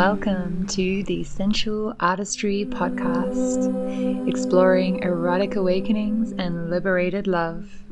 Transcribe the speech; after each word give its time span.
Welcome 0.00 0.66
to 0.68 1.02
the 1.02 1.24
Sensual 1.24 1.94
Artistry 2.00 2.64
Podcast, 2.64 4.26
exploring 4.26 5.00
erotic 5.02 5.56
awakenings 5.56 6.32
and 6.38 6.70
liberated 6.70 7.26
love. 7.26 7.84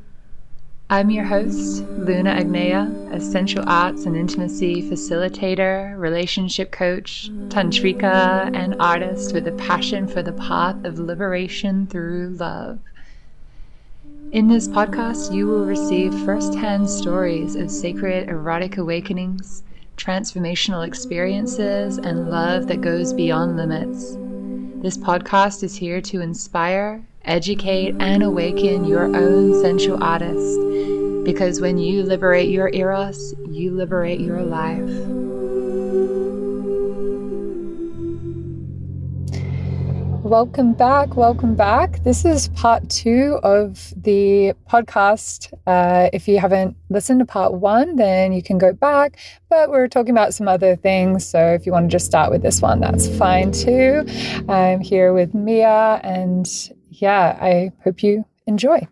I'm 0.89 1.11
your 1.11 1.27
host, 1.27 1.83
Luna 1.83 2.35
Agneya, 2.35 3.13
a 3.13 3.21
sensual 3.21 3.65
arts 3.67 4.07
and 4.07 4.17
intimacy 4.17 4.83
facilitator, 4.83 5.99
relationship 5.99 6.73
coach, 6.73 7.29
tantrika, 7.51 8.57
and 8.57 8.75
artist 8.81 9.35
with 9.35 9.47
a 9.47 9.53
passion 9.53 10.09
for 10.09 10.23
the 10.23 10.33
path 10.33 10.83
of 10.87 10.99
liberation 10.99 11.87
through 11.87 12.37
love. 12.41 12.79
In 14.33 14.49
this 14.49 14.67
podcast, 14.67 15.35
you 15.35 15.47
will 15.47 15.67
receive 15.67 16.15
firsthand 16.21 16.89
stories 16.89 17.55
of 17.55 17.71
sacred 17.71 18.31
erotic 18.31 18.79
awakenings, 18.79 19.63
transformational 19.99 20.87
experiences, 20.87 21.99
and 21.99 22.31
love 22.31 22.67
that 22.69 22.81
goes 22.81 23.13
beyond 23.13 23.57
limits. 23.57 24.17
This 24.83 24.97
podcast 24.97 25.63
is 25.63 25.75
here 25.75 26.01
to 26.03 26.21
inspire, 26.21 27.05
educate, 27.25 27.97
and 27.99 28.23
awaken 28.23 28.85
your 28.85 29.05
own 29.05 29.61
sensual 29.61 30.03
artist. 30.03 30.59
Because 31.25 31.61
when 31.61 31.77
you 31.77 32.05
liberate 32.05 32.49
your 32.49 32.71
eros, 32.73 33.35
you 33.51 33.73
liberate 33.73 34.21
your 34.21 34.43
life. 34.43 35.28
Welcome 40.29 40.75
back. 40.75 41.17
Welcome 41.17 41.55
back. 41.55 42.05
This 42.05 42.27
is 42.27 42.49
part 42.49 42.91
two 42.91 43.41
of 43.43 43.95
the 43.97 44.53
podcast. 44.71 45.51
Uh, 45.67 46.11
if 46.13 46.29
you 46.29 46.39
haven't 46.39 46.77
listened 46.91 47.21
to 47.21 47.25
part 47.25 47.55
one, 47.55 47.97
then 47.97 48.35
you 48.35 48.43
can 48.43 48.59
go 48.59 48.75
back. 48.75 49.17
But 49.49 49.71
we're 49.71 49.89
talking 49.89 50.11
about 50.11 50.35
some 50.35 50.47
other 50.47 50.77
things. 50.77 51.27
So 51.27 51.55
if 51.55 51.65
you 51.65 51.73
want 51.73 51.91
to 51.91 51.95
just 51.95 52.05
start 52.05 52.31
with 52.31 52.43
this 52.43 52.61
one, 52.61 52.79
that's 52.79 53.09
fine 53.17 53.53
too. 53.53 54.05
I'm 54.51 54.81
here 54.81 55.15
with 55.15 55.33
Mia, 55.33 55.99
and 56.05 56.47
yeah, 56.91 57.39
I 57.41 57.73
hope 57.83 58.03
you 58.03 58.27
enjoy. 58.47 58.87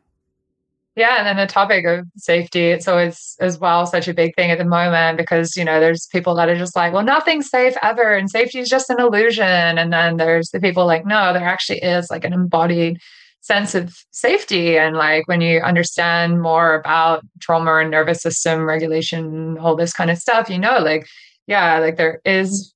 Yeah, 0.97 1.17
and 1.19 1.27
then 1.27 1.37
the 1.37 1.47
topic 1.47 1.85
of 1.85 2.07
safety, 2.17 2.69
it's 2.69 2.89
always 2.89 3.37
as 3.39 3.59
well 3.59 3.85
such 3.87 4.09
a 4.09 4.15
big 4.15 4.35
thing 4.35 4.51
at 4.51 4.57
the 4.57 4.65
moment 4.65 5.19
because, 5.19 5.55
you 5.55 5.63
know, 5.63 5.79
there's 5.79 6.07
people 6.07 6.35
that 6.37 6.49
are 6.49 6.57
just 6.57 6.75
like, 6.75 6.95
well, 6.95 7.05
nothing's 7.05 7.51
safe 7.51 7.75
ever 7.83 8.15
and 8.15 8.31
safety 8.31 8.61
is 8.61 8.71
just 8.71 8.89
an 8.89 8.99
illusion. 8.99 9.45
And 9.45 9.93
then 9.93 10.17
there's 10.17 10.49
the 10.51 10.61
people 10.61 10.87
like, 10.87 11.05
no, 11.05 11.35
there 11.35 11.47
actually 11.47 11.81
is 11.83 12.11
like 12.11 12.25
an 12.25 12.33
embodied 12.33 12.99
sense 13.43 13.75
of 13.75 13.95
safety. 14.11 14.79
And 14.79 14.97
like 14.97 15.29
when 15.29 15.43
you 15.43 15.61
understand 15.61 16.41
more 16.41 16.75
about 16.75 17.23
trauma 17.41 17.77
and 17.77 17.91
nervous 17.91 18.23
system 18.23 18.63
regulation, 18.65 19.59
all 19.59 19.77
this 19.77 19.93
kind 19.93 20.11
of 20.11 20.17
stuff, 20.17 20.49
you 20.49 20.59
know, 20.59 20.79
like, 20.79 21.07
yeah, 21.47 21.79
like 21.79 21.97
there 21.97 22.23
is 22.25 22.73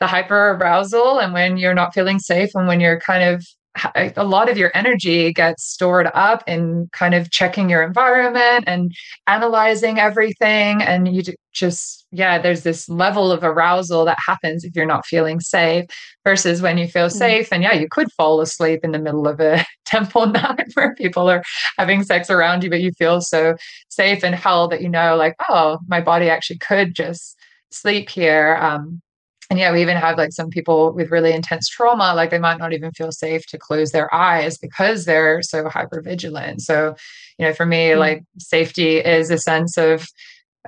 the 0.00 0.08
hyper 0.08 0.58
arousal. 0.60 1.20
And 1.20 1.32
when 1.32 1.58
you're 1.58 1.74
not 1.74 1.94
feeling 1.94 2.18
safe 2.18 2.50
and 2.56 2.66
when 2.66 2.80
you're 2.80 2.98
kind 2.98 3.22
of 3.22 3.46
a 3.94 4.24
lot 4.24 4.48
of 4.48 4.56
your 4.56 4.70
energy 4.74 5.32
gets 5.32 5.64
stored 5.64 6.10
up 6.14 6.42
in 6.46 6.88
kind 6.92 7.14
of 7.14 7.30
checking 7.30 7.68
your 7.68 7.82
environment 7.82 8.64
and 8.66 8.92
analyzing 9.26 9.98
everything 9.98 10.82
and 10.82 11.14
you 11.14 11.22
just 11.52 12.06
yeah 12.12 12.38
there's 12.38 12.62
this 12.62 12.88
level 12.88 13.32
of 13.32 13.42
arousal 13.42 14.04
that 14.04 14.18
happens 14.24 14.64
if 14.64 14.74
you're 14.76 14.86
not 14.86 15.04
feeling 15.06 15.40
safe 15.40 15.84
versus 16.24 16.62
when 16.62 16.78
you 16.78 16.86
feel 16.86 17.08
mm. 17.08 17.12
safe 17.12 17.48
and 17.52 17.62
yeah 17.62 17.74
you 17.74 17.88
could 17.90 18.10
fall 18.12 18.40
asleep 18.40 18.80
in 18.82 18.92
the 18.92 18.98
middle 18.98 19.26
of 19.26 19.40
a 19.40 19.64
temple 19.84 20.26
night 20.26 20.68
where 20.74 20.94
people 20.94 21.28
are 21.28 21.42
having 21.76 22.02
sex 22.04 22.30
around 22.30 22.62
you 22.62 22.70
but 22.70 22.80
you 22.80 22.92
feel 22.92 23.20
so 23.20 23.54
safe 23.88 24.22
and 24.22 24.34
held 24.34 24.70
that 24.70 24.80
you 24.80 24.88
know 24.88 25.16
like 25.16 25.34
oh 25.48 25.78
my 25.88 26.00
body 26.00 26.28
actually 26.28 26.58
could 26.58 26.94
just 26.94 27.36
sleep 27.70 28.08
here 28.08 28.56
um, 28.60 29.00
and 29.50 29.58
yeah, 29.58 29.72
we 29.72 29.82
even 29.82 29.96
have 29.96 30.16
like 30.16 30.32
some 30.32 30.48
people 30.48 30.92
with 30.92 31.10
really 31.10 31.32
intense 31.32 31.68
trauma, 31.68 32.14
like 32.14 32.30
they 32.30 32.38
might 32.38 32.58
not 32.58 32.72
even 32.72 32.92
feel 32.92 33.10
safe 33.10 33.44
to 33.46 33.58
close 33.58 33.90
their 33.90 34.12
eyes 34.14 34.56
because 34.56 35.04
they're 35.04 35.42
so 35.42 35.68
hyper 35.68 36.00
vigilant. 36.00 36.62
So, 36.62 36.94
you 37.36 37.46
know, 37.46 37.52
for 37.52 37.66
me, 37.66 37.88
mm-hmm. 37.88 37.98
like 37.98 38.22
safety 38.38 38.98
is 38.98 39.28
a 39.28 39.38
sense 39.38 39.76
of, 39.76 40.06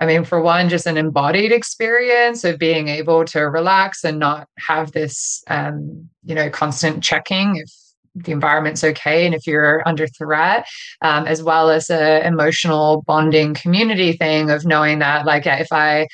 I 0.00 0.06
mean, 0.06 0.25
for 0.25 0.41
one, 0.41 0.69
just 0.69 0.88
an 0.88 0.97
embodied 0.97 1.53
experience 1.53 2.42
of 2.42 2.59
being 2.59 2.88
able 2.88 3.25
to 3.26 3.42
relax 3.42 4.03
and 4.03 4.19
not 4.19 4.48
have 4.66 4.91
this, 4.91 5.44
um, 5.47 6.09
you 6.25 6.34
know, 6.34 6.50
constant 6.50 7.04
checking 7.04 7.56
if 7.56 7.71
the 8.16 8.32
environment's 8.32 8.82
okay 8.82 9.25
and 9.26 9.34
if 9.34 9.47
you're 9.47 9.87
under 9.87 10.09
threat, 10.09 10.66
um, 11.03 11.26
as 11.26 11.41
well 11.41 11.71
as 11.71 11.88
a 11.88 12.26
emotional 12.26 13.04
bonding 13.06 13.54
community 13.54 14.15
thing 14.15 14.50
of 14.50 14.66
knowing 14.66 14.98
that, 14.98 15.25
like, 15.25 15.44
yeah, 15.44 15.59
if 15.59 15.69
I 15.71 16.09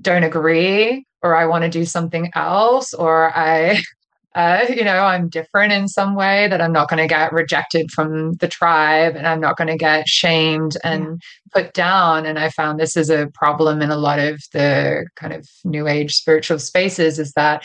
don't 0.00 0.24
agree 0.24 1.04
or 1.22 1.36
I 1.36 1.46
want 1.46 1.64
to 1.64 1.70
do 1.70 1.84
something 1.84 2.30
else, 2.34 2.94
or 2.94 3.36
I, 3.36 3.82
uh, 4.34 4.66
you 4.68 4.84
know, 4.84 5.04
I'm 5.04 5.28
different 5.28 5.72
in 5.72 5.88
some 5.88 6.14
way 6.14 6.48
that 6.48 6.60
I'm 6.60 6.72
not 6.72 6.88
going 6.88 7.02
to 7.02 7.08
get 7.08 7.32
rejected 7.32 7.90
from 7.90 8.34
the 8.34 8.48
tribe 8.48 9.16
and 9.16 9.26
I'm 9.26 9.40
not 9.40 9.56
going 9.56 9.68
to 9.68 9.76
get 9.76 10.08
shamed 10.08 10.76
and 10.84 11.04
yeah. 11.04 11.62
put 11.62 11.74
down. 11.74 12.26
And 12.26 12.38
I 12.38 12.50
found 12.50 12.78
this 12.78 12.96
is 12.96 13.10
a 13.10 13.28
problem 13.34 13.82
in 13.82 13.90
a 13.90 13.96
lot 13.96 14.18
of 14.18 14.40
the 14.52 15.06
kind 15.16 15.32
of 15.32 15.48
new 15.64 15.88
age 15.88 16.14
spiritual 16.14 16.58
spaces 16.58 17.18
is 17.18 17.32
that 17.32 17.64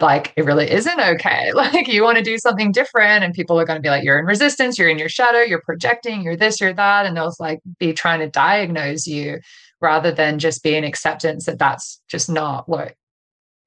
like 0.00 0.32
it 0.36 0.44
really 0.44 0.70
isn't 0.70 1.00
okay. 1.00 1.52
Like 1.54 1.88
you 1.88 2.02
want 2.02 2.18
to 2.18 2.24
do 2.24 2.38
something 2.38 2.72
different, 2.72 3.24
and 3.24 3.32
people 3.32 3.58
are 3.58 3.64
going 3.64 3.78
to 3.78 3.82
be 3.82 3.88
like, 3.88 4.04
you're 4.04 4.18
in 4.18 4.26
resistance, 4.26 4.78
you're 4.78 4.88
in 4.88 4.98
your 4.98 5.08
shadow, 5.08 5.40
you're 5.40 5.62
projecting, 5.62 6.22
you're 6.22 6.36
this, 6.36 6.60
you're 6.60 6.74
that. 6.74 7.06
And 7.06 7.16
they'll 7.16 7.34
like 7.38 7.60
be 7.78 7.92
trying 7.92 8.20
to 8.20 8.28
diagnose 8.28 9.06
you 9.06 9.38
rather 9.84 10.10
than 10.10 10.38
just 10.38 10.62
be 10.62 10.74
an 10.74 10.82
acceptance 10.82 11.44
that 11.44 11.58
that's 11.58 12.00
just 12.08 12.28
not 12.28 12.68
what 12.68 12.94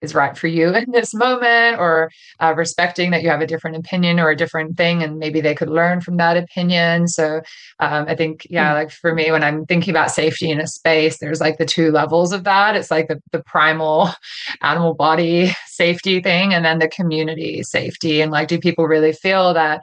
is 0.01 0.13
right 0.13 0.37
for 0.37 0.47
you 0.47 0.75
in 0.75 0.91
this 0.91 1.13
moment 1.13 1.79
or 1.79 2.11
uh, 2.39 2.53
respecting 2.55 3.11
that 3.11 3.23
you 3.23 3.29
have 3.29 3.41
a 3.41 3.47
different 3.47 3.77
opinion 3.77 4.19
or 4.19 4.29
a 4.29 4.35
different 4.35 4.77
thing 4.77 5.01
and 5.01 5.17
maybe 5.17 5.41
they 5.41 5.55
could 5.55 5.69
learn 5.69 6.01
from 6.01 6.17
that 6.17 6.37
opinion. 6.37 7.07
So 7.07 7.41
um, 7.79 8.05
i 8.07 8.15
think 8.15 8.45
yeah 8.49 8.73
like 8.73 8.91
for 8.91 9.13
me 9.13 9.31
when 9.31 9.43
i'm 9.43 9.65
thinking 9.65 9.91
about 9.91 10.11
safety 10.11 10.49
in 10.49 10.59
a 10.59 10.67
space 10.67 11.17
there's 11.17 11.41
like 11.41 11.57
the 11.57 11.65
two 11.65 11.91
levels 11.91 12.31
of 12.31 12.43
that. 12.43 12.75
It's 12.75 12.91
like 12.91 13.07
the, 13.07 13.21
the 13.31 13.43
primal 13.43 14.09
animal 14.61 14.93
body 14.93 15.51
safety 15.65 16.21
thing 16.21 16.53
and 16.53 16.63
then 16.65 16.79
the 16.79 16.87
community 16.87 17.63
safety. 17.63 18.21
And 18.21 18.31
like 18.31 18.47
do 18.47 18.59
people 18.59 18.85
really 18.85 19.13
feel 19.13 19.53
that 19.53 19.81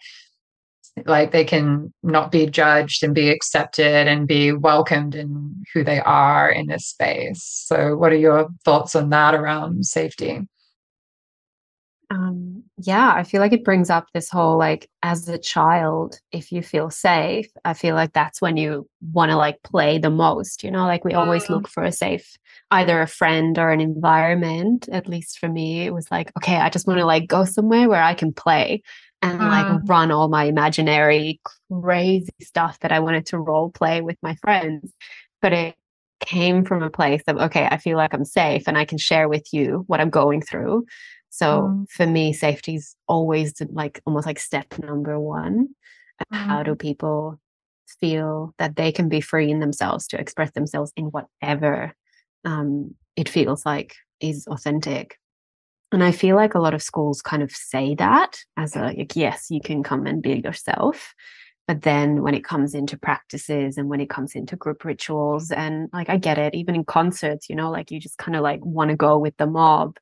like 1.06 1.32
they 1.32 1.44
can 1.44 1.92
not 2.02 2.30
be 2.30 2.46
judged 2.46 3.02
and 3.02 3.14
be 3.14 3.28
accepted 3.30 4.06
and 4.06 4.28
be 4.28 4.52
welcomed 4.52 5.14
in 5.14 5.64
who 5.72 5.82
they 5.82 6.00
are 6.00 6.48
in 6.50 6.66
this 6.66 6.86
space. 6.86 7.42
So 7.42 7.96
what 7.96 8.12
are 8.12 8.16
your 8.16 8.48
thoughts 8.64 8.94
on 8.94 9.10
that 9.10 9.34
around 9.34 9.86
safety? 9.86 10.46
Um, 12.10 12.64
yeah 12.78 13.12
i 13.14 13.22
feel 13.22 13.40
like 13.40 13.52
it 13.52 13.64
brings 13.64 13.88
up 13.88 14.08
this 14.12 14.28
whole 14.28 14.58
like 14.58 14.90
as 15.02 15.28
a 15.28 15.38
child 15.38 16.18
if 16.32 16.50
you 16.50 16.60
feel 16.60 16.90
safe 16.90 17.46
i 17.64 17.72
feel 17.72 17.94
like 17.94 18.12
that's 18.12 18.40
when 18.40 18.56
you 18.56 18.88
want 19.12 19.30
to 19.30 19.36
like 19.36 19.62
play 19.62 19.98
the 19.98 20.10
most 20.10 20.64
you 20.64 20.70
know? 20.70 20.84
Like 20.84 21.04
we 21.04 21.14
always 21.14 21.48
look 21.48 21.68
for 21.68 21.84
a 21.84 21.92
safe 21.92 22.36
either 22.72 23.00
a 23.00 23.06
friend 23.06 23.58
or 23.58 23.70
an 23.70 23.80
environment 23.80 24.88
at 24.90 25.08
least 25.08 25.38
for 25.38 25.48
me 25.48 25.86
it 25.86 25.94
was 25.94 26.10
like 26.10 26.32
okay 26.36 26.56
i 26.56 26.68
just 26.68 26.86
want 26.86 26.98
to 26.98 27.06
like 27.06 27.28
go 27.28 27.44
somewhere 27.44 27.88
where 27.88 28.02
i 28.02 28.14
can 28.14 28.32
play 28.32 28.82
and 29.24 29.38
like 29.38 29.80
run 29.86 30.10
all 30.10 30.28
my 30.28 30.44
imaginary 30.44 31.40
crazy 31.72 32.32
stuff 32.42 32.78
that 32.80 32.92
I 32.92 33.00
wanted 33.00 33.26
to 33.26 33.38
role 33.38 33.70
play 33.70 34.00
with 34.00 34.16
my 34.22 34.34
friends. 34.36 34.92
But 35.40 35.52
it 35.52 35.74
came 36.20 36.64
from 36.64 36.82
a 36.82 36.90
place 36.90 37.22
of, 37.26 37.36
okay, 37.36 37.66
I 37.70 37.78
feel 37.78 37.96
like 37.96 38.14
I'm 38.14 38.24
safe 38.24 38.64
and 38.66 38.78
I 38.78 38.84
can 38.84 38.98
share 38.98 39.28
with 39.28 39.52
you 39.52 39.84
what 39.86 40.00
I'm 40.00 40.10
going 40.10 40.42
through. 40.42 40.86
So 41.30 41.62
mm. 41.62 41.90
for 41.90 42.06
me, 42.06 42.32
safety 42.32 42.76
is 42.76 42.94
always 43.08 43.54
like 43.70 44.00
almost 44.06 44.26
like 44.26 44.38
step 44.38 44.78
number 44.78 45.18
one. 45.18 45.68
Mm. 46.32 46.36
How 46.36 46.62
do 46.62 46.74
people 46.74 47.40
feel 48.00 48.54
that 48.58 48.76
they 48.76 48.92
can 48.92 49.08
be 49.08 49.20
free 49.20 49.50
in 49.50 49.60
themselves 49.60 50.06
to 50.08 50.20
express 50.20 50.52
themselves 50.52 50.92
in 50.96 51.06
whatever 51.06 51.92
um, 52.44 52.94
it 53.16 53.28
feels 53.28 53.66
like 53.66 53.96
is 54.20 54.46
authentic? 54.46 55.18
And 55.94 56.02
I 56.02 56.10
feel 56.10 56.34
like 56.34 56.54
a 56.54 56.58
lot 56.58 56.74
of 56.74 56.82
schools 56.82 57.22
kind 57.22 57.40
of 57.40 57.52
say 57.52 57.94
that 57.94 58.40
as 58.56 58.74
a 58.74 58.82
like, 58.82 59.14
yes, 59.14 59.46
you 59.48 59.60
can 59.60 59.84
come 59.84 60.06
and 60.06 60.20
be 60.20 60.40
yourself. 60.40 61.14
But 61.68 61.82
then 61.82 62.22
when 62.22 62.34
it 62.34 62.44
comes 62.44 62.74
into 62.74 62.98
practices 62.98 63.78
and 63.78 63.88
when 63.88 64.00
it 64.00 64.10
comes 64.10 64.34
into 64.34 64.56
group 64.56 64.84
rituals, 64.84 65.52
and 65.52 65.88
like 65.92 66.10
I 66.10 66.18
get 66.18 66.36
it, 66.36 66.52
even 66.54 66.74
in 66.74 66.84
concerts, 66.84 67.48
you 67.48 67.54
know, 67.54 67.70
like 67.70 67.92
you 67.92 68.00
just 68.00 68.18
kind 68.18 68.34
of 68.34 68.42
like 68.42 68.58
want 68.64 68.90
to 68.90 68.96
go 68.96 69.16
with 69.18 69.36
the 69.36 69.46
mob. 69.46 69.96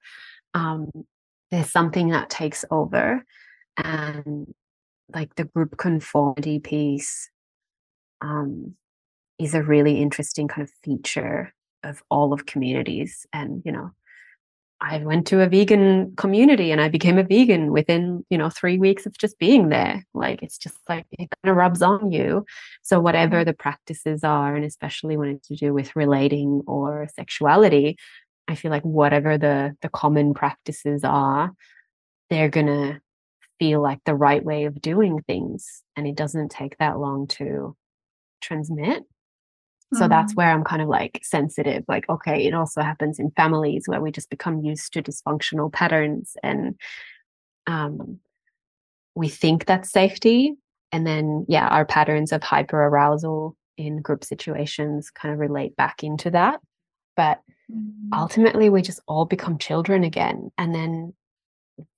Um, 0.54 0.90
there's 1.50 1.70
something 1.70 2.08
that 2.08 2.30
takes 2.30 2.64
over. 2.70 3.22
And 3.76 4.46
like 5.14 5.34
the 5.34 5.44
group 5.44 5.76
conformity 5.76 6.58
piece 6.58 7.28
um, 8.22 8.76
is 9.38 9.54
a 9.54 9.62
really 9.62 10.00
interesting 10.00 10.48
kind 10.48 10.62
of 10.62 10.72
feature 10.82 11.52
of 11.82 12.02
all 12.10 12.32
of 12.32 12.46
communities. 12.46 13.26
And, 13.32 13.62
you 13.66 13.72
know, 13.72 13.90
I 14.84 14.98
went 14.98 15.28
to 15.28 15.40
a 15.40 15.48
vegan 15.48 16.14
community 16.16 16.72
and 16.72 16.80
I 16.80 16.88
became 16.88 17.16
a 17.16 17.22
vegan 17.22 17.70
within, 17.70 18.26
you 18.30 18.36
know, 18.36 18.50
three 18.50 18.78
weeks 18.78 19.06
of 19.06 19.16
just 19.16 19.38
being 19.38 19.68
there. 19.68 20.04
Like 20.12 20.42
it's 20.42 20.58
just 20.58 20.76
like 20.88 21.06
it 21.12 21.30
kind 21.30 21.50
of 21.50 21.56
rubs 21.56 21.82
on 21.82 22.10
you. 22.10 22.44
So 22.82 22.98
whatever 22.98 23.36
mm-hmm. 23.36 23.46
the 23.46 23.54
practices 23.54 24.24
are, 24.24 24.56
and 24.56 24.64
especially 24.64 25.16
when 25.16 25.28
it's 25.28 25.46
to 25.48 25.56
do 25.56 25.72
with 25.72 25.94
relating 25.94 26.62
or 26.66 27.06
sexuality, 27.14 27.96
I 28.48 28.56
feel 28.56 28.72
like 28.72 28.82
whatever 28.82 29.38
the 29.38 29.76
the 29.82 29.88
common 29.88 30.34
practices 30.34 31.04
are, 31.04 31.52
they're 32.28 32.50
gonna 32.50 33.00
feel 33.60 33.80
like 33.80 34.00
the 34.04 34.16
right 34.16 34.44
way 34.44 34.64
of 34.64 34.82
doing 34.82 35.22
things. 35.22 35.84
And 35.96 36.08
it 36.08 36.16
doesn't 36.16 36.50
take 36.50 36.76
that 36.78 36.98
long 36.98 37.28
to 37.38 37.76
transmit. 38.40 39.04
So 39.94 40.08
that's 40.08 40.32
mm. 40.32 40.36
where 40.36 40.50
I'm 40.50 40.64
kind 40.64 40.82
of 40.82 40.88
like 40.88 41.20
sensitive. 41.22 41.84
Like, 41.86 42.08
okay, 42.08 42.46
it 42.46 42.54
also 42.54 42.80
happens 42.80 43.18
in 43.18 43.30
families 43.32 43.84
where 43.86 44.00
we 44.00 44.10
just 44.10 44.30
become 44.30 44.60
used 44.60 44.92
to 44.94 45.02
dysfunctional 45.02 45.72
patterns 45.72 46.36
and 46.42 46.76
um, 47.66 48.18
we 49.14 49.28
think 49.28 49.66
that's 49.66 49.90
safety. 49.90 50.54
And 50.92 51.06
then, 51.06 51.46
yeah, 51.48 51.68
our 51.68 51.84
patterns 51.84 52.32
of 52.32 52.42
hyper 52.42 52.82
arousal 52.82 53.56
in 53.76 54.00
group 54.00 54.24
situations 54.24 55.10
kind 55.10 55.32
of 55.32 55.40
relate 55.40 55.76
back 55.76 56.02
into 56.02 56.30
that. 56.30 56.60
But 57.16 57.40
mm. 57.70 57.92
ultimately, 58.14 58.70
we 58.70 58.82
just 58.82 59.00
all 59.06 59.26
become 59.26 59.58
children 59.58 60.04
again. 60.04 60.50
And 60.58 60.74
then 60.74 61.14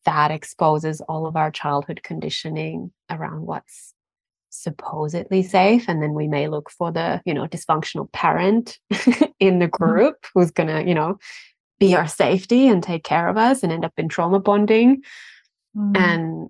that 0.05 0.31
exposes 0.31 1.01
all 1.03 1.27
of 1.27 1.37
our 1.37 1.51
childhood 1.51 2.01
conditioning 2.03 2.93
around 3.11 3.47
what's 3.47 3.94
supposedly 4.55 5.43
safe 5.43 5.89
and 5.89 6.03
then 6.03 6.15
we 6.15 6.29
may 6.29 6.49
look 6.49 6.71
for 6.71 6.93
the 6.93 7.21
you 7.25 7.35
know 7.35 7.47
dysfunctional 7.47 8.11
parent 8.13 8.79
in 9.41 9.59
the 9.59 9.67
mm-hmm. 9.67 9.85
group 9.85 10.17
who's 10.33 10.51
going 10.51 10.69
to 10.69 10.87
you 10.89 10.95
know 10.95 11.19
be 11.81 11.95
our 11.95 12.07
safety 12.07 12.69
and 12.69 12.83
take 12.83 13.03
care 13.05 13.29
of 13.29 13.37
us 13.37 13.63
and 13.63 13.73
end 13.73 13.85
up 13.85 13.93
in 13.97 14.09
trauma 14.09 14.39
bonding 14.39 15.03
mm-hmm. 15.77 15.97
and 15.97 16.49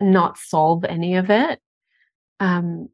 not 0.00 0.36
solve 0.36 0.84
any 0.84 1.14
of 1.16 1.30
it 1.30 1.60
um 2.40 2.88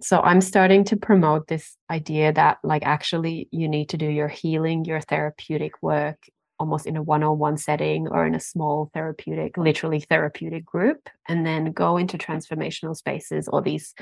so 0.00 0.20
i'm 0.22 0.40
starting 0.40 0.82
to 0.82 0.96
promote 0.96 1.46
this 1.46 1.76
idea 1.90 2.32
that 2.32 2.58
like 2.64 2.82
actually 2.84 3.48
you 3.52 3.68
need 3.68 3.88
to 3.88 3.96
do 3.96 4.06
your 4.06 4.28
healing 4.28 4.84
your 4.84 5.00
therapeutic 5.00 5.74
work 5.80 6.18
almost 6.62 6.86
in 6.86 6.96
a 6.96 7.02
one-on-one 7.02 7.56
setting 7.56 8.06
or 8.06 8.24
in 8.24 8.36
a 8.36 8.40
small 8.40 8.88
therapeutic 8.94 9.56
literally 9.56 9.98
therapeutic 9.98 10.64
group 10.64 11.10
and 11.28 11.44
then 11.44 11.72
go 11.72 11.96
into 11.96 12.16
transformational 12.16 12.96
spaces 12.96 13.48
or 13.48 13.60
these 13.60 13.94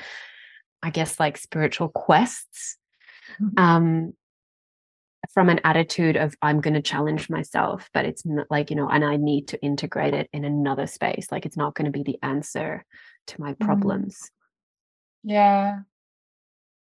i 0.82 0.90
guess 0.90 1.18
like 1.18 1.38
spiritual 1.38 1.88
quests 1.88 2.76
mm-hmm. 3.40 3.58
um 3.58 4.12
from 5.32 5.48
an 5.48 5.58
attitude 5.64 6.18
of 6.18 6.34
i'm 6.42 6.60
going 6.60 6.74
to 6.74 6.82
challenge 6.82 7.30
myself 7.30 7.88
but 7.94 8.04
it's 8.04 8.26
not 8.26 8.46
like 8.50 8.68
you 8.68 8.76
know 8.76 8.90
and 8.90 9.06
i 9.06 9.16
need 9.16 9.48
to 9.48 9.62
integrate 9.62 10.12
it 10.12 10.28
in 10.34 10.44
another 10.44 10.86
space 10.86 11.28
like 11.32 11.46
it's 11.46 11.56
not 11.56 11.74
going 11.74 11.90
to 11.90 11.98
be 11.98 12.02
the 12.02 12.18
answer 12.22 12.84
to 13.26 13.40
my 13.40 13.52
mm-hmm. 13.54 13.64
problems 13.64 14.30
yeah 15.24 15.78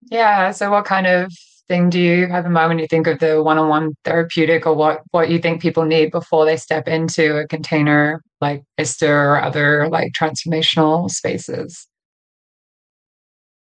yeah 0.10 0.52
so 0.52 0.72
what 0.72 0.86
kind 0.86 1.08
of 1.08 1.32
thing 1.68 1.90
do 1.90 2.00
you 2.00 2.28
have 2.28 2.46
in 2.46 2.52
mind 2.52 2.70
when 2.70 2.80
you 2.80 2.88
think 2.88 3.08
of 3.08 3.20
the 3.20 3.44
one-on-one 3.44 3.94
therapeutic 4.04 4.66
or 4.66 4.74
what 4.74 5.02
what 5.12 5.30
you 5.30 5.40
think 5.40 5.62
people 5.62 5.86
need 5.86 6.12
before 6.12 6.46
they 6.46 6.56
step 6.56 6.88
into 6.88 7.38
a 7.38 7.48
container 7.48 8.24
like 8.40 8.64
ISTA 8.78 9.10
or 9.10 9.42
other 9.42 9.90
like 9.90 10.14
transformational 10.14 11.10
spaces? 11.10 11.88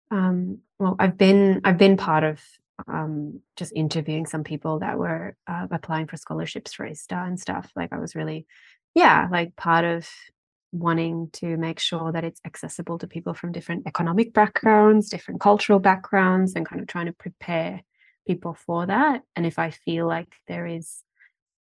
Um, 0.09 0.59
well, 0.79 0.95
I've 0.99 1.17
been 1.17 1.61
I've 1.63 1.77
been 1.77 1.97
part 1.97 2.23
of 2.23 2.41
um, 2.87 3.41
just 3.55 3.71
interviewing 3.75 4.25
some 4.25 4.43
people 4.43 4.79
that 4.79 4.97
were 4.97 5.35
uh, 5.47 5.67
applying 5.71 6.07
for 6.07 6.17
scholarships 6.17 6.73
for 6.73 6.85
ISTA 6.85 7.15
and 7.15 7.39
stuff. 7.39 7.71
Like 7.75 7.93
I 7.93 7.99
was 7.99 8.15
really, 8.15 8.45
yeah, 8.95 9.27
like 9.31 9.55
part 9.55 9.85
of 9.85 10.07
wanting 10.71 11.29
to 11.33 11.57
make 11.57 11.79
sure 11.79 12.11
that 12.11 12.23
it's 12.23 12.41
accessible 12.45 12.97
to 12.99 13.07
people 13.07 13.33
from 13.33 13.51
different 13.51 13.85
economic 13.87 14.33
backgrounds, 14.33 15.09
different 15.09 15.41
cultural 15.41 15.79
backgrounds, 15.79 16.55
and 16.55 16.65
kind 16.65 16.81
of 16.81 16.87
trying 16.87 17.07
to 17.07 17.13
prepare 17.13 17.81
people 18.27 18.53
for 18.53 18.85
that. 18.85 19.21
And 19.35 19.45
if 19.45 19.59
I 19.59 19.71
feel 19.71 20.07
like 20.07 20.33
there 20.47 20.65
is 20.65 21.03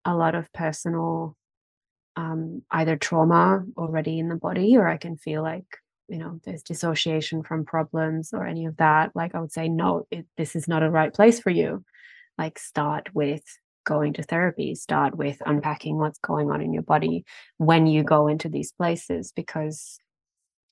a 0.04 0.14
lot 0.14 0.34
of 0.34 0.52
personal 0.52 1.36
um, 2.16 2.62
either 2.70 2.96
trauma 2.96 3.64
already 3.76 4.18
in 4.18 4.28
the 4.28 4.36
body, 4.36 4.76
or 4.76 4.88
I 4.88 4.96
can 4.96 5.16
feel 5.16 5.42
like, 5.42 5.66
you 6.08 6.18
know, 6.18 6.40
there's 6.44 6.62
dissociation 6.62 7.42
from 7.42 7.64
problems 7.64 8.32
or 8.32 8.46
any 8.46 8.66
of 8.66 8.76
that, 8.76 9.14
like 9.14 9.34
I 9.34 9.40
would 9.40 9.52
say, 9.52 9.68
no, 9.68 10.06
it, 10.10 10.26
this 10.36 10.54
is 10.54 10.68
not 10.68 10.82
a 10.82 10.90
right 10.90 11.12
place 11.12 11.40
for 11.40 11.50
you. 11.50 11.84
Like, 12.36 12.58
start 12.58 13.08
with 13.14 13.44
going 13.84 14.12
to 14.14 14.22
therapy, 14.22 14.74
start 14.74 15.16
with 15.16 15.40
unpacking 15.46 15.98
what's 15.98 16.18
going 16.18 16.50
on 16.50 16.60
in 16.60 16.72
your 16.72 16.82
body 16.82 17.24
when 17.58 17.86
you 17.86 18.02
go 18.02 18.28
into 18.28 18.48
these 18.48 18.72
places, 18.72 19.32
because 19.34 19.98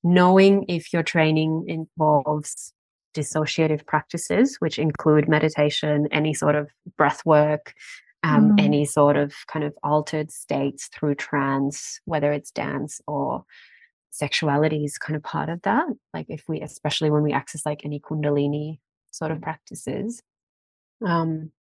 knowing 0.05 0.64
if 0.69 0.93
your 0.93 1.02
training 1.02 1.64
involves 1.66 2.72
dissociative 3.14 3.84
practices, 3.87 4.56
which 4.60 4.78
include 4.78 5.28
meditation, 5.28 6.08
any 6.12 6.34
sort 6.34 6.55
of 6.55 6.70
breath 6.96 7.25
work, 7.25 7.75
um, 8.22 8.52
mm. 8.52 8.62
any 8.62 8.84
sort 8.84 9.16
of 9.16 9.32
kind 9.46 9.64
of 9.64 9.75
altered 9.82 10.31
states 10.31 10.88
through 10.88 11.14
trance, 11.14 12.00
whether 12.04 12.32
it's 12.32 12.50
dance 12.50 13.00
or 13.06 13.44
sexuality 14.11 14.84
is 14.84 14.99
kind 14.99 15.16
of 15.16 15.22
part 15.22 15.49
of 15.49 15.62
that. 15.62 15.87
Like 16.12 16.26
if 16.28 16.44
we, 16.49 16.61
especially 16.61 17.11
when 17.11 17.22
we 17.22 17.32
access 17.32 17.64
like 17.64 17.84
any 17.84 18.00
Kundalini 18.00 18.78
sort 19.11 19.31
of 19.31 19.40
practices, 19.40 20.22
um, 21.06 21.52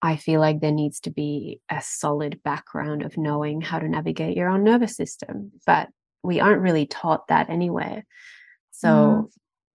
I 0.00 0.16
feel 0.16 0.40
like 0.40 0.60
there 0.60 0.72
needs 0.72 1.00
to 1.00 1.10
be 1.10 1.60
a 1.70 1.82
solid 1.82 2.40
background 2.44 3.02
of 3.02 3.18
knowing 3.18 3.60
how 3.60 3.78
to 3.78 3.88
navigate 3.88 4.36
your 4.36 4.48
own 4.48 4.62
nervous 4.62 4.96
system, 4.96 5.52
but 5.66 5.88
we 6.22 6.40
aren't 6.40 6.62
really 6.62 6.86
taught 6.86 7.26
that 7.28 7.50
anywhere. 7.50 8.04
So 8.70 8.88
mm. 8.88 9.28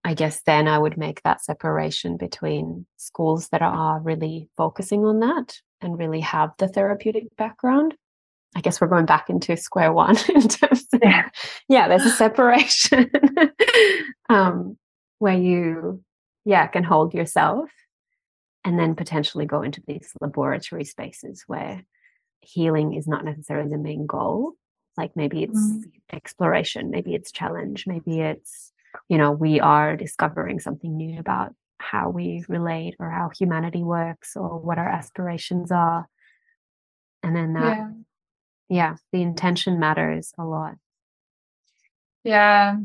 I 0.05 0.13
guess 0.13 0.41
then 0.45 0.67
I 0.67 0.77
would 0.77 0.97
make 0.97 1.21
that 1.23 1.43
separation 1.43 2.17
between 2.17 2.85
schools 2.97 3.49
that 3.49 3.61
are 3.61 3.99
really 3.99 4.49
focusing 4.55 5.05
on 5.05 5.19
that 5.19 5.57
and 5.81 5.97
really 5.97 6.21
have 6.21 6.51
the 6.57 6.67
therapeutic 6.67 7.35
background. 7.35 7.93
I 8.55 8.61
guess 8.61 8.79
we're 8.79 8.87
going 8.87 9.05
back 9.05 9.29
into 9.29 9.57
square 9.57 9.91
one 9.91 10.15
in 10.29 10.47
terms 10.47 10.85
of, 10.93 10.99
yeah, 11.01 11.29
yeah 11.67 11.87
there's 11.87 12.05
a 12.05 12.09
separation 12.15 13.11
um, 14.29 14.77
where 15.19 15.37
you, 15.37 16.01
yeah, 16.45 16.67
can 16.67 16.83
hold 16.83 17.13
yourself 17.13 17.69
and 18.63 18.79
then 18.79 18.95
potentially 18.95 19.45
go 19.45 19.61
into 19.61 19.81
these 19.87 20.13
laboratory 20.21 20.85
spaces 20.85 21.43
where 21.47 21.83
healing 22.41 22.93
is 22.93 23.07
not 23.07 23.25
necessarily 23.25 23.69
the 23.69 23.77
main 23.77 24.05
goal. 24.05 24.53
Like 24.97 25.15
maybe 25.15 25.43
it's 25.43 25.59
mm. 25.59 25.83
exploration, 26.11 26.91
maybe 26.91 27.15
it's 27.15 27.31
challenge, 27.31 27.85
maybe 27.87 28.21
it's 28.21 28.71
you 29.09 29.17
know 29.17 29.31
we 29.31 29.59
are 29.59 29.95
discovering 29.95 30.59
something 30.59 30.95
new 30.95 31.19
about 31.19 31.53
how 31.79 32.09
we 32.09 32.45
relate 32.47 32.95
or 32.99 33.09
how 33.09 33.29
humanity 33.37 33.83
works 33.83 34.35
or 34.35 34.59
what 34.59 34.77
our 34.77 34.87
aspirations 34.87 35.71
are 35.71 36.07
and 37.21 37.35
then 37.35 37.53
that 37.53 37.77
yeah, 37.77 37.89
yeah 38.69 38.95
the 39.11 39.21
intention 39.21 39.79
matters 39.79 40.33
a 40.37 40.43
lot 40.43 40.75
yeah 42.23 42.77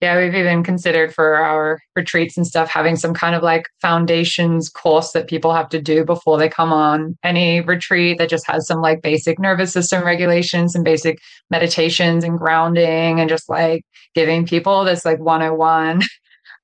yeah 0.00 0.16
we've 0.16 0.34
even 0.34 0.62
considered 0.62 1.14
for 1.14 1.36
our 1.36 1.80
retreats 1.96 2.36
and 2.36 2.46
stuff 2.46 2.68
having 2.68 2.96
some 2.96 3.14
kind 3.14 3.34
of 3.34 3.42
like 3.42 3.66
foundations 3.80 4.68
course 4.68 5.12
that 5.12 5.28
people 5.28 5.52
have 5.52 5.68
to 5.68 5.80
do 5.80 6.04
before 6.04 6.38
they 6.38 6.48
come 6.48 6.72
on 6.72 7.16
any 7.22 7.60
retreat 7.60 8.18
that 8.18 8.28
just 8.28 8.46
has 8.46 8.66
some 8.66 8.80
like 8.80 9.02
basic 9.02 9.38
nervous 9.38 9.72
system 9.72 10.04
regulations 10.04 10.74
and 10.74 10.84
basic 10.84 11.18
meditations 11.50 12.24
and 12.24 12.38
grounding 12.38 13.20
and 13.20 13.28
just 13.28 13.48
like 13.48 13.82
giving 14.14 14.46
people 14.46 14.84
this 14.84 15.04
like 15.04 15.18
101 15.18 16.02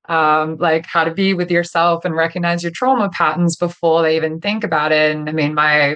um, 0.09 0.57
like 0.57 0.85
how 0.85 1.03
to 1.03 1.11
be 1.11 1.33
with 1.33 1.49
yourself 1.49 2.05
and 2.05 2.15
recognize 2.15 2.63
your 2.63 2.71
trauma 2.73 3.09
patterns 3.09 3.55
before 3.55 4.01
they 4.03 4.15
even 4.15 4.39
think 4.39 4.63
about 4.63 4.91
it. 4.91 5.15
And 5.15 5.27
i 5.27 5.31
mean 5.31 5.53
my 5.55 5.95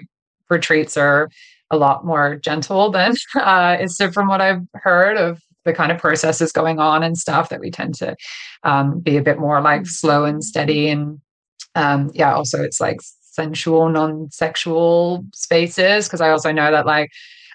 retreats 0.50 0.98
are 0.98 1.30
a 1.72 1.78
lot 1.78 2.06
more 2.06 2.36
gentle 2.36 2.92
than 2.92 3.14
uh, 3.36 3.78
is 3.80 4.02
from 4.14 4.28
what 4.28 4.42
I've 4.42 4.64
heard 4.74 5.18
of 5.18 5.40
the 5.70 5.76
kind 5.76 5.92
of 5.92 5.98
processes 6.00 6.52
going 6.52 6.80
on 6.80 7.04
and 7.04 7.18
stuff 7.18 7.50
that 7.50 7.60
we 7.60 7.70
tend 7.70 7.94
to 7.96 8.16
um, 8.64 9.00
be 9.00 9.18
a 9.18 9.22
bit 9.22 9.40
more 9.40 9.62
like 9.62 9.86
slow 9.86 10.26
and 10.26 10.44
steady 10.44 10.90
and 10.90 11.22
um, 11.76 12.10
yeah 12.14 12.34
also 12.34 12.62
it's 12.62 12.82
like 12.82 12.98
sensual 13.22 13.88
non-sexual 13.90 15.24
spaces 15.34 16.08
because 16.08 16.20
i 16.20 16.30
also 16.30 16.52
know 16.52 16.72
that 16.72 16.86
like 16.86 17.10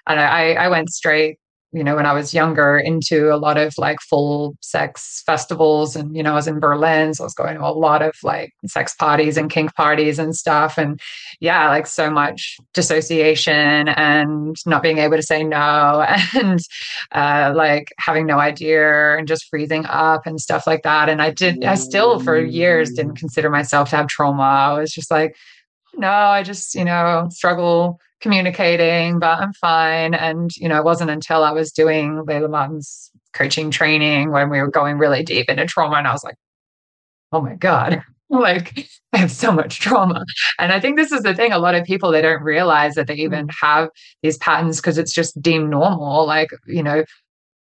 I, 0.07 0.53
I 0.53 0.67
went 0.69 0.89
straight 0.89 1.39
you 1.75 1.83
know, 1.83 1.97
when 1.97 2.05
I 2.05 2.13
was 2.13 2.33
younger, 2.33 2.77
into 2.77 3.33
a 3.33 3.35
lot 3.35 3.57
of 3.57 3.77
like 3.77 3.99
full 3.99 4.55
sex 4.61 5.21
festivals. 5.25 5.97
And, 5.97 6.15
you 6.15 6.23
know, 6.23 6.31
I 6.31 6.35
was 6.35 6.47
in 6.47 6.61
Berlin. 6.61 7.13
So 7.13 7.23
I 7.23 7.25
was 7.25 7.33
going 7.33 7.55
to 7.55 7.65
a 7.65 7.67
lot 7.67 8.01
of 8.01 8.15
like 8.23 8.53
sex 8.65 8.95
parties 8.95 9.35
and 9.35 9.51
kink 9.51 9.75
parties 9.75 10.17
and 10.17 10.33
stuff. 10.33 10.77
And 10.77 11.01
yeah, 11.41 11.67
like 11.67 11.85
so 11.85 12.09
much 12.09 12.55
dissociation 12.73 13.89
and 13.89 14.55
not 14.65 14.83
being 14.83 14.99
able 14.99 15.17
to 15.17 15.21
say 15.21 15.43
no 15.43 16.07
and 16.33 16.61
uh, 17.11 17.51
like 17.53 17.89
having 17.99 18.25
no 18.25 18.39
idea 18.39 19.17
and 19.17 19.27
just 19.27 19.49
freezing 19.49 19.85
up 19.87 20.25
and 20.25 20.39
stuff 20.39 20.65
like 20.65 20.83
that. 20.83 21.09
And 21.09 21.21
I 21.21 21.31
did, 21.31 21.65
I 21.65 21.75
still 21.75 22.21
for 22.21 22.39
years 22.39 22.93
didn't 22.93 23.17
consider 23.17 23.49
myself 23.49 23.89
to 23.89 23.97
have 23.97 24.07
trauma. 24.07 24.43
I 24.43 24.79
was 24.79 24.93
just 24.93 25.11
like, 25.11 25.35
no, 25.97 26.07
I 26.07 26.41
just, 26.41 26.73
you 26.73 26.85
know, 26.85 27.27
struggle 27.31 27.99
communicating, 28.25 29.19
but 29.19 29.37
I'm 29.39 29.53
fine. 29.53 30.15
And, 30.15 30.49
you 30.57 30.67
know, 30.67 30.77
it 30.79 30.83
wasn't 30.83 31.11
until 31.11 31.43
I 31.43 31.51
was 31.51 31.71
doing 31.71 32.23
Layla 32.25 32.49
Martin's 32.49 33.11
coaching 33.33 33.69
training 33.69 34.31
when 34.31 34.49
we 34.49 34.59
were 34.59 34.71
going 34.71 34.97
really 34.97 35.21
deep 35.21 35.47
into 35.47 35.67
trauma 35.67 35.97
and 35.97 36.07
I 36.07 36.11
was 36.11 36.23
like, 36.23 36.37
oh 37.31 37.39
my 37.39 37.53
God, 37.53 38.01
like 38.31 38.87
I 39.13 39.17
have 39.17 39.29
so 39.29 39.51
much 39.51 39.79
trauma. 39.79 40.25
And 40.57 40.73
I 40.73 40.79
think 40.79 40.97
this 40.97 41.11
is 41.11 41.21
the 41.21 41.35
thing. 41.35 41.51
A 41.51 41.59
lot 41.59 41.75
of 41.75 41.83
people 41.83 42.09
they 42.09 42.23
don't 42.23 42.41
realize 42.41 42.95
that 42.95 43.05
they 43.05 43.13
even 43.13 43.45
mm. 43.45 43.53
have 43.61 43.89
these 44.23 44.39
patterns 44.39 44.77
because 44.77 44.97
it's 44.97 45.13
just 45.13 45.39
deemed 45.39 45.69
normal. 45.69 46.25
Like, 46.25 46.49
you 46.65 46.81
know, 46.81 47.03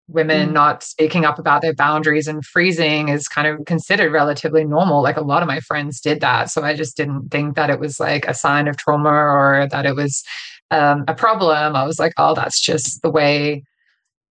women 0.08 0.48
mm. 0.48 0.52
not 0.52 0.82
speaking 0.82 1.26
up 1.26 1.38
about 1.38 1.60
their 1.60 1.74
boundaries 1.74 2.26
and 2.26 2.42
freezing 2.42 3.10
is 3.10 3.28
kind 3.28 3.46
of 3.46 3.66
considered 3.66 4.12
relatively 4.12 4.64
normal. 4.64 5.02
Like 5.02 5.18
a 5.18 5.22
lot 5.22 5.42
of 5.42 5.46
my 5.46 5.60
friends 5.60 6.00
did 6.00 6.22
that. 6.22 6.50
So 6.50 6.62
I 6.62 6.74
just 6.74 6.96
didn't 6.96 7.28
think 7.28 7.56
that 7.56 7.68
it 7.68 7.78
was 7.78 8.00
like 8.00 8.26
a 8.26 8.32
sign 8.32 8.66
of 8.66 8.78
trauma 8.78 9.10
or 9.10 9.68
that 9.70 9.84
it 9.84 9.94
was 9.94 10.24
um, 10.70 11.04
a 11.08 11.14
problem. 11.14 11.76
I 11.76 11.84
was 11.84 11.98
like, 11.98 12.12
oh, 12.16 12.34
that's 12.34 12.60
just 12.60 13.02
the 13.02 13.10
way 13.10 13.64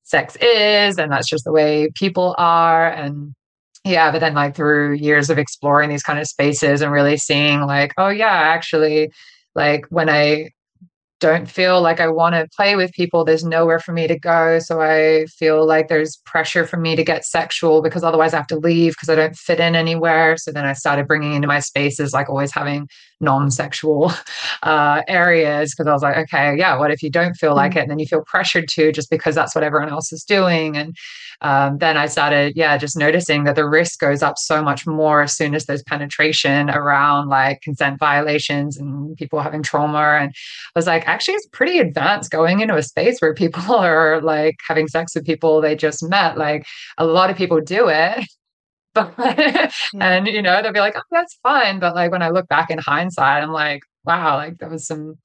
sex 0.03 0.35
is. 0.37 0.97
And 0.97 1.11
that's 1.11 1.27
just 1.27 1.43
the 1.43 1.51
way 1.51 1.89
people 1.95 2.35
are. 2.37 2.89
And 2.89 3.33
yeah, 3.83 4.11
but 4.11 4.19
then 4.19 4.33
like 4.33 4.55
through 4.55 4.93
years 4.93 5.29
of 5.29 5.37
exploring 5.37 5.89
these 5.89 6.03
kind 6.03 6.19
of 6.19 6.27
spaces 6.27 6.81
and 6.81 6.91
really 6.91 7.17
seeing 7.17 7.61
like, 7.61 7.93
oh 7.97 8.09
yeah, 8.09 8.31
actually, 8.31 9.11
like 9.55 9.85
when 9.89 10.09
I 10.09 10.49
don't 11.23 11.49
feel 11.49 11.81
like 11.81 12.01
I 12.01 12.09
want 12.09 12.35
to 12.35 12.49
play 12.53 12.75
with 12.75 12.91
people. 12.91 13.23
There's 13.23 13.45
nowhere 13.45 13.79
for 13.79 13.93
me 13.93 14.07
to 14.07 14.19
go. 14.19 14.59
So 14.59 14.81
I 14.81 15.25
feel 15.27 15.65
like 15.65 15.87
there's 15.87 16.17
pressure 16.25 16.67
for 16.67 16.75
me 16.75 16.97
to 16.97 17.03
get 17.03 17.23
sexual 17.23 17.81
because 17.81 18.03
otherwise 18.03 18.33
I 18.33 18.37
have 18.37 18.47
to 18.47 18.57
leave 18.57 18.91
because 18.91 19.07
I 19.07 19.15
don't 19.15 19.35
fit 19.37 19.61
in 19.61 19.73
anywhere. 19.73 20.35
So 20.35 20.51
then 20.51 20.65
I 20.65 20.73
started 20.73 21.07
bringing 21.07 21.31
into 21.31 21.47
my 21.47 21.61
spaces 21.61 22.11
like 22.11 22.27
always 22.27 22.51
having 22.51 22.89
non 23.23 23.49
sexual 23.49 24.11
uh, 24.63 25.01
areas 25.07 25.73
because 25.73 25.87
I 25.87 25.93
was 25.93 26.03
like, 26.03 26.17
okay, 26.17 26.55
yeah, 26.55 26.77
what 26.77 26.91
if 26.91 27.01
you 27.01 27.09
don't 27.09 27.33
feel 27.35 27.55
like 27.55 27.71
mm-hmm. 27.71 27.79
it? 27.79 27.81
And 27.83 27.91
then 27.91 27.99
you 27.99 28.05
feel 28.05 28.23
pressured 28.25 28.67
to 28.69 28.91
just 28.91 29.09
because 29.09 29.33
that's 29.35 29.55
what 29.55 29.63
everyone 29.63 29.89
else 29.89 30.11
is 30.13 30.23
doing. 30.23 30.77
And 30.77 30.95
um, 31.41 31.77
then 31.79 31.97
I 31.97 32.05
started, 32.05 32.53
yeah, 32.55 32.77
just 32.77 32.97
noticing 32.97 33.43
that 33.43 33.55
the 33.55 33.67
risk 33.67 33.99
goes 33.99 34.23
up 34.23 34.37
so 34.37 34.61
much 34.61 34.87
more 34.87 35.23
as 35.23 35.35
soon 35.35 35.55
as 35.55 35.65
there's 35.65 35.83
penetration 35.83 36.69
around 36.69 37.27
like 37.27 37.61
consent 37.61 37.99
violations 37.99 38.77
and 38.77 39.15
people 39.17 39.41
having 39.41 39.61
trauma. 39.61 40.19
And 40.21 40.29
I 40.29 40.79
was 40.79 40.87
like, 40.87 41.07
actually, 41.07 41.35
it's 41.35 41.47
pretty 41.47 41.79
advanced 41.79 42.31
going 42.31 42.61
into 42.61 42.77
a 42.77 42.83
space 42.83 43.19
where 43.19 43.33
people 43.33 43.73
are 43.75 44.21
like 44.21 44.55
having 44.67 44.87
sex 44.87 45.15
with 45.15 45.25
people 45.25 45.59
they 45.59 45.75
just 45.75 46.03
met. 46.07 46.37
Like 46.37 46.65
a 46.97 47.05
lot 47.05 47.29
of 47.29 47.35
people 47.35 47.59
do 47.59 47.89
it. 47.89 48.25
But, 48.93 49.13
and 49.99 50.27
you 50.27 50.41
know, 50.41 50.61
they'll 50.61 50.73
be 50.73 50.79
like, 50.79 50.95
oh, 50.95 51.01
that's 51.11 51.37
fine. 51.43 51.79
But 51.79 51.95
like 51.95 52.11
when 52.11 52.21
I 52.21 52.29
look 52.29 52.47
back 52.47 52.69
in 52.69 52.77
hindsight, 52.77 53.43
I'm 53.43 53.51
like, 53.51 53.81
wow, 54.05 54.35
like 54.35 54.57
that 54.59 54.69
was 54.69 54.85
some 54.85 55.17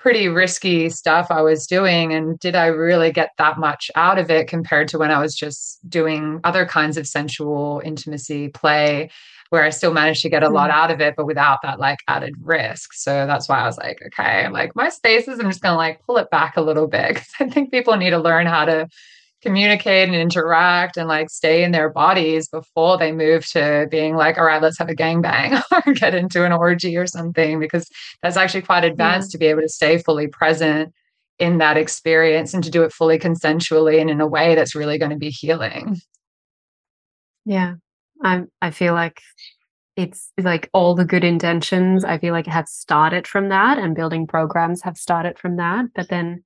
pretty 0.00 0.28
risky 0.28 0.88
stuff 0.88 1.26
I 1.30 1.42
was 1.42 1.66
doing. 1.66 2.12
And 2.12 2.38
did 2.38 2.56
I 2.56 2.66
really 2.66 3.12
get 3.12 3.30
that 3.36 3.58
much 3.58 3.90
out 3.94 4.18
of 4.18 4.30
it 4.30 4.48
compared 4.48 4.88
to 4.88 4.98
when 4.98 5.10
I 5.10 5.20
was 5.20 5.34
just 5.34 5.78
doing 5.88 6.40
other 6.42 6.64
kinds 6.64 6.96
of 6.96 7.06
sensual 7.06 7.82
intimacy 7.84 8.48
play, 8.48 9.10
where 9.50 9.62
I 9.62 9.70
still 9.70 9.92
managed 9.92 10.22
to 10.22 10.30
get 10.30 10.42
a 10.42 10.48
lot 10.48 10.70
mm-hmm. 10.70 10.78
out 10.78 10.90
of 10.90 11.00
it, 11.02 11.16
but 11.16 11.26
without 11.26 11.58
that 11.62 11.78
like 11.78 11.98
added 12.08 12.34
risk. 12.40 12.94
So 12.94 13.26
that's 13.26 13.48
why 13.48 13.60
I 13.60 13.66
was 13.66 13.76
like, 13.76 14.00
okay, 14.06 14.48
like 14.48 14.74
my 14.74 14.88
spaces, 14.88 15.38
I'm 15.38 15.50
just 15.50 15.60
going 15.60 15.72
to 15.72 15.76
like 15.76 16.00
pull 16.06 16.16
it 16.16 16.30
back 16.30 16.56
a 16.56 16.62
little 16.62 16.86
bit 16.86 17.08
because 17.14 17.28
I 17.38 17.50
think 17.50 17.70
people 17.70 17.96
need 17.96 18.10
to 18.10 18.18
learn 18.18 18.46
how 18.46 18.64
to 18.64 18.88
communicate 19.42 20.08
and 20.08 20.16
interact 20.16 20.96
and 20.96 21.08
like 21.08 21.30
stay 21.30 21.64
in 21.64 21.72
their 21.72 21.88
bodies 21.88 22.48
before 22.48 22.98
they 22.98 23.12
move 23.12 23.46
to 23.46 23.86
being 23.90 24.14
like, 24.16 24.38
all 24.38 24.44
right, 24.44 24.62
let's 24.62 24.78
have 24.78 24.88
a 24.88 24.94
gangbang 24.94 25.62
or 25.86 25.92
get 25.94 26.14
into 26.14 26.44
an 26.44 26.52
orgy 26.52 26.96
or 26.96 27.06
something, 27.06 27.58
because 27.58 27.88
that's 28.22 28.36
actually 28.36 28.62
quite 28.62 28.84
advanced 28.84 29.30
yeah. 29.30 29.32
to 29.32 29.38
be 29.38 29.46
able 29.46 29.62
to 29.62 29.68
stay 29.68 29.98
fully 29.98 30.26
present 30.26 30.92
in 31.38 31.58
that 31.58 31.78
experience 31.78 32.52
and 32.52 32.62
to 32.62 32.70
do 32.70 32.82
it 32.82 32.92
fully 32.92 33.18
consensually 33.18 34.00
and 34.00 34.10
in 34.10 34.20
a 34.20 34.26
way 34.26 34.54
that's 34.54 34.74
really 34.74 34.98
going 34.98 35.10
to 35.10 35.16
be 35.16 35.30
healing. 35.30 35.96
Yeah. 37.46 37.74
I 38.22 38.42
I 38.60 38.70
feel 38.70 38.92
like 38.92 39.22
it's 39.96 40.32
like 40.38 40.68
all 40.72 40.94
the 40.94 41.04
good 41.04 41.24
intentions 41.24 42.04
I 42.04 42.18
feel 42.18 42.32
like 42.32 42.46
have 42.46 42.68
started 42.68 43.26
from 43.26 43.48
that 43.48 43.78
and 43.78 43.94
building 43.94 44.26
programs 44.26 44.82
have 44.82 44.96
started 44.96 45.38
from 45.38 45.56
that. 45.56 45.86
But 45.94 46.08
then 46.08 46.44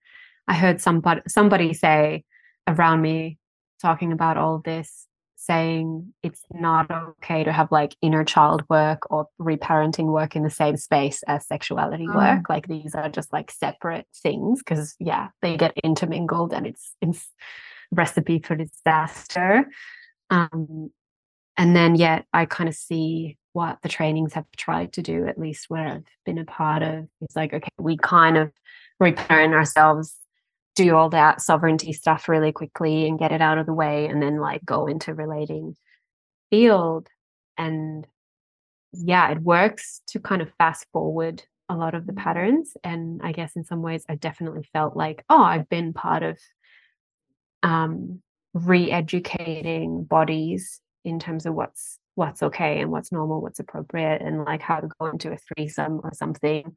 I 0.48 0.54
heard 0.54 0.80
somebody 0.80 1.22
somebody 1.28 1.72
say, 1.74 2.24
around 2.66 3.02
me 3.02 3.38
talking 3.80 4.12
about 4.12 4.36
all 4.36 4.60
this 4.64 5.06
saying 5.36 6.14
it's 6.22 6.42
not 6.52 6.90
okay 6.90 7.44
to 7.44 7.52
have 7.52 7.70
like 7.70 7.94
inner 8.00 8.24
child 8.24 8.62
work 8.70 9.00
or 9.10 9.26
reparenting 9.38 10.06
work 10.06 10.34
in 10.34 10.42
the 10.42 10.50
same 10.50 10.76
space 10.76 11.22
as 11.26 11.46
sexuality 11.46 12.06
mm. 12.06 12.14
work 12.14 12.48
like 12.48 12.66
these 12.66 12.94
are 12.94 13.10
just 13.10 13.30
like 13.32 13.50
separate 13.50 14.06
things 14.22 14.60
because 14.60 14.96
yeah 14.98 15.28
they 15.42 15.56
get 15.56 15.76
intermingled 15.84 16.54
and 16.54 16.66
it's 16.66 16.94
it's 17.02 17.28
recipe 17.90 18.38
for 18.38 18.56
disaster 18.56 19.66
um 20.30 20.90
and 21.58 21.76
then 21.76 21.94
yet 21.94 22.24
i 22.32 22.46
kind 22.46 22.68
of 22.68 22.74
see 22.74 23.36
what 23.52 23.78
the 23.82 23.88
trainings 23.88 24.32
have 24.32 24.46
tried 24.56 24.92
to 24.94 25.02
do 25.02 25.26
at 25.26 25.38
least 25.38 25.66
where 25.68 25.86
i've 25.86 26.04
been 26.24 26.38
a 26.38 26.44
part 26.44 26.82
of 26.82 27.06
it's 27.20 27.36
like 27.36 27.52
okay 27.52 27.68
we 27.78 27.98
kind 27.98 28.38
of 28.38 28.50
reparent 28.98 29.52
ourselves 29.52 30.16
do 30.74 30.94
all 30.96 31.10
that 31.10 31.40
sovereignty 31.40 31.92
stuff 31.92 32.28
really 32.28 32.52
quickly 32.52 33.06
and 33.06 33.18
get 33.18 33.32
it 33.32 33.40
out 33.40 33.58
of 33.58 33.66
the 33.66 33.72
way 33.72 34.06
and 34.06 34.22
then 34.22 34.38
like 34.38 34.64
go 34.64 34.86
into 34.86 35.14
relating 35.14 35.76
field. 36.50 37.08
And 37.56 38.06
yeah 38.92 39.30
it 39.30 39.40
works 39.40 40.02
to 40.08 40.20
kind 40.20 40.40
of 40.42 40.52
fast 40.58 40.86
forward 40.92 41.42
a 41.68 41.74
lot 41.76 41.94
of 41.94 42.06
the 42.06 42.12
patterns. 42.12 42.76
And 42.84 43.20
i 43.22 43.32
guess 43.32 43.56
in 43.56 43.64
some 43.64 43.82
ways 43.82 44.04
i 44.08 44.14
definitely 44.14 44.68
felt 44.72 44.96
like 44.96 45.24
oh 45.28 45.42
i've 45.42 45.68
been 45.68 45.92
part 45.92 46.22
of 46.22 46.38
um 47.62 48.20
re-educating 48.52 50.04
bodies 50.04 50.80
in 51.04 51.18
terms 51.18 51.44
of 51.46 51.54
what's 51.54 51.98
what's 52.14 52.42
okay 52.42 52.80
and 52.80 52.90
what's 52.92 53.10
normal 53.10 53.40
what's 53.40 53.58
appropriate 53.58 54.22
and 54.22 54.44
like 54.44 54.62
how 54.62 54.78
to 54.78 54.88
go 55.00 55.06
into 55.06 55.32
a 55.32 55.36
threesome 55.36 56.00
or 56.04 56.12
something 56.14 56.76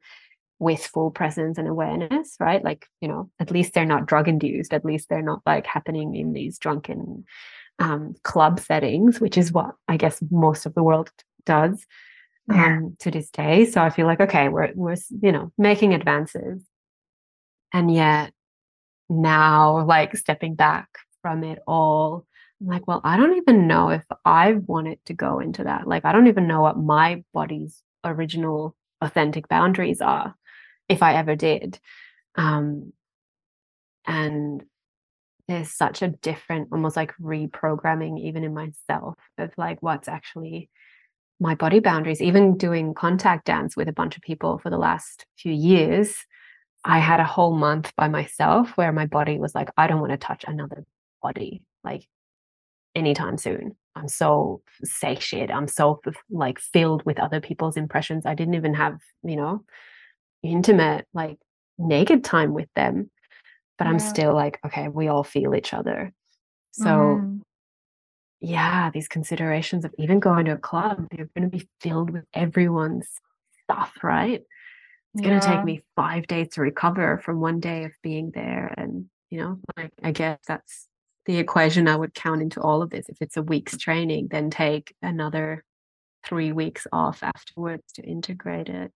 with 0.58 0.84
full 0.84 1.10
presence 1.10 1.58
and 1.58 1.68
awareness, 1.68 2.36
right? 2.40 2.64
Like, 2.64 2.86
you 3.00 3.08
know, 3.08 3.30
at 3.38 3.50
least 3.50 3.74
they're 3.74 3.84
not 3.84 4.06
drug 4.06 4.28
induced, 4.28 4.74
at 4.74 4.84
least 4.84 5.08
they're 5.08 5.22
not 5.22 5.40
like 5.46 5.66
happening 5.66 6.14
in 6.14 6.32
these 6.32 6.58
drunken 6.58 7.24
um, 7.78 8.14
club 8.24 8.58
settings, 8.58 9.20
which 9.20 9.38
is 9.38 9.52
what 9.52 9.74
I 9.86 9.96
guess 9.96 10.22
most 10.30 10.66
of 10.66 10.74
the 10.74 10.82
world 10.82 11.10
does 11.46 11.86
yeah. 12.48 12.78
um, 12.78 12.96
to 13.00 13.10
this 13.10 13.30
day. 13.30 13.64
So 13.66 13.80
I 13.80 13.90
feel 13.90 14.06
like, 14.06 14.20
okay, 14.20 14.48
we're, 14.48 14.72
we're, 14.74 14.96
you 15.22 15.30
know, 15.30 15.52
making 15.56 15.94
advances. 15.94 16.62
And 17.72 17.92
yet 17.92 18.32
now, 19.08 19.84
like 19.84 20.16
stepping 20.16 20.54
back 20.54 20.88
from 21.22 21.44
it 21.44 21.60
all, 21.66 22.26
I'm 22.60 22.66
like, 22.66 22.88
well, 22.88 23.00
I 23.04 23.16
don't 23.16 23.36
even 23.36 23.68
know 23.68 23.90
if 23.90 24.02
I 24.24 24.54
wanted 24.54 24.98
to 25.04 25.14
go 25.14 25.38
into 25.38 25.64
that. 25.64 25.86
Like, 25.86 26.04
I 26.04 26.10
don't 26.10 26.26
even 26.26 26.48
know 26.48 26.62
what 26.62 26.76
my 26.76 27.22
body's 27.32 27.80
original 28.04 28.74
authentic 29.00 29.48
boundaries 29.48 30.00
are 30.00 30.34
if 30.88 31.02
I 31.02 31.14
ever 31.14 31.36
did. 31.36 31.78
Um, 32.36 32.92
and 34.06 34.64
there's 35.48 35.70
such 35.70 36.02
a 36.02 36.08
different, 36.08 36.68
almost 36.72 36.96
like 36.96 37.14
reprogramming, 37.16 38.20
even 38.20 38.44
in 38.44 38.54
myself, 38.54 39.16
of 39.38 39.50
like 39.56 39.82
what's 39.82 40.08
actually 40.08 40.68
my 41.40 41.54
body 41.54 41.80
boundaries. 41.80 42.20
Even 42.20 42.56
doing 42.56 42.94
contact 42.94 43.46
dance 43.46 43.76
with 43.76 43.88
a 43.88 43.92
bunch 43.92 44.16
of 44.16 44.22
people 44.22 44.58
for 44.58 44.70
the 44.70 44.78
last 44.78 45.26
few 45.36 45.52
years, 45.52 46.16
I 46.84 46.98
had 46.98 47.20
a 47.20 47.24
whole 47.24 47.54
month 47.54 47.92
by 47.96 48.08
myself 48.08 48.70
where 48.76 48.92
my 48.92 49.06
body 49.06 49.38
was 49.38 49.54
like, 49.54 49.68
I 49.76 49.86
don't 49.86 50.00
want 50.00 50.12
to 50.12 50.18
touch 50.18 50.44
another 50.46 50.84
body 51.22 51.62
like 51.84 52.06
anytime 52.94 53.38
soon. 53.38 53.76
I'm 53.94 54.08
so 54.08 54.62
satiated. 54.84 55.50
I'm 55.50 55.68
so 55.68 56.00
like 56.30 56.58
filled 56.60 57.04
with 57.04 57.18
other 57.18 57.40
people's 57.40 57.76
impressions. 57.76 58.26
I 58.26 58.34
didn't 58.34 58.54
even 58.54 58.74
have, 58.74 59.00
you 59.22 59.36
know, 59.36 59.64
intimate, 60.42 61.06
like 61.12 61.38
naked 61.78 62.24
time 62.24 62.54
with 62.54 62.68
them. 62.74 63.10
But 63.78 63.84
yeah. 63.86 63.90
I'm 63.90 63.98
still 63.98 64.34
like, 64.34 64.58
okay, 64.66 64.88
we 64.88 65.08
all 65.08 65.24
feel 65.24 65.54
each 65.54 65.72
other. 65.72 66.12
So, 66.72 67.20
mm. 67.22 67.40
yeah, 68.40 68.90
these 68.90 69.08
considerations 69.08 69.84
of 69.84 69.94
even 69.98 70.20
going 70.20 70.46
to 70.46 70.52
a 70.52 70.58
club, 70.58 71.06
you're 71.16 71.30
going 71.36 71.48
to 71.50 71.56
be 71.56 71.68
filled 71.80 72.10
with 72.10 72.24
everyone's 72.34 73.08
stuff, 73.64 73.92
right? 74.02 74.42
It's 75.14 75.22
yeah. 75.22 75.28
going 75.28 75.40
to 75.40 75.46
take 75.46 75.64
me 75.64 75.82
five 75.96 76.26
days 76.26 76.48
to 76.52 76.60
recover 76.60 77.20
from 77.24 77.40
one 77.40 77.60
day 77.60 77.84
of 77.84 77.92
being 78.02 78.32
there. 78.34 78.74
And, 78.76 79.06
you 79.30 79.38
know, 79.38 79.60
like, 79.76 79.92
I 80.02 80.10
guess 80.10 80.38
that's 80.46 80.88
the 81.26 81.38
equation 81.38 81.88
I 81.88 81.96
would 81.96 82.14
count 82.14 82.42
into 82.42 82.60
all 82.60 82.82
of 82.82 82.90
this. 82.90 83.08
If 83.08 83.18
it's 83.20 83.36
a 83.36 83.42
week's 83.42 83.76
training, 83.76 84.28
then 84.30 84.50
take 84.50 84.94
another 85.02 85.64
three 86.24 86.52
weeks 86.52 86.86
off 86.92 87.22
afterwards 87.22 87.84
to 87.94 88.02
integrate 88.02 88.68
it. 88.68 88.92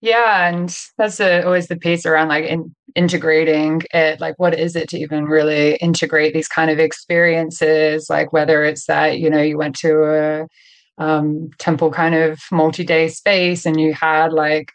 Yeah, 0.00 0.48
and 0.48 0.74
that's 0.98 1.20
a, 1.20 1.42
always 1.44 1.68
the 1.68 1.76
piece 1.76 2.04
around 2.04 2.28
like 2.28 2.44
in, 2.44 2.74
integrating 2.94 3.82
it. 3.92 4.20
Like, 4.20 4.34
what 4.38 4.58
is 4.58 4.76
it 4.76 4.88
to 4.90 4.98
even 4.98 5.24
really 5.24 5.76
integrate 5.76 6.34
these 6.34 6.48
kind 6.48 6.70
of 6.70 6.78
experiences? 6.78 8.08
Like, 8.10 8.32
whether 8.32 8.64
it's 8.64 8.86
that 8.86 9.18
you 9.18 9.30
know 9.30 9.40
you 9.42 9.56
went 9.58 9.76
to 9.76 10.04
a 10.04 11.02
um, 11.02 11.50
temple 11.58 11.90
kind 11.90 12.14
of 12.14 12.38
multi-day 12.52 13.08
space 13.08 13.66
and 13.66 13.80
you 13.80 13.94
had 13.94 14.32
like 14.32 14.70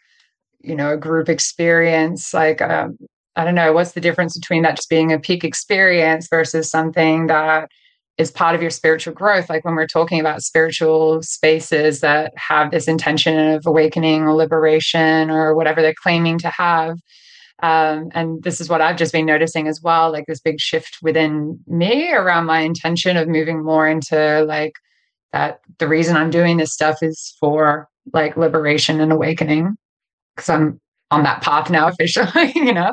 you 0.60 0.74
know 0.76 0.92
a 0.94 0.98
group 0.98 1.28
experience. 1.28 2.34
Like, 2.34 2.62
um, 2.62 2.98
I 3.36 3.44
don't 3.44 3.54
know, 3.54 3.72
what's 3.72 3.92
the 3.92 4.00
difference 4.00 4.38
between 4.38 4.62
that 4.62 4.76
just 4.76 4.90
being 4.90 5.12
a 5.12 5.18
peak 5.20 5.44
experience 5.44 6.28
versus 6.28 6.70
something 6.70 7.28
that 7.28 7.70
is 8.20 8.30
part 8.30 8.54
of 8.54 8.60
your 8.60 8.70
spiritual 8.70 9.14
growth. 9.14 9.48
Like 9.48 9.64
when 9.64 9.74
we're 9.74 9.86
talking 9.86 10.20
about 10.20 10.42
spiritual 10.42 11.22
spaces 11.22 12.00
that 12.00 12.32
have 12.36 12.70
this 12.70 12.86
intention 12.86 13.54
of 13.54 13.64
awakening 13.66 14.24
or 14.24 14.34
liberation 14.34 15.30
or 15.30 15.54
whatever 15.54 15.80
they're 15.80 15.94
claiming 15.94 16.38
to 16.40 16.50
have. 16.50 16.98
Um, 17.62 18.10
and 18.12 18.42
this 18.42 18.60
is 18.60 18.68
what 18.68 18.82
I've 18.82 18.98
just 18.98 19.14
been 19.14 19.24
noticing 19.24 19.68
as 19.68 19.80
well, 19.82 20.12
like 20.12 20.26
this 20.26 20.40
big 20.40 20.60
shift 20.60 20.98
within 21.00 21.58
me 21.66 22.12
around 22.12 22.44
my 22.44 22.60
intention 22.60 23.16
of 23.16 23.26
moving 23.26 23.64
more 23.64 23.88
into 23.88 24.44
like 24.44 24.74
that 25.32 25.60
the 25.78 25.88
reason 25.88 26.16
I'm 26.16 26.30
doing 26.30 26.58
this 26.58 26.74
stuff 26.74 26.98
is 27.02 27.34
for 27.40 27.88
like 28.12 28.36
liberation 28.36 29.00
and 29.00 29.12
awakening 29.12 29.76
because 30.36 30.50
I'm 30.50 30.78
on 31.10 31.22
that 31.22 31.40
path 31.40 31.70
now 31.70 31.88
officially, 31.92 32.52
you 32.54 32.74
know. 32.74 32.92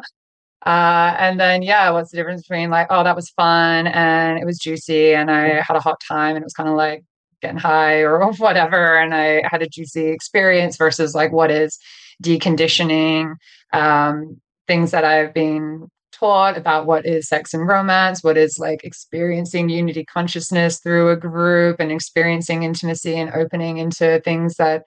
Uh, 0.65 1.15
and 1.19 1.39
then 1.39 1.61
yeah, 1.61 1.89
what's 1.91 2.11
the 2.11 2.17
difference 2.17 2.41
between 2.41 2.69
like, 2.69 2.87
oh, 2.89 3.03
that 3.03 3.15
was 3.15 3.29
fun 3.29 3.87
and 3.87 4.39
it 4.39 4.45
was 4.45 4.57
juicy 4.57 5.13
and 5.13 5.29
I 5.29 5.61
had 5.61 5.77
a 5.77 5.79
hot 5.79 6.01
time 6.05 6.35
and 6.35 6.43
it 6.43 6.45
was 6.45 6.53
kind 6.53 6.67
of 6.69 6.75
like 6.75 7.03
getting 7.41 7.57
high 7.57 7.99
or 7.99 8.31
whatever, 8.37 8.97
and 8.97 9.13
I 9.13 9.43
had 9.49 9.61
a 9.61 9.69
juicy 9.69 10.07
experience 10.07 10.77
versus 10.77 11.15
like 11.15 11.31
what 11.31 11.51
is 11.51 11.77
deconditioning, 12.23 13.35
um, 13.73 14.41
things 14.67 14.91
that 14.91 15.05
I've 15.05 15.33
been 15.33 15.89
taught 16.11 16.57
about 16.57 16.87
what 16.87 17.05
is 17.05 17.27
sex 17.27 17.53
and 17.53 17.67
romance, 17.67 18.23
what 18.23 18.37
is 18.37 18.57
like 18.57 18.83
experiencing 18.83 19.69
unity 19.69 20.03
consciousness 20.03 20.79
through 20.79 21.11
a 21.11 21.15
group 21.15 21.79
and 21.79 21.91
experiencing 21.91 22.63
intimacy 22.63 23.15
and 23.15 23.31
opening 23.33 23.77
into 23.77 24.19
things 24.21 24.55
that 24.55 24.83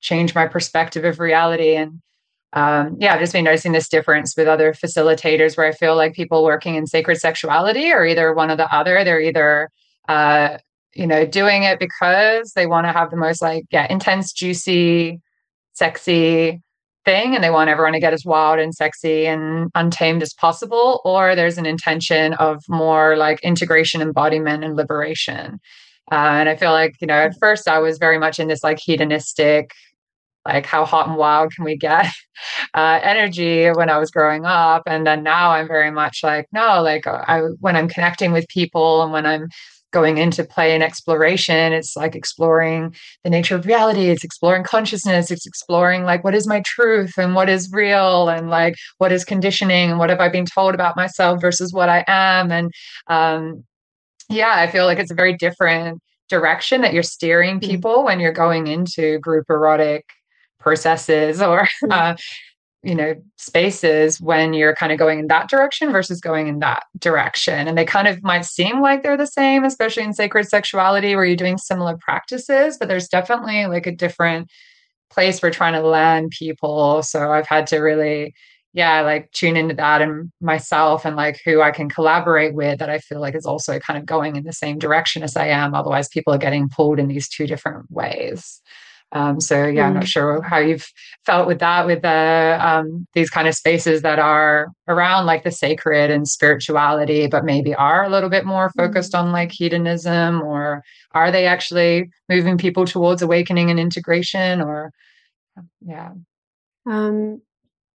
change 0.00 0.34
my 0.34 0.46
perspective 0.46 1.04
of 1.04 1.18
reality. 1.18 1.74
And 1.76 2.02
um, 2.56 2.96
yeah, 2.98 3.14
I've 3.14 3.20
just 3.20 3.34
been 3.34 3.44
noticing 3.44 3.72
this 3.72 3.88
difference 3.88 4.34
with 4.34 4.48
other 4.48 4.72
facilitators 4.72 5.56
where 5.56 5.66
I 5.66 5.72
feel 5.72 5.94
like 5.94 6.14
people 6.14 6.42
working 6.42 6.74
in 6.74 6.86
sacred 6.86 7.18
sexuality 7.18 7.92
are 7.92 8.06
either 8.06 8.32
one 8.32 8.50
or 8.50 8.56
the 8.56 8.74
other. 8.74 9.04
They're 9.04 9.20
either, 9.20 9.68
uh, 10.08 10.56
you 10.94 11.06
know, 11.06 11.26
doing 11.26 11.64
it 11.64 11.78
because 11.78 12.52
they 12.54 12.64
want 12.66 12.86
to 12.86 12.92
have 12.92 13.10
the 13.10 13.16
most 13.18 13.42
like, 13.42 13.64
yeah, 13.70 13.86
intense, 13.90 14.32
juicy, 14.32 15.20
sexy 15.74 16.62
thing 17.04 17.34
and 17.34 17.44
they 17.44 17.50
want 17.50 17.70
everyone 17.70 17.92
to 17.92 18.00
get 18.00 18.14
as 18.14 18.24
wild 18.24 18.58
and 18.58 18.74
sexy 18.74 19.26
and 19.26 19.70
untamed 19.74 20.22
as 20.22 20.34
possible 20.34 21.00
or 21.04 21.36
there's 21.36 21.58
an 21.58 21.66
intention 21.66 22.32
of 22.34 22.64
more 22.68 23.16
like 23.16 23.38
integration 23.44 24.02
embodiment 24.02 24.64
and 24.64 24.74
liberation 24.74 25.60
uh, 26.10 26.34
and 26.40 26.48
i 26.48 26.56
feel 26.56 26.72
like 26.72 26.96
you 27.00 27.06
know 27.06 27.14
at 27.14 27.38
first 27.38 27.68
i 27.68 27.78
was 27.78 27.98
very 27.98 28.18
much 28.18 28.40
in 28.40 28.48
this 28.48 28.64
like 28.64 28.80
hedonistic 28.80 29.70
like 30.46 30.66
how 30.66 30.84
hot 30.84 31.08
and 31.08 31.16
wild 31.16 31.52
can 31.52 31.64
we 31.64 31.76
get 31.76 32.06
uh, 32.74 33.00
energy 33.02 33.68
when 33.70 33.90
i 33.90 33.98
was 33.98 34.10
growing 34.10 34.44
up 34.44 34.82
and 34.86 35.06
then 35.06 35.22
now 35.22 35.50
i'm 35.50 35.68
very 35.68 35.90
much 35.90 36.20
like 36.22 36.46
no 36.52 36.82
like 36.82 37.06
i 37.06 37.40
when 37.60 37.76
i'm 37.76 37.88
connecting 37.88 38.32
with 38.32 38.48
people 38.48 39.02
and 39.02 39.12
when 39.12 39.26
i'm 39.26 39.48
going 39.92 40.18
into 40.18 40.44
play 40.44 40.74
and 40.74 40.82
exploration 40.82 41.72
it's 41.72 41.96
like 41.96 42.14
exploring 42.14 42.94
the 43.24 43.30
nature 43.30 43.54
of 43.54 43.64
reality 43.64 44.10
it's 44.10 44.24
exploring 44.24 44.62
consciousness 44.62 45.30
it's 45.30 45.46
exploring 45.46 46.02
like 46.04 46.22
what 46.22 46.34
is 46.34 46.46
my 46.46 46.60
truth 46.66 47.14
and 47.16 47.34
what 47.34 47.48
is 47.48 47.72
real 47.72 48.28
and 48.28 48.50
like 48.50 48.74
what 48.98 49.12
is 49.12 49.24
conditioning 49.24 49.90
and 49.90 49.98
what 49.98 50.10
have 50.10 50.20
i 50.20 50.28
been 50.28 50.44
told 50.44 50.74
about 50.74 50.96
myself 50.96 51.40
versus 51.40 51.72
what 51.72 51.88
i 51.88 52.04
am 52.08 52.50
and 52.50 52.70
um 53.06 53.64
yeah 54.28 54.54
i 54.56 54.66
feel 54.66 54.84
like 54.84 54.98
it's 54.98 55.10
a 55.10 55.14
very 55.14 55.36
different 55.36 56.00
direction 56.28 56.80
that 56.80 56.92
you're 56.92 57.02
steering 57.02 57.60
mm. 57.60 57.64
people 57.64 58.04
when 58.04 58.20
you're 58.20 58.32
going 58.32 58.66
into 58.66 59.18
group 59.20 59.46
erotic 59.48 60.04
processes 60.66 61.40
or 61.40 61.68
mm. 61.84 61.92
uh, 61.92 62.16
you 62.82 62.94
know 62.94 63.14
spaces 63.36 64.20
when 64.20 64.52
you're 64.52 64.74
kind 64.74 64.90
of 64.90 64.98
going 64.98 65.20
in 65.20 65.28
that 65.28 65.48
direction 65.48 65.92
versus 65.92 66.20
going 66.20 66.48
in 66.48 66.58
that 66.58 66.82
direction. 66.98 67.68
And 67.68 67.78
they 67.78 67.84
kind 67.84 68.08
of 68.08 68.20
might 68.24 68.44
seem 68.44 68.80
like 68.80 69.02
they're 69.02 69.16
the 69.16 69.28
same 69.28 69.62
especially 69.62 70.02
in 70.02 70.12
sacred 70.12 70.48
sexuality 70.48 71.14
where 71.14 71.24
you're 71.24 71.36
doing 71.36 71.58
similar 71.58 71.96
practices 72.00 72.76
but 72.78 72.88
there's 72.88 73.08
definitely 73.08 73.66
like 73.66 73.86
a 73.86 73.92
different 73.92 74.50
place 75.08 75.40
we're 75.40 75.52
trying 75.52 75.74
to 75.74 75.86
land 75.86 76.32
people. 76.36 77.02
So 77.04 77.30
i've 77.30 77.46
had 77.46 77.68
to 77.68 77.78
really 77.78 78.34
yeah 78.72 79.02
like 79.02 79.30
tune 79.30 79.56
into 79.56 79.74
that 79.76 80.02
and 80.02 80.32
myself 80.40 81.04
and 81.06 81.14
like 81.14 81.40
who 81.44 81.62
i 81.62 81.70
can 81.70 81.88
collaborate 81.88 82.54
with 82.54 82.78
that 82.80 82.90
i 82.90 82.98
feel 82.98 83.20
like 83.20 83.34
is 83.34 83.46
also 83.46 83.78
kind 83.78 83.98
of 83.98 84.04
going 84.04 84.34
in 84.36 84.44
the 84.44 84.52
same 84.52 84.78
direction 84.78 85.22
as 85.22 85.36
i 85.36 85.46
am. 85.46 85.74
Otherwise 85.74 86.08
people 86.08 86.34
are 86.34 86.46
getting 86.46 86.68
pulled 86.68 86.98
in 86.98 87.06
these 87.06 87.28
two 87.28 87.46
different 87.46 87.88
ways 87.90 88.60
um, 89.12 89.40
so 89.40 89.66
yeah. 89.66 89.86
I'm 89.86 89.94
not 89.94 90.02
mm. 90.04 90.08
sure 90.08 90.42
how 90.42 90.58
you've 90.58 90.90
felt 91.24 91.46
with 91.46 91.60
that, 91.60 91.86
with 91.86 92.02
the 92.02 92.58
um, 92.60 93.06
these 93.14 93.30
kind 93.30 93.46
of 93.46 93.54
spaces 93.54 94.02
that 94.02 94.18
are 94.18 94.68
around 94.88 95.26
like 95.26 95.44
the 95.44 95.52
sacred 95.52 96.10
and 96.10 96.28
spirituality, 96.28 97.26
but 97.28 97.44
maybe 97.44 97.74
are 97.74 98.04
a 98.04 98.10
little 98.10 98.28
bit 98.28 98.44
more 98.44 98.70
focused 98.76 99.12
mm. 99.12 99.20
on 99.20 99.32
like 99.32 99.52
hedonism, 99.52 100.42
or 100.42 100.82
are 101.12 101.30
they 101.30 101.46
actually 101.46 102.10
moving 102.28 102.58
people 102.58 102.84
towards 102.84 103.22
awakening 103.22 103.70
and 103.70 103.78
integration? 103.78 104.60
Or 104.60 104.92
yeah, 105.80 106.12
um, 106.84 107.40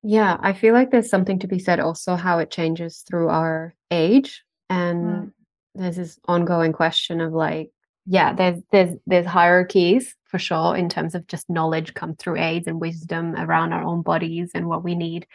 yeah, 0.03 0.37
I 0.39 0.53
feel 0.53 0.73
like 0.73 0.91
there's 0.91 1.09
something 1.09 1.39
to 1.39 1.47
be 1.47 1.59
said 1.59 1.81
also 1.81 2.15
how 2.15 2.39
it 2.39 2.51
changes 2.51 3.03
through 3.07 3.27
our 3.27 3.75
age, 3.91 4.43
and 4.69 5.05
mm. 5.05 5.31
there's 5.75 5.97
this 5.97 6.19
ongoing 6.25 6.71
question 6.71 7.19
of 7.19 7.33
like 7.33 7.69
yeah 8.05 8.33
there's 8.33 8.61
there's 8.71 8.95
there's 9.05 9.25
hierarchies 9.25 10.15
for 10.31 10.39
sure 10.39 10.75
in 10.75 10.87
terms 10.87 11.13
of 11.13 11.27
just 11.27 11.49
knowledge 11.49 11.93
comes 11.93 12.15
through 12.17 12.37
age 12.37 12.63
and 12.65 12.79
wisdom 12.79 13.35
around 13.35 13.73
our 13.73 13.83
own 13.83 14.01
bodies 14.01 14.51
and 14.55 14.67
what 14.67 14.83
we 14.83 14.95
need 14.95 15.27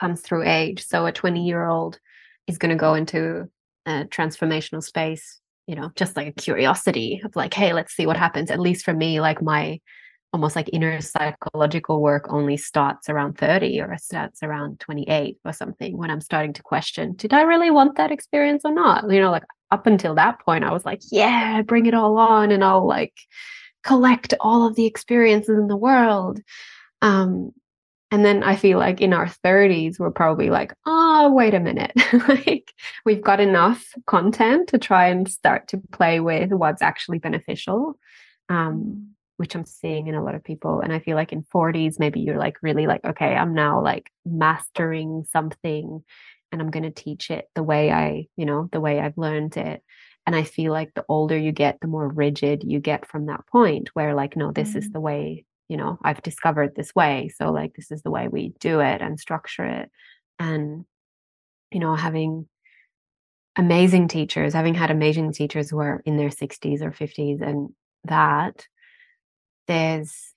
comes 0.00 0.20
through 0.20 0.42
age. 0.44 0.84
So 0.84 1.06
a 1.06 1.12
20 1.12 1.46
year 1.46 1.66
old 1.66 2.00
is 2.48 2.58
going 2.58 2.70
to 2.70 2.76
go 2.76 2.94
into 2.94 3.48
a 3.86 4.04
transformational 4.04 4.82
space 4.82 5.40
you 5.66 5.74
know 5.76 5.90
just 5.94 6.16
like 6.16 6.26
a 6.26 6.32
curiosity 6.32 7.20
of 7.24 7.34
like 7.36 7.54
hey 7.54 7.72
let's 7.72 7.94
see 7.94 8.06
what 8.06 8.16
happens. 8.16 8.50
At 8.50 8.60
least 8.60 8.84
for 8.84 8.92
me 8.92 9.20
like 9.20 9.40
my 9.40 9.80
almost 10.32 10.56
like 10.56 10.70
inner 10.72 11.00
psychological 11.00 12.00
work 12.00 12.26
only 12.28 12.56
starts 12.56 13.08
around 13.08 13.36
30 13.36 13.80
or 13.80 13.92
it 13.92 14.00
starts 14.00 14.42
around 14.42 14.78
28 14.78 15.38
or 15.44 15.52
something 15.52 15.96
when 15.96 16.08
i'm 16.08 16.20
starting 16.20 16.52
to 16.52 16.62
question 16.62 17.14
did 17.16 17.32
i 17.32 17.42
really 17.42 17.68
want 17.68 17.96
that 17.96 18.12
experience 18.12 18.62
or 18.64 18.72
not? 18.72 19.10
You 19.10 19.20
know 19.20 19.32
like 19.32 19.42
up 19.70 19.86
until 19.86 20.14
that 20.14 20.40
point 20.40 20.64
i 20.64 20.72
was 20.72 20.84
like 20.84 21.00
yeah 21.10 21.62
bring 21.62 21.86
it 21.86 21.94
all 21.94 22.18
on 22.18 22.50
and 22.50 22.64
i'll 22.64 22.86
like 22.86 23.14
collect 23.82 24.34
all 24.40 24.66
of 24.66 24.76
the 24.76 24.86
experiences 24.86 25.58
in 25.58 25.68
the 25.68 25.76
world 25.76 26.40
um 27.02 27.50
and 28.10 28.24
then 28.24 28.42
i 28.42 28.56
feel 28.56 28.78
like 28.78 29.00
in 29.00 29.12
our 29.12 29.26
30s 29.26 29.98
we're 29.98 30.10
probably 30.10 30.50
like 30.50 30.74
oh 30.86 31.32
wait 31.32 31.54
a 31.54 31.60
minute 31.60 31.92
like 32.28 32.72
we've 33.04 33.22
got 33.22 33.40
enough 33.40 33.86
content 34.06 34.68
to 34.68 34.78
try 34.78 35.06
and 35.08 35.30
start 35.30 35.68
to 35.68 35.80
play 35.92 36.20
with 36.20 36.50
what's 36.50 36.82
actually 36.82 37.18
beneficial 37.18 37.98
um 38.48 39.10
which 39.40 39.54
I'm 39.54 39.64
seeing 39.64 40.06
in 40.06 40.14
a 40.14 40.22
lot 40.22 40.34
of 40.34 40.44
people. 40.44 40.80
And 40.80 40.92
I 40.92 40.98
feel 40.98 41.16
like 41.16 41.32
in 41.32 41.44
40s, 41.44 41.98
maybe 41.98 42.20
you're 42.20 42.36
like 42.36 42.58
really 42.60 42.86
like, 42.86 43.02
okay, 43.06 43.34
I'm 43.34 43.54
now 43.54 43.82
like 43.82 44.10
mastering 44.26 45.24
something 45.32 46.04
and 46.52 46.60
I'm 46.60 46.70
going 46.70 46.82
to 46.84 46.90
teach 46.90 47.30
it 47.30 47.46
the 47.54 47.62
way 47.62 47.90
I, 47.90 48.26
you 48.36 48.44
know, 48.44 48.68
the 48.72 48.80
way 48.80 49.00
I've 49.00 49.18
learned 49.18 49.56
it. 49.56 49.82
And 50.26 50.36
I 50.36 50.42
feel 50.42 50.72
like 50.72 50.92
the 50.94 51.04
older 51.08 51.36
you 51.36 51.52
get, 51.52 51.80
the 51.80 51.88
more 51.88 52.08
rigid 52.08 52.62
you 52.64 52.80
get 52.80 53.06
from 53.06 53.26
that 53.26 53.46
point 53.46 53.90
where, 53.94 54.14
like, 54.14 54.36
no, 54.36 54.52
this 54.52 54.70
mm-hmm. 54.70 54.78
is 54.78 54.90
the 54.90 55.00
way, 55.00 55.44
you 55.68 55.76
know, 55.76 55.98
I've 56.02 56.22
discovered 56.22 56.74
this 56.74 56.94
way. 56.94 57.30
So, 57.36 57.50
like, 57.50 57.74
this 57.74 57.90
is 57.90 58.02
the 58.02 58.10
way 58.10 58.28
we 58.28 58.52
do 58.60 58.80
it 58.80 59.00
and 59.00 59.18
structure 59.18 59.64
it. 59.64 59.90
And, 60.38 60.84
you 61.70 61.80
know, 61.80 61.94
having 61.94 62.48
amazing 63.56 64.08
teachers, 64.08 64.54
having 64.54 64.74
had 64.74 64.90
amazing 64.90 65.32
teachers 65.32 65.70
who 65.70 65.78
are 65.78 66.02
in 66.04 66.16
their 66.16 66.28
60s 66.28 66.82
or 66.82 66.90
50s 66.90 67.40
and 67.40 67.70
that 68.04 68.66
there's 69.66 70.32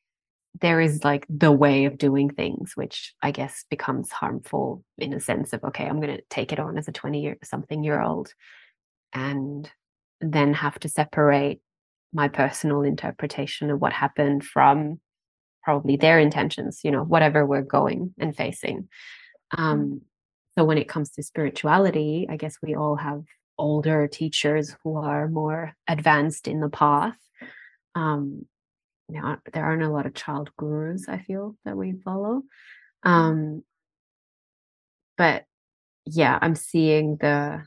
there 0.62 0.80
is 0.80 1.04
like 1.04 1.26
the 1.30 1.52
way 1.52 1.86
of 1.86 1.98
doing 1.98 2.30
things 2.30 2.74
which 2.76 3.14
i 3.22 3.32
guess 3.32 3.66
becomes 3.70 4.12
harmful 4.12 4.84
in 4.98 5.14
a 5.14 5.20
sense 5.20 5.54
of 5.54 5.64
okay 5.64 5.86
i'm 5.86 6.00
going 6.00 6.16
to 6.16 6.24
take 6.30 6.52
it 6.52 6.60
on 6.60 6.78
as 6.78 6.88
a 6.88 6.92
20 6.92 7.22
year 7.22 7.38
something 7.44 7.84
year 7.84 8.02
old 8.02 8.34
and 9.14 9.72
then 10.22 10.54
have 10.54 10.80
to 10.80 10.90
separate 10.90 11.60
my 12.14 12.28
personal 12.28 12.84
interpretation 12.84 13.72
of 13.72 13.82
what 13.82 13.94
happened 13.94 14.44
from 14.44 15.00
probably 15.64 15.96
their 15.96 16.20
intentions 16.20 16.82
you 16.84 16.92
know 16.92 17.04
whatever 17.04 17.46
we're 17.46 17.62
going 17.62 18.14
and 18.20 18.36
facing 18.36 18.88
um 19.58 19.80
mm-hmm. 19.80 19.98
so 20.58 20.66
when 20.66 20.78
it 20.78 20.90
comes 20.90 21.10
to 21.10 21.24
spirituality 21.24 22.28
i 22.30 22.38
guess 22.38 22.58
we 22.62 22.76
all 22.76 22.96
have 22.96 23.24
older 23.58 24.08
teachers 24.08 24.76
who 24.84 24.98
are 24.98 25.28
more 25.28 25.74
advanced 25.88 26.48
in 26.48 26.60
the 26.60 26.70
path 26.70 27.18
um 27.96 28.46
now 29.10 29.38
there 29.54 29.66
aren't 29.66 29.84
a 29.84 29.90
lot 29.90 30.06
of 30.06 30.14
child 30.14 30.50
gurus 30.58 31.08
i 31.08 31.18
feel 31.18 31.56
that 31.66 31.78
we 31.78 31.94
follow 32.04 32.44
mm-hmm. 33.06 33.10
um 33.10 33.64
but 35.18 35.46
yeah 36.06 36.38
i'm 36.42 36.56
seeing 36.56 37.18
the 37.18 37.62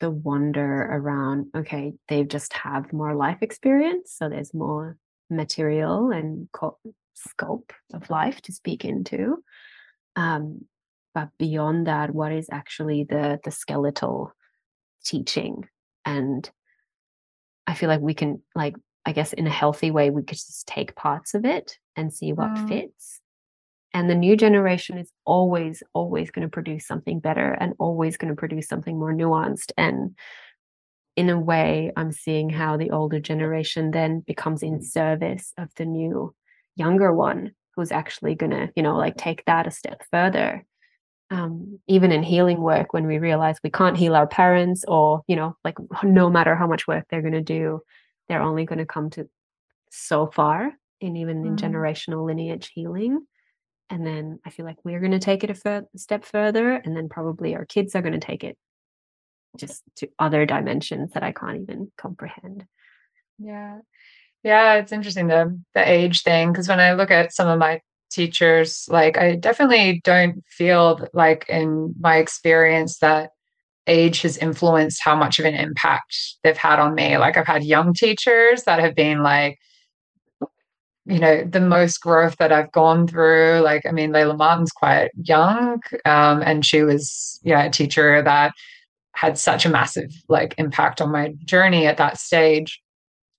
the 0.00 0.10
wonder 0.10 0.82
around 0.90 1.46
okay 1.54 1.92
they 2.08 2.24
just 2.24 2.52
have 2.54 2.92
more 2.92 3.14
life 3.14 3.38
experience 3.42 4.14
so 4.16 4.28
there's 4.28 4.54
more 4.54 4.96
material 5.28 6.10
and 6.10 6.48
co- 6.52 6.78
scope 7.14 7.72
of 7.92 8.08
life 8.08 8.40
to 8.40 8.52
speak 8.52 8.84
into 8.84 9.42
um 10.16 10.64
but 11.14 11.28
beyond 11.38 11.86
that 11.86 12.14
what 12.14 12.32
is 12.32 12.48
actually 12.50 13.04
the 13.04 13.38
the 13.44 13.50
skeletal 13.50 14.32
teaching 15.04 15.68
and 16.04 16.50
I 17.66 17.74
feel 17.74 17.88
like 17.88 18.00
we 18.00 18.14
can 18.14 18.42
like 18.54 18.74
I 19.06 19.12
guess 19.12 19.32
in 19.32 19.46
a 19.46 19.50
healthy 19.50 19.90
way 19.90 20.10
we 20.10 20.22
could 20.22 20.36
just 20.36 20.66
take 20.66 20.94
parts 20.94 21.34
of 21.34 21.44
it 21.44 21.78
and 21.96 22.12
see 22.12 22.32
what 22.32 22.54
mm. 22.54 22.68
fits. 22.68 23.20
And 23.92 24.08
the 24.08 24.14
new 24.14 24.36
generation 24.36 24.98
is 24.98 25.10
always, 25.24 25.82
always 25.94 26.30
going 26.30 26.46
to 26.46 26.50
produce 26.50 26.86
something 26.86 27.18
better 27.18 27.56
and 27.60 27.74
always 27.78 28.16
going 28.16 28.32
to 28.32 28.38
produce 28.38 28.68
something 28.68 28.98
more 28.98 29.12
nuanced. 29.12 29.72
And 29.76 30.16
in 31.16 31.28
a 31.28 31.38
way, 31.38 31.92
I'm 31.96 32.12
seeing 32.12 32.50
how 32.50 32.76
the 32.76 32.90
older 32.90 33.18
generation 33.18 33.90
then 33.90 34.20
becomes 34.20 34.62
in 34.62 34.82
service 34.82 35.52
of 35.58 35.70
the 35.76 35.86
new 35.86 36.34
younger 36.76 37.12
one 37.12 37.52
who's 37.74 37.90
actually 37.90 38.34
going 38.34 38.50
to, 38.50 38.70
you 38.76 38.82
know, 38.82 38.96
like 38.96 39.16
take 39.16 39.44
that 39.46 39.66
a 39.66 39.70
step 39.70 40.02
further. 40.10 40.64
Um, 41.32 41.78
even 41.86 42.10
in 42.10 42.22
healing 42.22 42.60
work, 42.60 42.92
when 42.92 43.06
we 43.06 43.18
realize 43.18 43.58
we 43.62 43.70
can't 43.70 43.96
heal 43.96 44.16
our 44.16 44.26
parents, 44.26 44.84
or, 44.86 45.22
you 45.28 45.36
know, 45.36 45.56
like 45.64 45.76
no 46.02 46.30
matter 46.30 46.54
how 46.54 46.66
much 46.66 46.86
work 46.86 47.06
they're 47.08 47.22
going 47.22 47.32
to 47.34 47.40
do, 47.40 47.80
they're 48.30 48.40
only 48.40 48.64
going 48.64 48.78
to 48.78 48.86
come 48.86 49.10
to 49.10 49.28
so 49.90 50.28
far 50.28 50.72
in 51.00 51.16
even 51.16 51.44
in 51.44 51.56
mm-hmm. 51.56 51.66
generational 51.66 52.24
lineage 52.24 52.70
healing 52.72 53.26
and 53.90 54.06
then 54.06 54.38
i 54.46 54.50
feel 54.50 54.64
like 54.64 54.76
we're 54.84 55.00
going 55.00 55.10
to 55.10 55.18
take 55.18 55.42
it 55.42 55.50
a 55.50 55.54
fur- 55.54 55.86
step 55.96 56.24
further 56.24 56.72
and 56.72 56.96
then 56.96 57.08
probably 57.08 57.56
our 57.56 57.64
kids 57.64 57.96
are 57.96 58.02
going 58.02 58.18
to 58.18 58.24
take 58.24 58.44
it 58.44 58.56
just 59.58 59.82
to 59.96 60.08
other 60.18 60.46
dimensions 60.46 61.10
that 61.12 61.24
i 61.24 61.32
can't 61.32 61.62
even 61.62 61.90
comprehend 61.98 62.64
yeah 63.38 63.78
yeah 64.44 64.74
it's 64.74 64.92
interesting 64.92 65.26
the 65.26 65.60
the 65.74 65.90
age 65.90 66.22
thing 66.22 66.52
because 66.52 66.68
when 66.68 66.78
i 66.78 66.92
look 66.92 67.10
at 67.10 67.32
some 67.32 67.48
of 67.48 67.58
my 67.58 67.80
teachers 68.12 68.86
like 68.88 69.18
i 69.18 69.34
definitely 69.34 70.00
don't 70.04 70.44
feel 70.46 71.04
like 71.12 71.46
in 71.48 71.94
my 71.98 72.18
experience 72.18 72.98
that 72.98 73.30
age 73.86 74.22
has 74.22 74.36
influenced 74.36 75.00
how 75.02 75.16
much 75.16 75.38
of 75.38 75.44
an 75.44 75.54
impact 75.54 76.14
they've 76.42 76.56
had 76.56 76.78
on 76.78 76.94
me. 76.94 77.16
Like 77.18 77.36
i've 77.36 77.46
had 77.46 77.64
young 77.64 77.94
teachers 77.94 78.64
that 78.64 78.80
have 78.80 78.94
been 78.94 79.22
like 79.22 79.58
you 81.06 81.18
know 81.18 81.44
the 81.44 81.60
most 81.60 81.98
growth 81.98 82.36
that 82.38 82.52
i've 82.52 82.72
gone 82.72 83.06
through. 83.06 83.60
Like 83.60 83.86
i 83.86 83.92
mean 83.92 84.10
layla 84.12 84.36
martin's 84.36 84.72
quite 84.72 85.10
young 85.22 85.80
um, 86.04 86.42
and 86.42 86.64
she 86.64 86.82
was 86.82 87.40
yeah 87.42 87.64
a 87.64 87.70
teacher 87.70 88.22
that 88.22 88.52
had 89.12 89.36
such 89.38 89.66
a 89.66 89.70
massive 89.70 90.12
like 90.28 90.54
impact 90.56 91.00
on 91.00 91.10
my 91.10 91.34
journey 91.44 91.86
at 91.86 91.96
that 91.98 92.18
stage. 92.18 92.80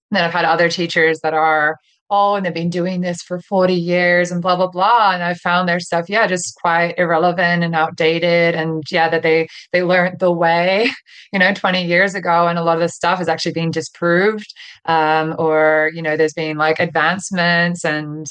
And 0.09 0.17
then 0.17 0.25
i've 0.25 0.33
had 0.33 0.45
other 0.45 0.69
teachers 0.69 1.21
that 1.21 1.33
are 1.33 1.77
oh, 2.11 2.35
and 2.35 2.45
they've 2.45 2.53
been 2.53 2.69
doing 2.69 3.01
this 3.01 3.21
for 3.21 3.39
40 3.39 3.73
years 3.73 4.31
and 4.31 4.41
blah, 4.41 4.57
blah, 4.57 4.67
blah. 4.67 5.13
And 5.13 5.23
I 5.23 5.33
found 5.33 5.67
their 5.67 5.79
stuff, 5.79 6.09
yeah, 6.09 6.27
just 6.27 6.55
quite 6.55 6.93
irrelevant 6.97 7.63
and 7.63 7.73
outdated. 7.73 8.53
And 8.53 8.83
yeah, 8.91 9.09
that 9.09 9.23
they 9.23 9.47
they 9.71 9.81
learned 9.81 10.19
the 10.19 10.31
way, 10.31 10.91
you 11.33 11.39
know, 11.39 11.53
20 11.53 11.85
years 11.85 12.13
ago. 12.13 12.47
And 12.47 12.59
a 12.59 12.63
lot 12.63 12.75
of 12.75 12.81
the 12.81 12.89
stuff 12.89 13.21
is 13.21 13.29
actually 13.29 13.53
being 13.53 13.71
disproved. 13.71 14.53
Um, 14.85 15.35
or, 15.39 15.89
you 15.93 16.01
know, 16.01 16.17
there's 16.17 16.33
been 16.33 16.57
like 16.57 16.79
advancements 16.79 17.85
and 17.85 18.27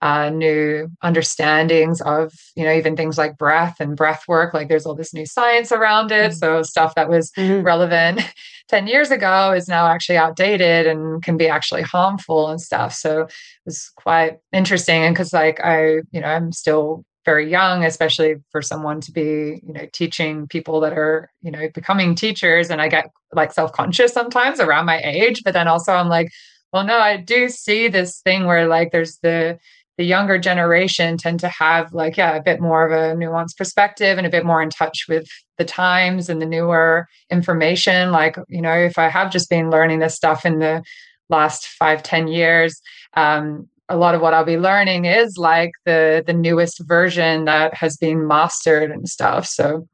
uh, 0.00 0.30
new 0.30 0.88
understandings 1.02 2.00
of 2.02 2.32
you 2.54 2.64
know 2.64 2.72
even 2.72 2.96
things 2.96 3.18
like 3.18 3.36
breath 3.36 3.76
and 3.80 3.96
breath 3.96 4.22
work 4.28 4.54
like 4.54 4.68
there's 4.68 4.86
all 4.86 4.94
this 4.94 5.12
new 5.12 5.26
science 5.26 5.72
around 5.72 6.12
it. 6.12 6.30
Mm-hmm. 6.30 6.38
so 6.38 6.62
stuff 6.62 6.94
that 6.94 7.08
was 7.08 7.32
mm-hmm. 7.32 7.64
relevant 7.64 8.20
10 8.68 8.86
years 8.86 9.10
ago 9.10 9.52
is 9.52 9.66
now 9.66 9.88
actually 9.88 10.16
outdated 10.16 10.86
and 10.86 11.22
can 11.22 11.36
be 11.36 11.48
actually 11.48 11.82
harmful 11.82 12.48
and 12.48 12.60
stuff. 12.60 12.92
So 12.92 13.22
it 13.22 13.32
was 13.64 13.90
quite 13.96 14.38
interesting. 14.52 15.02
And 15.02 15.14
because 15.14 15.32
like 15.32 15.60
i 15.64 15.96
you 16.12 16.20
know 16.20 16.28
i'm 16.28 16.52
still 16.52 17.04
very 17.24 17.50
young 17.50 17.84
especially 17.84 18.36
for 18.50 18.62
someone 18.62 19.00
to 19.02 19.12
be 19.12 19.60
you 19.66 19.72
know 19.72 19.86
teaching 19.92 20.46
people 20.46 20.80
that 20.80 20.92
are 20.92 21.28
you 21.42 21.50
know 21.50 21.68
becoming 21.74 22.14
teachers. 22.14 22.70
And 22.70 22.80
i 22.80 22.88
get 22.88 23.10
like 23.32 23.52
self-conscious 23.52 24.12
sometimes 24.12 24.60
around 24.60 24.86
my 24.86 25.00
age. 25.02 25.42
But 25.44 25.54
then 25.54 25.66
also 25.66 25.92
i'm 25.92 26.08
like 26.08 26.30
well 26.72 26.84
no 26.84 26.98
i 26.98 27.16
do 27.16 27.48
see 27.48 27.88
this 27.88 28.20
thing 28.20 28.44
where 28.44 28.68
like 28.68 28.92
there's 28.92 29.18
the 29.22 29.58
the 29.98 30.04
younger 30.04 30.38
generation 30.38 31.18
tend 31.18 31.40
to 31.40 31.48
have 31.48 31.92
like 31.92 32.16
yeah 32.16 32.34
a 32.34 32.42
bit 32.42 32.60
more 32.60 32.86
of 32.86 32.92
a 32.92 33.16
nuanced 33.16 33.56
perspective 33.56 34.16
and 34.16 34.26
a 34.26 34.30
bit 34.30 34.46
more 34.46 34.62
in 34.62 34.70
touch 34.70 35.06
with 35.08 35.28
the 35.58 35.64
times 35.64 36.28
and 36.28 36.40
the 36.40 36.46
newer 36.46 37.06
information. 37.30 38.12
Like 38.12 38.36
you 38.48 38.62
know 38.62 38.72
if 38.72 38.96
i 38.96 39.08
have 39.08 39.30
just 39.30 39.50
been 39.50 39.70
learning 39.70 39.98
this 39.98 40.14
stuff 40.14 40.46
in 40.46 40.60
the 40.60 40.82
last 41.28 41.66
five 41.66 42.02
ten 42.02 42.28
years 42.28 42.80
um, 43.14 43.68
a 43.90 43.96
lot 43.96 44.14
of 44.14 44.22
what 44.22 44.32
i'll 44.32 44.44
be 44.44 44.56
learning 44.56 45.04
is 45.04 45.36
like 45.36 45.72
the 45.84 46.22
the 46.26 46.32
newest 46.32 46.78
version 46.86 47.44
that 47.44 47.74
has 47.74 47.96
been 47.98 48.26
mastered 48.26 48.90
and 48.90 49.08
stuff. 49.08 49.46
So 49.46 49.86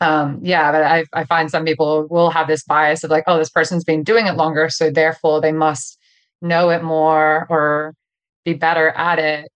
um, 0.00 0.40
yeah 0.42 0.72
but 0.72 0.82
I, 0.82 1.04
I 1.12 1.24
find 1.24 1.48
some 1.48 1.64
people 1.64 2.08
will 2.10 2.30
have 2.30 2.48
this 2.48 2.64
bias 2.64 3.04
of 3.04 3.10
like 3.10 3.24
oh 3.28 3.38
this 3.38 3.50
person's 3.50 3.84
been 3.84 4.02
doing 4.02 4.26
it 4.26 4.36
longer 4.36 4.68
so 4.68 4.90
therefore 4.90 5.40
they 5.40 5.52
must 5.52 5.96
know 6.42 6.70
it 6.70 6.82
more 6.82 7.46
or 7.48 7.94
be 8.44 8.54
better 8.54 8.90
at 8.90 9.18
it 9.18 9.48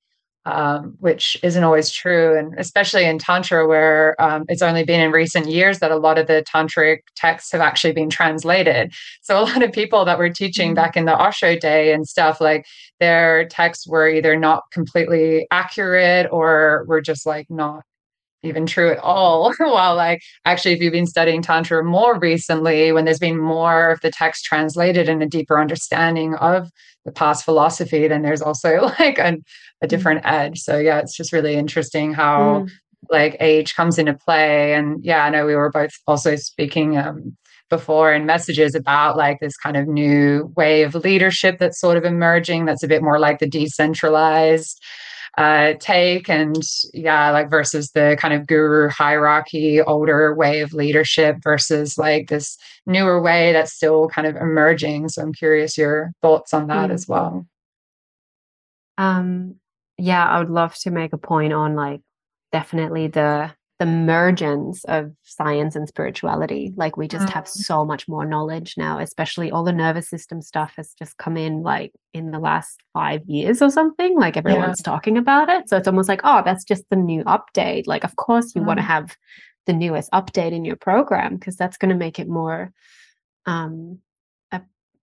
um, 0.48 0.96
which 1.00 1.36
isn't 1.42 1.62
always 1.62 1.90
true 1.90 2.38
and 2.38 2.54
especially 2.58 3.04
in 3.04 3.18
tantra 3.18 3.68
where 3.68 4.20
um, 4.20 4.44
it's 4.48 4.62
only 4.62 4.82
been 4.82 5.00
in 5.00 5.10
recent 5.10 5.46
years 5.46 5.80
that 5.80 5.90
a 5.90 5.96
lot 5.96 6.16
of 6.16 6.26
the 6.26 6.42
tantric 6.50 7.00
texts 7.16 7.52
have 7.52 7.60
actually 7.60 7.92
been 7.92 8.08
translated 8.08 8.92
so 9.20 9.38
a 9.38 9.42
lot 9.42 9.62
of 9.62 9.72
people 9.72 10.04
that 10.04 10.18
were 10.18 10.30
teaching 10.30 10.70
mm-hmm. 10.70 10.76
back 10.76 10.96
in 10.96 11.04
the 11.04 11.22
osho 11.22 11.58
day 11.58 11.92
and 11.92 12.08
stuff 12.08 12.40
like 12.40 12.64
their 12.98 13.46
texts 13.48 13.86
were 13.86 14.08
either 14.08 14.36
not 14.36 14.62
completely 14.72 15.46
accurate 15.50 16.26
or 16.32 16.84
were 16.88 17.02
just 17.02 17.26
like 17.26 17.46
not 17.50 17.82
even 18.42 18.66
true 18.66 18.92
at 18.92 18.98
all. 18.98 19.52
While 19.58 19.96
like 19.96 20.20
actually 20.44 20.72
if 20.72 20.80
you've 20.80 20.92
been 20.92 21.06
studying 21.06 21.42
Tantra 21.42 21.84
more 21.84 22.18
recently, 22.18 22.92
when 22.92 23.04
there's 23.04 23.18
been 23.18 23.38
more 23.38 23.90
of 23.90 24.00
the 24.00 24.10
text 24.10 24.44
translated 24.44 25.08
and 25.08 25.22
a 25.22 25.26
deeper 25.26 25.60
understanding 25.60 26.34
of 26.36 26.70
the 27.04 27.12
past 27.12 27.44
philosophy, 27.44 28.06
then 28.08 28.22
there's 28.22 28.42
also 28.42 28.92
like 28.98 29.18
a, 29.18 29.36
a 29.82 29.86
mm. 29.86 29.88
different 29.88 30.24
edge. 30.24 30.60
So 30.60 30.78
yeah, 30.78 30.98
it's 30.98 31.16
just 31.16 31.32
really 31.32 31.54
interesting 31.54 32.12
how 32.12 32.38
mm. 32.60 32.70
like 33.10 33.36
age 33.40 33.74
comes 33.74 33.98
into 33.98 34.14
play. 34.14 34.74
And 34.74 35.04
yeah, 35.04 35.24
I 35.24 35.30
know 35.30 35.46
we 35.46 35.56
were 35.56 35.70
both 35.70 35.92
also 36.06 36.36
speaking 36.36 36.96
um, 36.96 37.36
before 37.70 38.12
in 38.12 38.24
messages 38.26 38.74
about 38.74 39.16
like 39.16 39.40
this 39.40 39.56
kind 39.56 39.76
of 39.76 39.86
new 39.86 40.52
way 40.56 40.82
of 40.82 40.94
leadership 40.94 41.58
that's 41.58 41.80
sort 41.80 41.96
of 41.96 42.04
emerging 42.04 42.64
that's 42.64 42.82
a 42.82 42.88
bit 42.88 43.02
more 43.02 43.18
like 43.18 43.40
the 43.40 43.48
decentralized 43.48 44.82
uh, 45.38 45.74
take 45.78 46.28
and 46.28 46.60
yeah 46.92 47.30
like 47.30 47.48
versus 47.48 47.92
the 47.92 48.16
kind 48.18 48.34
of 48.34 48.44
guru 48.48 48.88
hierarchy 48.88 49.80
older 49.80 50.34
way 50.34 50.60
of 50.62 50.72
leadership 50.72 51.36
versus 51.44 51.96
like 51.96 52.28
this 52.28 52.58
newer 52.86 53.22
way 53.22 53.52
that's 53.52 53.72
still 53.72 54.08
kind 54.08 54.26
of 54.26 54.34
emerging 54.34 55.08
so 55.08 55.22
i'm 55.22 55.32
curious 55.32 55.78
your 55.78 56.10
thoughts 56.22 56.52
on 56.52 56.66
that 56.66 56.86
mm-hmm. 56.86 56.92
as 56.92 57.06
well 57.06 57.46
um 58.98 59.54
yeah 59.96 60.26
i 60.26 60.40
would 60.40 60.50
love 60.50 60.74
to 60.74 60.90
make 60.90 61.12
a 61.12 61.18
point 61.18 61.52
on 61.52 61.76
like 61.76 62.00
definitely 62.50 63.06
the 63.06 63.48
the 63.78 63.86
mergence 63.86 64.84
of 64.84 65.12
science 65.22 65.76
and 65.76 65.86
spirituality. 65.86 66.72
Like 66.76 66.96
we 66.96 67.06
just 67.06 67.28
have 67.28 67.44
mm. 67.44 67.48
so 67.48 67.84
much 67.84 68.08
more 68.08 68.26
knowledge 68.26 68.74
now, 68.76 68.98
especially 68.98 69.52
all 69.52 69.62
the 69.62 69.72
nervous 69.72 70.08
system 70.08 70.42
stuff 70.42 70.72
has 70.76 70.94
just 70.98 71.16
come 71.16 71.36
in 71.36 71.62
like 71.62 71.92
in 72.12 72.32
the 72.32 72.40
last 72.40 72.80
five 72.92 73.22
years 73.26 73.62
or 73.62 73.70
something. 73.70 74.18
Like 74.18 74.36
everyone's 74.36 74.80
yeah. 74.80 74.90
talking 74.90 75.16
about 75.16 75.48
it. 75.48 75.68
So 75.68 75.76
it's 75.76 75.86
almost 75.86 76.08
like, 76.08 76.22
oh, 76.24 76.42
that's 76.44 76.64
just 76.64 76.84
the 76.90 76.96
new 76.96 77.22
update. 77.24 77.86
Like, 77.86 78.02
of 78.02 78.16
course, 78.16 78.52
you 78.56 78.62
mm. 78.62 78.66
want 78.66 78.78
to 78.78 78.84
have 78.84 79.16
the 79.66 79.72
newest 79.72 80.10
update 80.10 80.52
in 80.52 80.64
your 80.64 80.76
program 80.76 81.36
because 81.36 81.56
that's 81.56 81.76
going 81.76 81.90
to 81.90 81.94
make 81.94 82.18
it 82.18 82.28
more 82.28 82.72
um, 83.46 84.00
a- 84.50 84.62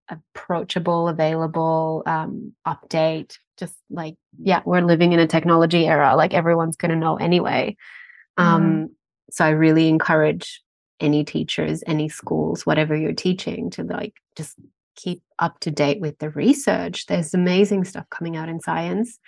approachable, 0.09 1.07
available, 1.07 2.03
um, 2.05 2.53
update. 2.67 3.38
Just 3.57 3.75
like, 3.89 4.15
yeah, 4.38 4.61
we're 4.65 4.81
living 4.81 5.13
in 5.13 5.19
a 5.19 5.27
technology 5.27 5.88
era. 5.88 6.17
Like 6.17 6.33
everyone's 6.33 6.75
going 6.75 6.91
to 6.91 6.97
know 6.97 7.15
anyway. 7.15 7.77
Um, 8.37 8.63
mm. 8.63 8.89
So 9.31 9.45
I 9.45 9.49
really 9.49 9.87
encourage 9.87 10.61
any 10.99 11.23
teachers, 11.23 11.83
any 11.87 12.09
schools, 12.09 12.65
whatever 12.65 12.95
you're 12.95 13.13
teaching, 13.13 13.69
to 13.71 13.83
like 13.83 14.13
just 14.35 14.55
keep 14.95 15.21
up 15.39 15.59
to 15.59 15.71
date 15.71 15.99
with 15.99 16.17
the 16.19 16.29
research. 16.29 17.05
There's 17.05 17.33
amazing 17.33 17.83
stuff 17.83 18.05
coming 18.09 18.37
out 18.37 18.49
in 18.49 18.61
science. 18.61 19.19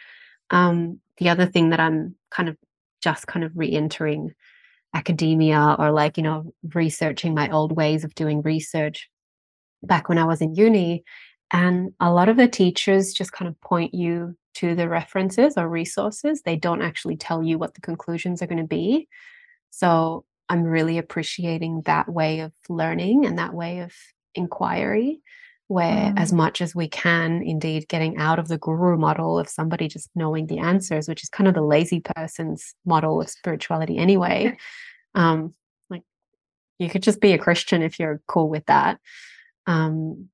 Um, 0.50 1.00
the 1.18 1.30
other 1.30 1.46
thing 1.46 1.72
that 1.72 1.80
I'm 1.80 2.16
kind 2.32 2.50
of 2.50 2.58
just 3.02 3.28
kind 3.28 3.44
of 3.44 3.52
re-entering 3.56 4.34
academia 4.94 5.76
or 5.78 5.92
like 5.92 6.18
you 6.18 6.24
know 6.24 6.54
researching 6.74 7.36
my 7.36 7.50
old 7.50 7.76
ways 7.76 8.04
of 8.04 8.16
doing 8.16 8.42
research 8.42 9.10
back 9.84 10.10
when 10.10 10.18
I 10.18 10.24
was 10.24 10.42
in 10.42 10.56
uni 10.56 11.04
and 11.52 11.94
a 12.00 12.12
lot 12.12 12.30
of 12.30 12.38
the 12.38 12.48
teachers 12.48 13.14
just 13.14 13.32
kind 13.32 13.48
of 13.48 13.60
point 13.62 13.94
you 13.94 14.36
to 14.56 14.76
the 14.76 14.90
references 14.90 15.54
or 15.56 15.70
resources. 15.70 16.42
They 16.42 16.56
don't 16.56 16.82
actually 16.82 17.16
tell 17.16 17.44
you 17.44 17.58
what 17.58 17.76
the 17.76 17.82
conclusions 17.82 18.42
are 18.42 18.48
going 18.48 18.58
to 18.58 18.64
be. 18.68 19.08
So 19.70 20.26
I'm 20.50 20.64
really 20.64 20.98
appreciating 20.98 21.84
that 21.86 22.10
way 22.10 22.40
of 22.40 22.54
learning 22.68 23.26
and 23.26 23.38
that 23.38 23.54
way 23.54 23.80
of 23.80 23.94
inquiry, 24.34 25.22
where 25.68 26.12
mm. 26.12 26.20
as 26.20 26.34
much 26.34 26.62
as 26.62 26.74
we 26.74 26.88
can, 26.88 27.44
indeed, 27.44 27.88
getting 27.88 28.18
out 28.18 28.40
of 28.40 28.48
the 28.48 28.58
guru 28.58 28.98
model 28.98 29.38
of 29.38 29.50
somebody 29.50 29.88
just 29.88 30.10
knowing 30.16 30.48
the 30.48 30.60
answers, 30.60 31.08
which 31.08 31.24
is 31.24 31.30
kind 31.30 31.48
of 31.48 31.54
the 31.54 31.62
lazy 31.62 32.02
person's 32.02 32.74
model 32.86 33.22
of 33.22 33.30
spirituality 33.30 33.98
anyway. 33.98 34.58
Um, 35.16 35.56
like 35.90 36.04
you 36.78 36.90
could 36.90 37.02
just 37.02 37.20
be 37.20 37.34
a 37.34 37.40
Christian 37.40 37.82
if 37.82 37.98
you're 37.98 38.22
cool 38.28 38.50
with 38.50 38.68
that. 38.68 39.00
Um, 39.66 40.30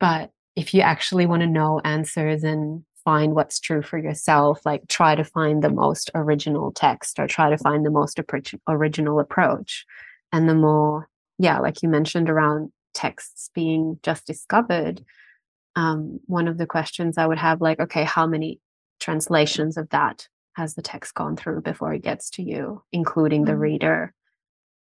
but 0.00 0.32
if 0.58 0.74
you 0.74 0.80
actually 0.80 1.24
want 1.24 1.40
to 1.40 1.46
know 1.46 1.80
answers 1.84 2.42
and 2.42 2.82
find 3.04 3.36
what's 3.36 3.60
true 3.60 3.80
for 3.80 3.96
yourself, 3.96 4.66
like 4.66 4.88
try 4.88 5.14
to 5.14 5.22
find 5.22 5.62
the 5.62 5.70
most 5.70 6.10
original 6.16 6.72
text 6.72 7.20
or 7.20 7.28
try 7.28 7.48
to 7.48 7.56
find 7.56 7.86
the 7.86 7.92
most 7.92 8.18
original 8.66 9.20
approach. 9.20 9.86
And 10.32 10.48
the 10.48 10.56
more, 10.56 11.08
yeah, 11.38 11.60
like 11.60 11.80
you 11.80 11.88
mentioned 11.88 12.28
around 12.28 12.72
texts 12.92 13.50
being 13.54 14.00
just 14.02 14.26
discovered, 14.26 15.04
um, 15.76 16.18
one 16.26 16.48
of 16.48 16.58
the 16.58 16.66
questions 16.66 17.18
I 17.18 17.26
would 17.26 17.38
have, 17.38 17.60
like, 17.60 17.78
okay, 17.78 18.02
how 18.02 18.26
many 18.26 18.60
translations 18.98 19.76
of 19.76 19.88
that 19.90 20.26
has 20.54 20.74
the 20.74 20.82
text 20.82 21.14
gone 21.14 21.36
through 21.36 21.60
before 21.62 21.94
it 21.94 22.02
gets 22.02 22.30
to 22.30 22.42
you, 22.42 22.82
including 22.90 23.44
the 23.44 23.52
mm-hmm. 23.52 23.60
reader? 23.60 24.12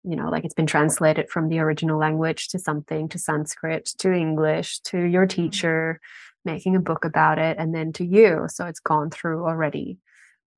You 0.06 0.16
know, 0.16 0.28
like 0.28 0.44
it's 0.44 0.54
been 0.54 0.66
translated 0.66 1.30
from 1.30 1.48
the 1.48 1.60
original 1.60 1.98
language 1.98 2.48
to 2.48 2.58
something, 2.58 3.08
to 3.08 3.18
Sanskrit, 3.18 3.86
to 3.98 4.12
English, 4.12 4.80
to 4.80 4.98
your 4.98 5.26
mm-hmm. 5.26 5.42
teacher, 5.42 6.00
making 6.44 6.76
a 6.76 6.80
book 6.80 7.04
about 7.04 7.38
it 7.38 7.56
and 7.58 7.74
then 7.74 7.92
to 7.92 8.04
you 8.04 8.46
so 8.48 8.66
it's 8.66 8.80
gone 8.80 9.10
through 9.10 9.44
already 9.44 9.98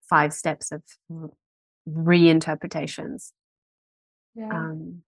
five 0.09 0.33
steps 0.33 0.73
of 0.73 0.83
reinterpretations 1.89 3.33
yeah. 4.35 4.49
um, 4.51 5.03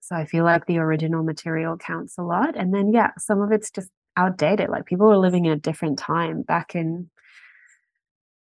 so 0.00 0.14
i 0.14 0.24
feel 0.24 0.44
like 0.44 0.66
the 0.66 0.78
original 0.78 1.22
material 1.22 1.76
counts 1.76 2.16
a 2.18 2.22
lot 2.22 2.56
and 2.56 2.72
then 2.72 2.92
yeah 2.92 3.10
some 3.18 3.40
of 3.40 3.50
it's 3.52 3.70
just 3.70 3.90
outdated 4.16 4.68
like 4.68 4.86
people 4.86 5.06
were 5.06 5.16
living 5.16 5.46
in 5.46 5.52
a 5.52 5.56
different 5.56 5.98
time 5.98 6.42
back 6.42 6.74
in 6.74 7.10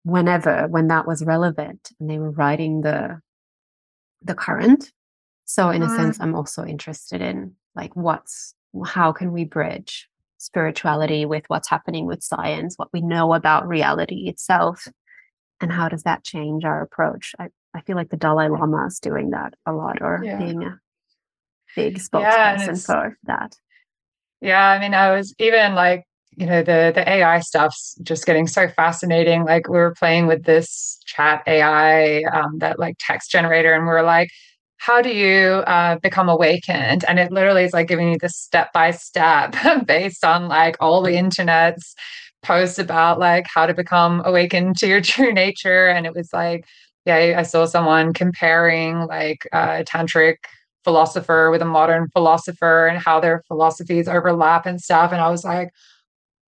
whenever 0.02 0.66
when 0.68 0.88
that 0.88 1.06
was 1.06 1.24
relevant 1.24 1.90
and 2.00 2.08
they 2.08 2.18
were 2.18 2.30
writing 2.30 2.80
the 2.80 3.20
the 4.22 4.34
current 4.34 4.92
so 5.44 5.70
in 5.70 5.82
a 5.82 5.86
uh-huh. 5.86 5.96
sense 5.96 6.18
i'm 6.20 6.34
also 6.34 6.64
interested 6.64 7.20
in 7.20 7.54
like 7.74 7.94
what's 7.94 8.54
how 8.84 9.12
can 9.12 9.32
we 9.32 9.44
bridge 9.44 10.08
spirituality 10.38 11.26
with 11.26 11.44
what's 11.48 11.68
happening 11.68 12.06
with 12.06 12.22
science, 12.22 12.76
what 12.76 12.88
we 12.92 13.00
know 13.00 13.34
about 13.34 13.68
reality 13.68 14.28
itself, 14.28 14.86
and 15.60 15.70
how 15.70 15.88
does 15.88 16.04
that 16.04 16.24
change 16.24 16.64
our 16.64 16.80
approach? 16.82 17.34
I, 17.38 17.48
I 17.74 17.82
feel 17.82 17.96
like 17.96 18.10
the 18.10 18.16
Dalai 18.16 18.48
Lama 18.48 18.86
is 18.86 19.00
doing 19.00 19.30
that 19.30 19.54
a 19.66 19.72
lot 19.72 20.00
or 20.00 20.20
yeah. 20.24 20.38
being 20.38 20.62
a 20.62 20.78
big 21.76 21.98
spokesperson 21.98 22.68
yeah, 22.68 22.74
for 22.74 23.18
that. 23.24 23.56
Yeah, 24.40 24.64
I 24.64 24.78
mean, 24.78 24.94
I 24.94 25.16
was 25.16 25.34
even 25.38 25.74
like, 25.74 26.04
you 26.38 26.46
know, 26.46 26.62
the 26.62 26.92
the 26.94 27.08
AI 27.08 27.40
stuff's 27.40 27.96
just 28.02 28.24
getting 28.24 28.46
so 28.46 28.68
fascinating. 28.68 29.44
Like 29.44 29.68
we 29.68 29.76
were 29.76 29.94
playing 29.98 30.28
with 30.28 30.44
this 30.44 30.98
chat 31.04 31.42
AI, 31.46 32.22
um, 32.32 32.58
that 32.58 32.78
like 32.78 32.96
text 33.00 33.30
generator, 33.30 33.74
and 33.74 33.84
we 33.84 33.90
are 33.90 34.04
like, 34.04 34.30
how 34.76 35.02
do 35.02 35.10
you 35.10 35.64
uh, 35.66 35.96
become 35.98 36.28
awakened? 36.28 37.04
And 37.08 37.18
it 37.18 37.32
literally 37.32 37.64
is 37.64 37.72
like 37.72 37.88
giving 37.88 38.12
you 38.12 38.18
the 38.20 38.28
step 38.28 38.72
by 38.72 38.92
step 38.92 39.54
based 39.86 40.24
on 40.24 40.48
like 40.48 40.76
all 40.80 41.02
the 41.02 41.16
internet's 41.16 41.94
posts 42.44 42.78
about 42.78 43.18
like 43.18 43.46
how 43.52 43.66
to 43.66 43.74
become 43.74 44.22
awakened 44.24 44.76
to 44.78 44.86
your 44.86 45.00
true 45.12 45.32
nature. 45.32 45.88
And 45.88 46.06
it 46.06 46.14
was 46.14 46.30
like, 46.32 46.64
yeah, 47.04 47.34
I 47.36 47.42
saw 47.42 47.66
someone 47.66 48.12
comparing 48.12 49.00
like 49.06 49.48
a 49.52 49.84
tantric 49.84 50.36
philosopher 50.84 51.50
with 51.50 51.62
a 51.62 51.66
modern 51.66 52.08
philosopher 52.10 52.86
and 52.86 52.98
how 52.98 53.18
their 53.18 53.42
philosophies 53.48 54.06
overlap 54.08 54.66
and 54.66 54.80
stuff. 54.80 55.10
And 55.12 55.20
I 55.20 55.30
was 55.30 55.44
like, 55.44 55.70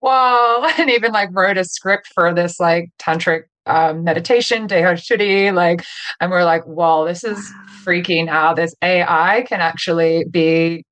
whoa. 0.00 0.66
And 0.78 0.90
even 0.90 1.12
like 1.12 1.30
wrote 1.32 1.58
a 1.58 1.64
script 1.64 2.08
for 2.14 2.34
this 2.34 2.58
like 2.60 2.90
tantric 2.98 3.44
um, 3.66 4.04
meditation, 4.04 4.66
Shuddhi, 4.68 5.54
like, 5.54 5.84
and 6.20 6.30
we're 6.30 6.44
like, 6.44 6.62
well, 6.66 7.04
this 7.04 7.22
is 7.24 7.52
freaking 7.84 8.28
out. 8.28 8.56
This 8.56 8.74
AI 8.82 9.44
can 9.46 9.60
actually 9.60 10.24
be 10.30 10.84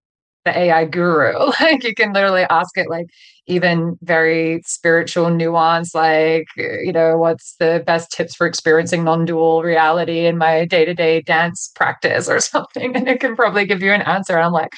the 0.45 0.57
AI 0.57 0.85
guru. 0.85 1.51
Like, 1.61 1.85
you 1.85 1.95
can 1.95 2.13
literally 2.13 2.45
ask 2.51 2.77
it, 2.77 2.89
like, 2.89 3.07
even 3.47 3.99
very 4.03 4.63
spiritual 4.67 5.31
nuance, 5.31 5.95
like, 5.95 6.47
you 6.57 6.93
know, 6.93 7.17
what's 7.19 7.57
the 7.59 7.83
best 7.87 8.13
tips 8.13 8.35
for 8.35 8.47
experiencing 8.47 9.05
non 9.05 9.25
dual 9.25 9.63
reality 9.63 10.27
in 10.27 10.39
my 10.39 10.65
day 10.67 10.85
to 10.85 10.95
day 10.95 11.23
dance 11.23 11.71
practice 11.75 12.29
or 12.35 12.41
something. 12.41 12.95
And 12.97 13.09
it 13.09 13.21
can 13.21 13.35
probably 13.37 13.67
give 13.67 13.83
you 13.83 13.93
an 13.93 14.03
answer. 14.03 14.39
I'm 14.39 14.53
like, 14.53 14.73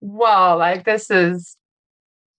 wow, 0.00 0.58
like, 0.58 0.84
this 0.84 1.10
is 1.10 1.56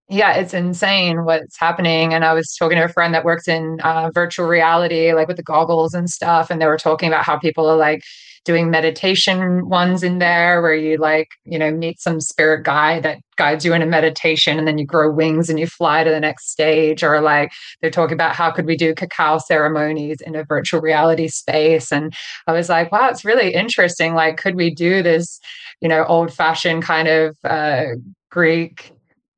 yeah, 0.07 0.33
it's 0.33 0.53
insane 0.53 1.25
what's 1.25 1.57
happening. 1.59 2.13
And 2.13 2.23
I 2.23 2.33
was 2.33 2.55
talking 2.55 2.77
to 2.77 2.85
a 2.85 2.89
friend 2.89 3.13
that 3.15 3.25
works 3.25 3.47
in 3.47 3.79
uh, 3.81 4.11
virtual 4.13 4.45
reality, 4.45 5.13
like 5.13 5.27
with 5.27 5.37
the 5.37 5.43
goggles 5.43 5.95
and 5.95 6.09
stuff. 6.09 6.51
And 6.51 6.61
they 6.61 6.67
were 6.67 6.77
talking 6.77 7.07
about 7.07 7.25
how 7.25 7.39
people 7.39 7.67
are 7.67 7.77
like 7.77 8.03
doing 8.43 8.69
meditation 8.69 9.67
ones 9.67 10.03
in 10.03 10.19
there 10.19 10.61
where 10.61 10.75
you 10.75 10.97
like, 10.97 11.29
you 11.45 11.57
know, 11.57 11.71
meet 11.71 11.99
some 11.99 12.21
spirit 12.21 12.63
guide 12.63 13.01
that 13.01 13.17
guides 13.37 13.65
you 13.65 13.73
in 13.73 13.81
a 13.81 13.87
meditation 13.87 14.59
and 14.59 14.67
then 14.67 14.77
you 14.77 14.85
grow 14.85 15.11
wings 15.11 15.49
and 15.49 15.59
you 15.59 15.65
fly 15.65 16.03
to 16.03 16.11
the 16.11 16.19
next 16.19 16.51
stage. 16.51 17.03
Or 17.03 17.19
like 17.21 17.51
they're 17.81 17.89
talking 17.89 18.13
about 18.13 18.35
how 18.35 18.51
could 18.51 18.67
we 18.67 18.77
do 18.77 18.93
cacao 18.93 19.39
ceremonies 19.39 20.21
in 20.21 20.35
a 20.35 20.43
virtual 20.43 20.81
reality 20.81 21.27
space. 21.27 21.91
And 21.91 22.13
I 22.45 22.51
was 22.51 22.69
like, 22.69 22.91
wow, 22.91 23.09
it's 23.09 23.25
really 23.25 23.55
interesting. 23.55 24.13
Like, 24.13 24.37
could 24.37 24.55
we 24.55 24.69
do 24.69 25.01
this, 25.01 25.39
you 25.81 25.89
know, 25.89 26.05
old 26.05 26.31
fashioned 26.31 26.83
kind 26.83 27.07
of 27.07 27.35
uh, 27.43 27.85
Greek 28.29 28.94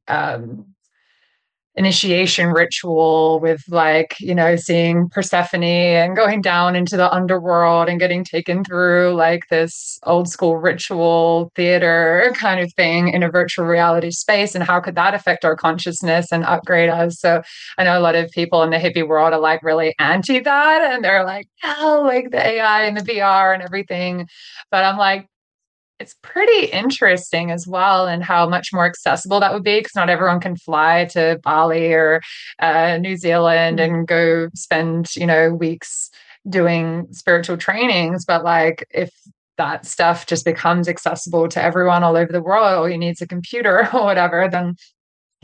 um, 0.08 0.66
initiation 1.78 2.48
ritual 2.48 3.40
with 3.40 3.62
like 3.70 4.16
you 4.20 4.34
know 4.34 4.56
seeing 4.56 5.08
persephone 5.10 5.64
and 5.64 6.16
going 6.16 6.42
down 6.42 6.76
into 6.76 6.98
the 6.98 7.14
underworld 7.14 7.88
and 7.88 8.00
getting 8.00 8.24
taken 8.24 8.64
through 8.64 9.14
like 9.14 9.44
this 9.52 10.00
old 10.04 10.28
school 10.28 10.58
ritual 10.58 11.52
theater 11.56 12.34
kind 12.36 12.60
of 12.60 12.74
thing 12.74 13.10
in 13.10 13.22
a 13.22 13.30
virtual 13.30 13.64
reality 13.64 14.10
space 14.10 14.56
and 14.56 14.64
how 14.64 14.80
could 14.80 14.96
that 14.96 15.14
affect 15.14 15.46
our 15.46 15.56
consciousness 15.56 16.32
and 16.32 16.44
upgrade 16.46 16.90
us? 16.90 17.20
So 17.20 17.44
i 17.78 17.84
know 17.84 17.98
a 17.98 18.02
lot 18.02 18.16
of 18.16 18.32
people 18.32 18.64
in 18.64 18.72
the 18.72 18.78
hippie 18.78 19.08
world 19.08 19.34
are 19.34 19.40
like 19.40 19.62
really 19.62 19.94
anti 20.00 20.40
that 20.40 20.92
and 20.92 21.04
they're 21.04 21.26
like 21.26 21.48
oh 21.64 22.02
like 22.04 22.32
the 22.32 22.44
ai 22.44 22.86
and 22.86 22.98
the 22.98 23.02
vr 23.02 23.54
and 23.54 23.62
everything. 23.62 24.28
But 24.72 24.84
i'm 24.84 24.98
like 24.98 25.28
it's 26.00 26.16
pretty 26.22 26.68
interesting 26.68 27.52
as 27.52 27.68
well 27.68 28.08
and 28.08 28.24
how 28.24 28.48
much 28.48 28.72
more 28.72 28.86
accessible 28.86 29.40
that 29.40 29.54
would 29.54 29.64
be 29.64 29.80
because 29.80 29.96
not 29.96 30.10
everyone 30.10 30.40
can 30.40 30.56
fly 30.56 31.06
to 31.06 31.40
Bali 31.44 31.94
or 31.94 32.22
uh, 32.60 32.98
New 32.98 33.18
Zealand 33.18 33.80
mm-hmm. 33.80 33.96
and 33.96 34.08
go 34.08 34.50
spend 34.54 35.16
you 35.16 35.26
know 35.26 35.54
weeks 35.54 36.10
doing 36.48 37.08
spiritual 37.12 37.58
trainings 37.58 38.26
but 38.26 38.44
like 38.44 38.86
if 38.92 39.12
that 39.58 39.86
stuff 39.86 40.28
just 40.28 40.46
becomes 40.46 40.88
accessible 40.88 41.48
to 41.50 41.62
everyone 41.62 42.04
all 42.04 42.16
over 42.16 42.32
the 42.32 42.42
world 42.42 42.92
you 42.92 42.98
need 42.98 43.12
is 43.12 43.22
a 43.22 43.28
computer 43.28 43.90
or 43.94 44.04
whatever 44.04 44.48
then 44.50 44.76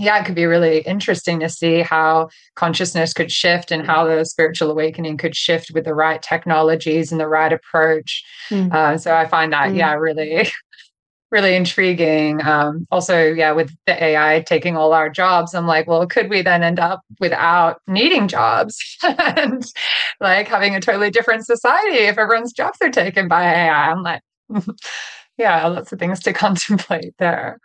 yeah, 0.04 0.20
it 0.20 0.26
could 0.26 0.36
be 0.36 0.46
really 0.46 0.80
interesting 0.80 1.40
to 1.40 1.50
see 1.50 1.82
how 1.82 2.30
consciousness 2.56 3.14
could 3.14 3.32
shift 3.32 3.72
and 3.72 3.86
how 3.86 4.06
the 4.06 4.26
spiritual 4.26 4.70
awakening 4.70 5.18
could 5.18 5.36
shift 5.36 5.72
with 5.74 5.86
the 5.86 5.96
right 5.96 6.22
technologies 6.22 7.12
and 7.12 7.20
the 7.20 7.28
right 7.28 7.54
approach. 7.54 8.24
Mm. 8.50 8.74
Uh, 8.74 8.98
so 8.98 9.16
I 9.16 9.26
find 9.28 9.54
that, 9.54 9.72
mm. 9.72 9.78
yeah, 9.78 9.94
really, 9.94 10.48
really 11.32 11.56
intriguing. 11.56 12.46
Um, 12.46 12.86
also, 12.92 13.32
yeah, 13.32 13.52
with 13.54 13.76
the 13.88 14.04
AI 14.04 14.44
taking 14.46 14.78
all 14.78 14.94
our 14.94 15.10
jobs, 15.10 15.56
I'm 15.56 15.66
like, 15.66 15.88
well, 15.88 16.06
could 16.06 16.30
we 16.30 16.42
then 16.42 16.62
end 16.62 16.80
up 16.80 17.02
without 17.20 17.82
needing 17.88 18.28
jobs 18.28 18.78
and 19.04 19.66
like 20.20 20.48
having 20.48 20.76
a 20.76 20.82
totally 20.82 21.10
different 21.10 21.46
society 21.46 21.98
if 21.98 22.18
everyone's 22.18 22.54
jobs 22.54 22.78
are 22.82 22.92
taken 22.92 23.28
by 23.28 23.44
AI? 23.44 23.92
I'm 23.92 24.04
like, 24.04 24.22
yeah, 25.38 25.66
lots 25.68 25.92
of 25.92 26.00
things 26.00 26.20
to 26.22 26.34
contemplate 26.34 27.16
there. 27.18 27.60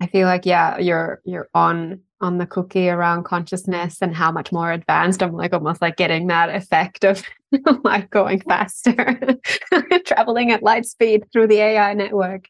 I 0.00 0.06
feel 0.06 0.26
like 0.26 0.44
yeah, 0.44 0.78
you're 0.78 1.20
you're 1.24 1.48
on 1.54 2.00
on 2.20 2.38
the 2.38 2.46
cookie 2.46 2.88
around 2.88 3.24
consciousness 3.24 3.98
and 4.00 4.14
how 4.14 4.32
much 4.32 4.50
more 4.50 4.72
advanced. 4.72 5.22
I'm 5.22 5.32
like 5.32 5.52
almost 5.52 5.82
like 5.82 5.96
getting 5.96 6.26
that 6.28 6.48
effect 6.48 7.04
of 7.04 7.22
like 7.84 8.10
going 8.10 8.40
faster, 8.40 9.20
traveling 10.06 10.50
at 10.50 10.62
light 10.62 10.86
speed 10.86 11.24
through 11.32 11.48
the 11.48 11.60
AI 11.60 11.92
network. 11.94 12.46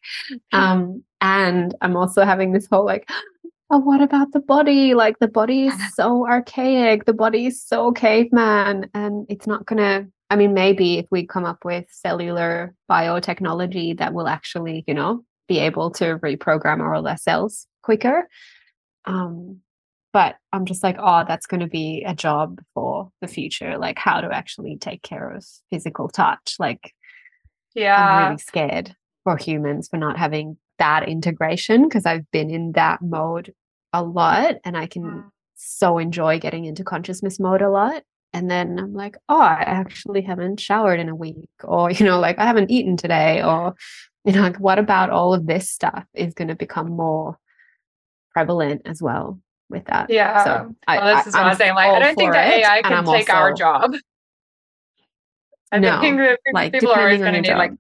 Um, 0.52 1.02
and 1.20 1.74
I'm 1.80 1.96
also 1.96 2.24
having 2.24 2.52
this 2.52 2.68
whole 2.70 2.85
like, 2.85 3.09
oh, 3.70 3.78
what 3.78 4.00
about 4.00 4.33
the 4.33 4.40
body? 4.40 4.94
Like 4.94 5.18
the 5.18 5.28
body 5.28 5.66
is 5.66 5.74
so 5.94 6.26
archaic, 6.26 7.04
the 7.04 7.12
body 7.12 7.46
is 7.46 7.62
so 7.62 7.92
caveman, 7.92 8.88
and 8.94 9.26
it's 9.28 9.46
not 9.46 9.66
gonna. 9.66 10.07
I 10.30 10.37
mean, 10.37 10.54
maybe 10.54 10.98
if 10.98 11.07
we 11.11 11.26
come 11.26 11.44
up 11.44 11.64
with 11.64 11.85
cellular 11.90 12.74
biotechnology 12.90 13.98
that 13.98 14.14
will 14.14 14.26
actually, 14.26 14.83
you 14.87 14.94
know, 14.94 15.24
be 15.48 15.59
able 15.59 15.90
to 15.92 16.18
reprogram 16.18 16.80
our 16.80 17.00
less 17.00 17.22
cells 17.24 17.66
quicker. 17.83 18.28
Um, 19.04 19.61
but 20.12 20.37
I'm 20.52 20.64
just 20.64 20.85
like, 20.85 20.96
oh, 20.98 21.24
that's 21.26 21.46
going 21.46 21.61
to 21.61 21.66
be 21.66 22.04
a 22.07 22.14
job 22.14 22.61
for 22.72 23.11
the 23.20 23.26
future. 23.26 23.76
Like, 23.78 23.98
how 23.98 24.20
to 24.20 24.33
actually 24.33 24.76
take 24.76 25.02
care 25.02 25.30
of 25.30 25.44
physical 25.70 26.09
touch. 26.09 26.54
Like, 26.59 26.92
yeah, 27.74 27.96
I'm 27.96 28.24
really 28.26 28.38
scared 28.38 28.94
for 29.24 29.37
humans 29.37 29.88
for 29.88 29.96
not 29.96 30.16
having 30.16 30.57
that 30.78 31.09
integration 31.09 31.85
because 31.85 32.07
I've 32.07 32.30
been 32.30 32.50
in 32.50 32.72
that 32.72 33.02
mode 33.02 33.52
a 33.92 34.02
lot 34.02 34.57
and 34.64 34.76
I 34.76 34.87
can 34.87 35.02
mm. 35.02 35.24
so 35.57 35.98
enjoy 35.98 36.38
getting 36.38 36.64
into 36.64 36.85
consciousness 36.85 37.40
mode 37.40 37.62
a 37.62 37.70
lot. 37.70 38.02
And 38.33 38.50
then 38.50 38.78
I'm 38.78 38.94
like, 38.94 39.16
oh, 39.28 39.40
I 39.40 39.62
actually 39.62 40.22
haven't 40.22 40.59
showered 40.59 40.98
in 40.98 41.09
a 41.09 41.14
week, 41.14 41.50
or, 41.62 41.90
you 41.92 42.04
know, 42.04 42.20
like 42.20 42.38
I 42.38 42.44
haven't 42.44 42.70
eaten 42.70 42.96
today, 42.96 43.42
or 43.42 43.74
you 44.32 44.32
know 44.32 44.42
like 44.42 44.56
what 44.58 44.78
about 44.78 45.10
all 45.10 45.34
of 45.34 45.46
this 45.46 45.70
stuff 45.70 46.04
is 46.14 46.34
going 46.34 46.48
to 46.48 46.54
become 46.54 46.90
more 46.90 47.38
prevalent 48.32 48.82
as 48.84 49.00
well 49.00 49.40
with 49.70 49.84
that. 49.87 50.10
Yeah. 50.10 50.44
So 50.44 50.74
I, 50.87 50.98
well, 50.98 51.16
this 51.16 51.26
is 51.28 51.34
what 51.34 51.44
I, 51.44 51.50
am 51.50 51.56
saying. 51.56 51.74
Like, 51.74 51.90
I 51.90 51.98
don't 51.98 52.14
think 52.16 52.32
that 52.32 52.52
AI 52.52 52.82
can 52.82 53.04
take 53.04 53.30
also, 53.30 53.32
our 53.32 53.52
job. 53.54 53.94
I 55.72 55.78
no, 55.78 56.00
think 56.00 56.18
that 56.18 56.38
like, 56.52 56.72
people 56.72 56.92
are 56.92 57.00
always 57.00 57.20
going 57.20 57.34
to 57.34 57.40
need 57.40 57.48
job. 57.48 57.58
like 57.58 57.72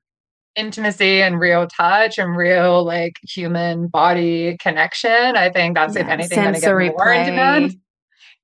intimacy 0.56 1.22
and 1.22 1.38
real 1.38 1.66
touch 1.66 2.18
and 2.18 2.36
real 2.36 2.84
like 2.84 3.18
human 3.22 3.88
body 3.88 4.56
connection. 4.58 5.36
I 5.36 5.50
think 5.50 5.76
that's 5.76 5.94
yeah, 5.94 6.02
if 6.02 6.08
anything 6.08 6.42
going 6.42 6.54
to 6.54 6.60
get 6.60 6.72
more 6.72 6.92
play. 6.96 7.20
in 7.20 7.26
demand. 7.26 7.76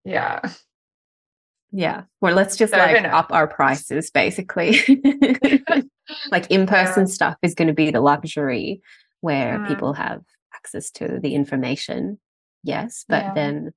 Yeah. 0.04 0.40
Yeah. 1.72 2.02
Well, 2.20 2.35
let's 2.35 2.56
just 2.56 2.72
so 2.72 2.78
like 2.78 3.04
up 3.04 3.33
our 3.33 3.46
prices 3.46 4.11
basically. 4.11 4.80
like 6.30 6.50
in 6.50 6.66
person 6.66 7.06
yeah. 7.06 7.12
stuff 7.12 7.37
is 7.42 7.54
going 7.54 7.68
to 7.68 7.74
be 7.74 7.90
the 7.90 8.00
luxury 8.00 8.80
where 9.20 9.59
mm. 9.59 9.68
people 9.68 9.92
have 9.92 10.22
access 10.54 10.90
to 10.92 11.20
the 11.20 11.35
information. 11.35 12.18
Yes. 12.64 13.04
But 13.09 13.22
yeah. 13.22 13.35
then, 13.35 13.72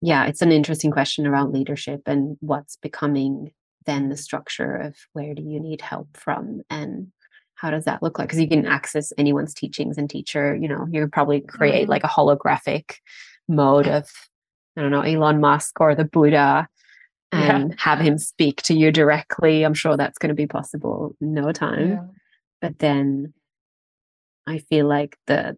yeah, 0.00 0.26
it's 0.26 0.42
an 0.42 0.52
interesting 0.52 0.90
question 0.90 1.26
around 1.26 1.52
leadership 1.52 2.02
and 2.06 2.36
what's 2.40 2.76
becoming 2.76 3.52
then 3.84 4.08
the 4.08 4.16
structure 4.16 4.76
of 4.76 4.94
where 5.12 5.34
do 5.34 5.42
you 5.42 5.60
need 5.60 5.80
help 5.80 6.16
from 6.16 6.62
and 6.70 7.08
how 7.54 7.70
does 7.70 7.84
that 7.84 8.02
look 8.02 8.18
like 8.18 8.28
because 8.28 8.40
you 8.40 8.48
can 8.48 8.66
access 8.66 9.12
anyone's 9.18 9.54
teachings 9.54 9.98
and 9.98 10.08
teacher 10.08 10.54
you 10.56 10.68
know 10.68 10.86
you 10.90 11.00
could 11.00 11.12
probably 11.12 11.40
create 11.40 11.86
mm. 11.86 11.90
like 11.90 12.04
a 12.04 12.08
holographic 12.08 12.96
mode 13.48 13.86
of 13.86 14.08
i 14.76 14.80
don't 14.80 14.90
know 14.90 15.02
elon 15.02 15.40
musk 15.40 15.80
or 15.80 15.94
the 15.94 16.04
buddha 16.04 16.68
and 17.30 17.70
yeah. 17.70 17.74
have 17.78 17.98
him 17.98 18.18
speak 18.18 18.62
to 18.62 18.74
you 18.74 18.92
directly 18.92 19.64
i'm 19.64 19.74
sure 19.74 19.96
that's 19.96 20.18
going 20.18 20.28
to 20.28 20.34
be 20.34 20.46
possible 20.46 21.16
in 21.20 21.34
no 21.34 21.52
time 21.52 21.90
yeah. 21.90 22.04
but 22.60 22.78
then 22.78 23.32
i 24.46 24.58
feel 24.58 24.86
like 24.86 25.16
the 25.26 25.56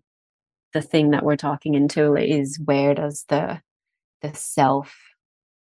the 0.72 0.82
thing 0.82 1.10
that 1.10 1.24
we're 1.24 1.36
talking 1.36 1.74
into 1.74 2.16
is 2.16 2.60
where 2.64 2.94
does 2.94 3.24
the 3.28 3.60
the 4.22 4.34
self 4.34 4.96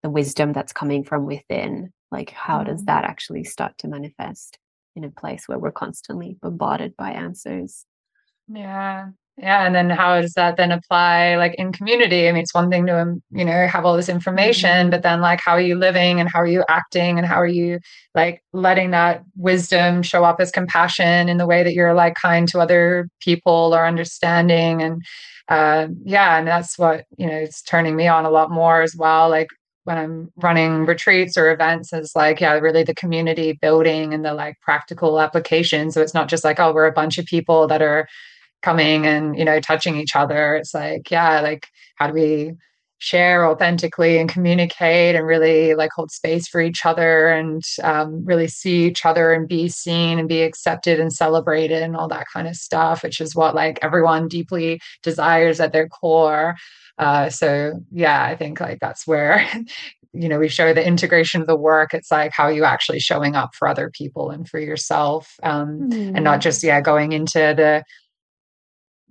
the 0.03 0.09
wisdom 0.09 0.53
that's 0.53 0.73
coming 0.73 1.03
from 1.03 1.25
within 1.25 1.91
like 2.11 2.29
how 2.31 2.63
does 2.63 2.83
mm. 2.83 2.85
that 2.85 3.03
actually 3.03 3.43
start 3.43 3.77
to 3.77 3.87
manifest 3.87 4.59
in 4.95 5.03
a 5.03 5.09
place 5.11 5.47
where 5.47 5.59
we're 5.59 5.71
constantly 5.71 6.37
bombarded 6.41 6.95
by 6.97 7.11
answers 7.11 7.85
yeah 8.47 9.09
yeah 9.37 9.65
and 9.65 9.75
then 9.75 9.89
how 9.89 10.19
does 10.19 10.33
that 10.33 10.57
then 10.57 10.71
apply 10.71 11.35
like 11.35 11.53
in 11.55 11.71
community 11.71 12.27
i 12.27 12.31
mean 12.31 12.41
it's 12.41 12.53
one 12.53 12.69
thing 12.69 12.85
to 12.85 12.99
um, 12.99 13.21
you 13.31 13.45
know 13.45 13.67
have 13.67 13.85
all 13.85 13.95
this 13.95 14.09
information 14.09 14.69
mm-hmm. 14.69 14.89
but 14.89 15.03
then 15.03 15.21
like 15.21 15.39
how 15.39 15.51
are 15.51 15.61
you 15.61 15.75
living 15.75 16.19
and 16.19 16.29
how 16.29 16.39
are 16.39 16.47
you 16.47 16.63
acting 16.67 17.17
and 17.17 17.27
how 17.27 17.35
are 17.35 17.47
you 17.47 17.79
like 18.15 18.41
letting 18.53 18.91
that 18.91 19.23
wisdom 19.35 20.01
show 20.01 20.23
up 20.23 20.39
as 20.39 20.51
compassion 20.51 21.29
in 21.29 21.37
the 21.37 21.45
way 21.45 21.63
that 21.63 21.73
you're 21.73 21.93
like 21.93 22.15
kind 22.15 22.47
to 22.47 22.59
other 22.59 23.07
people 23.21 23.73
or 23.73 23.85
understanding 23.85 24.81
and 24.81 25.03
uh, 25.49 25.87
yeah 26.03 26.37
and 26.37 26.47
that's 26.47 26.77
what 26.77 27.05
you 27.17 27.25
know 27.25 27.35
it's 27.37 27.61
turning 27.61 27.95
me 27.95 28.07
on 28.07 28.25
a 28.25 28.29
lot 28.29 28.51
more 28.51 28.81
as 28.81 28.95
well 28.95 29.29
like 29.29 29.47
when 29.87 29.97
I'm 29.97 30.29
running 30.35 30.85
retreats 30.85 31.37
or 31.37 31.49
events 31.49 31.93
is 31.93 32.11
like, 32.13 32.41
yeah, 32.41 32.51
really 32.55 32.83
the 32.83 32.93
community 32.93 33.57
building 33.61 34.13
and 34.13 34.25
the 34.25 34.33
like 34.33 34.59
practical 34.59 35.21
application. 35.21 35.91
So 35.91 36.01
it's 36.01 36.13
not 36.13 36.27
just 36.27 36.43
like, 36.43 36.59
oh, 36.59 36.73
we're 36.73 36.87
a 36.87 36.91
bunch 36.91 37.17
of 37.17 37.25
people 37.25 37.67
that 37.67 37.81
are 37.81 38.05
coming 38.67 39.05
and, 39.07 39.37
you 39.39 39.45
know, 39.45 39.61
touching 39.61 39.95
each 39.95 40.13
other. 40.13 40.57
It's 40.57 40.73
like, 40.73 41.09
yeah, 41.09 41.39
like 41.39 41.67
how 41.95 42.07
do 42.07 42.13
we 42.13 42.51
share 42.97 43.47
authentically 43.47 44.17
and 44.17 44.29
communicate 44.29 45.15
and 45.15 45.25
really 45.25 45.73
like 45.73 45.91
hold 45.95 46.11
space 46.11 46.49
for 46.49 46.59
each 46.59 46.85
other 46.85 47.29
and 47.29 47.63
um, 47.81 48.25
really 48.25 48.47
see 48.47 48.85
each 48.85 49.05
other 49.05 49.31
and 49.31 49.47
be 49.47 49.69
seen 49.69 50.19
and 50.19 50.27
be 50.27 50.41
accepted 50.41 50.99
and 50.99 51.13
celebrated 51.13 51.81
and 51.81 51.95
all 51.95 52.09
that 52.09 52.25
kind 52.33 52.45
of 52.45 52.57
stuff, 52.57 53.03
which 53.03 53.21
is 53.21 53.35
what 53.35 53.55
like 53.55 53.79
everyone 53.81 54.27
deeply 54.27 54.81
desires 55.01 55.61
at 55.61 55.71
their 55.71 55.87
core. 55.87 56.55
Uh, 56.97 57.29
so 57.29 57.79
yeah, 57.93 58.25
I 58.25 58.35
think 58.35 58.59
like 58.59 58.79
that's 58.81 59.07
where 59.07 59.47
you 60.13 60.27
know 60.27 60.39
we 60.39 60.49
show 60.49 60.73
the 60.73 60.85
integration 60.85 61.39
of 61.39 61.47
the 61.47 61.55
work. 61.55 61.93
It's 61.93 62.11
like 62.11 62.33
how 62.33 62.49
you 62.49 62.65
actually 62.65 62.99
showing 62.99 63.33
up 63.35 63.55
for 63.55 63.69
other 63.69 63.89
people 63.91 64.29
and 64.29 64.49
for 64.49 64.59
yourself, 64.59 65.35
um, 65.43 65.89
mm. 65.89 66.15
and 66.15 66.23
not 66.23 66.41
just 66.41 66.63
yeah 66.63 66.81
going 66.81 67.13
into 67.13 67.53
the 67.55 67.83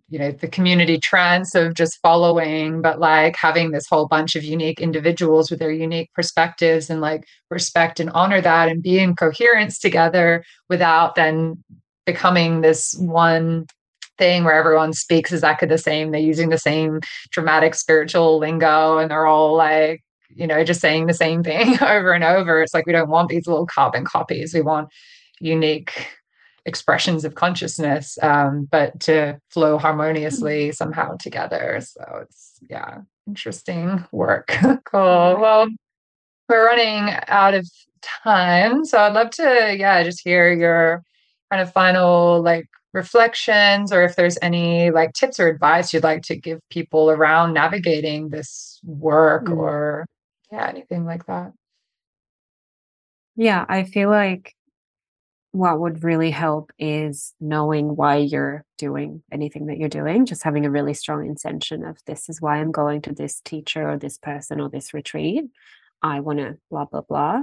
you 0.09 0.19
know 0.19 0.31
the 0.31 0.49
community 0.49 0.99
trance 0.99 1.55
of 1.55 1.75
just 1.75 1.99
following 2.01 2.81
but 2.81 3.01
like 3.01 3.35
having 3.37 3.71
this 3.71 3.87
whole 3.89 4.07
bunch 4.07 4.37
of 4.37 4.45
unique 4.45 4.81
individuals 4.81 5.51
with 5.51 5.59
their 5.59 5.73
unique 5.73 6.13
perspectives 6.15 6.89
and 6.89 7.01
like 7.01 7.27
respect 7.51 7.99
and 7.99 8.11
honor 8.11 8.41
that 8.41 8.69
and 8.69 8.83
be 8.83 8.99
in 8.99 9.17
coherence 9.17 9.79
together 9.79 10.45
without 10.69 11.15
then 11.17 11.63
becoming 12.07 12.61
this 12.61 12.95
one 12.99 13.67
thing 14.19 14.45
where 14.45 14.55
everyone 14.55 14.93
speaks 14.93 15.33
exactly 15.33 15.69
the 15.69 15.79
same. 15.79 16.11
They're 16.11 16.21
using 16.21 16.49
the 16.49 16.59
same 16.59 17.01
dramatic 17.31 17.75
spiritual 17.75 18.39
lingo 18.39 18.99
and 18.99 19.11
they're 19.11 19.27
all 19.27 19.55
like, 19.55 20.03
you 20.35 20.47
know, 20.47 20.65
just 20.65 20.81
saying 20.81 21.07
the 21.07 21.15
same 21.15 21.43
thing 21.43 21.77
over 21.83 22.13
and 22.13 22.25
over. 22.25 22.63
It's 22.63 22.75
like 22.75 22.87
we 22.87 22.93
don't 22.93 23.11
want 23.11 23.29
these 23.29 23.47
little 23.47 23.67
carbon 23.67 24.05
copies. 24.05 24.55
We 24.55 24.63
want 24.63 24.89
unique 25.41 26.09
expressions 26.67 27.25
of 27.25 27.35
consciousness, 27.35 28.19
um, 28.23 28.69
but 28.71 29.01
to 29.01 29.39
flow 29.51 29.79
harmoniously 29.79 30.73
somehow 30.73 31.17
together. 31.17 31.81
So 31.81 32.21
it's, 32.23 32.59
yeah, 32.69 32.99
interesting 33.27 34.05
work. 34.13 34.49
cool. 34.85 35.39
Well, 35.41 35.69
we're 36.49 36.67
running 36.67 37.15
out 37.29 37.55
of 37.55 37.69
time. 38.03 38.85
So 38.85 38.99
I'd 38.99 39.15
love 39.15 39.31
to, 39.31 39.77
yeah, 39.79 40.03
just 40.03 40.21
hear 40.23 40.53
your 40.53 41.03
kind 41.51 41.63
of 41.63 41.73
final 41.73 42.43
like 42.43 42.67
reflections 42.93 43.93
or 43.93 44.03
if 44.03 44.17
there's 44.17 44.39
any 44.41 44.91
like 44.91 45.13
tips 45.13 45.39
or 45.39 45.49
advice 45.49 45.93
you'd 45.93 46.03
like 46.03 46.23
to 46.23 46.35
give 46.35 46.59
people 46.71 47.11
around 47.11 47.53
navigating 47.53 48.31
this 48.31 48.81
work 48.85 49.45
mm. 49.45 49.57
or 49.57 50.07
yeah 50.51 50.67
anything 50.67 51.05
like 51.05 51.27
that 51.27 51.53
yeah 53.37 53.67
i 53.69 53.85
feel 53.85 54.09
like 54.09 54.56
what 55.57 55.81
would 55.81 56.05
really 56.05 56.31
help 56.31 56.71
is 56.79 57.35
knowing 57.41 57.97
why 57.97 58.17
you're 58.17 58.65
doing 58.79 59.23
anything 59.33 59.67
that 59.67 59.79
you're 59.79 59.89
doing 59.89 60.27
just 60.27 60.43
having 60.43 60.67
a 60.67 60.71
really 60.71 60.95
strong 60.95 61.27
intention 61.27 61.85
of 61.85 61.97
this 62.07 62.29
is 62.29 62.41
why 62.41 62.57
i'm 62.59 62.71
going 62.71 63.01
to 63.01 63.13
this 63.13 63.41
teacher 63.41 63.89
or 63.89 63.97
this 63.97 64.19
person 64.19 64.61
or 64.61 64.69
this 64.69 64.95
retreat. 64.95 65.45
I 66.03 66.21
want 66.21 66.39
to 66.39 66.59
blah 66.71 66.85
blah 66.85 67.03
blah. 67.03 67.43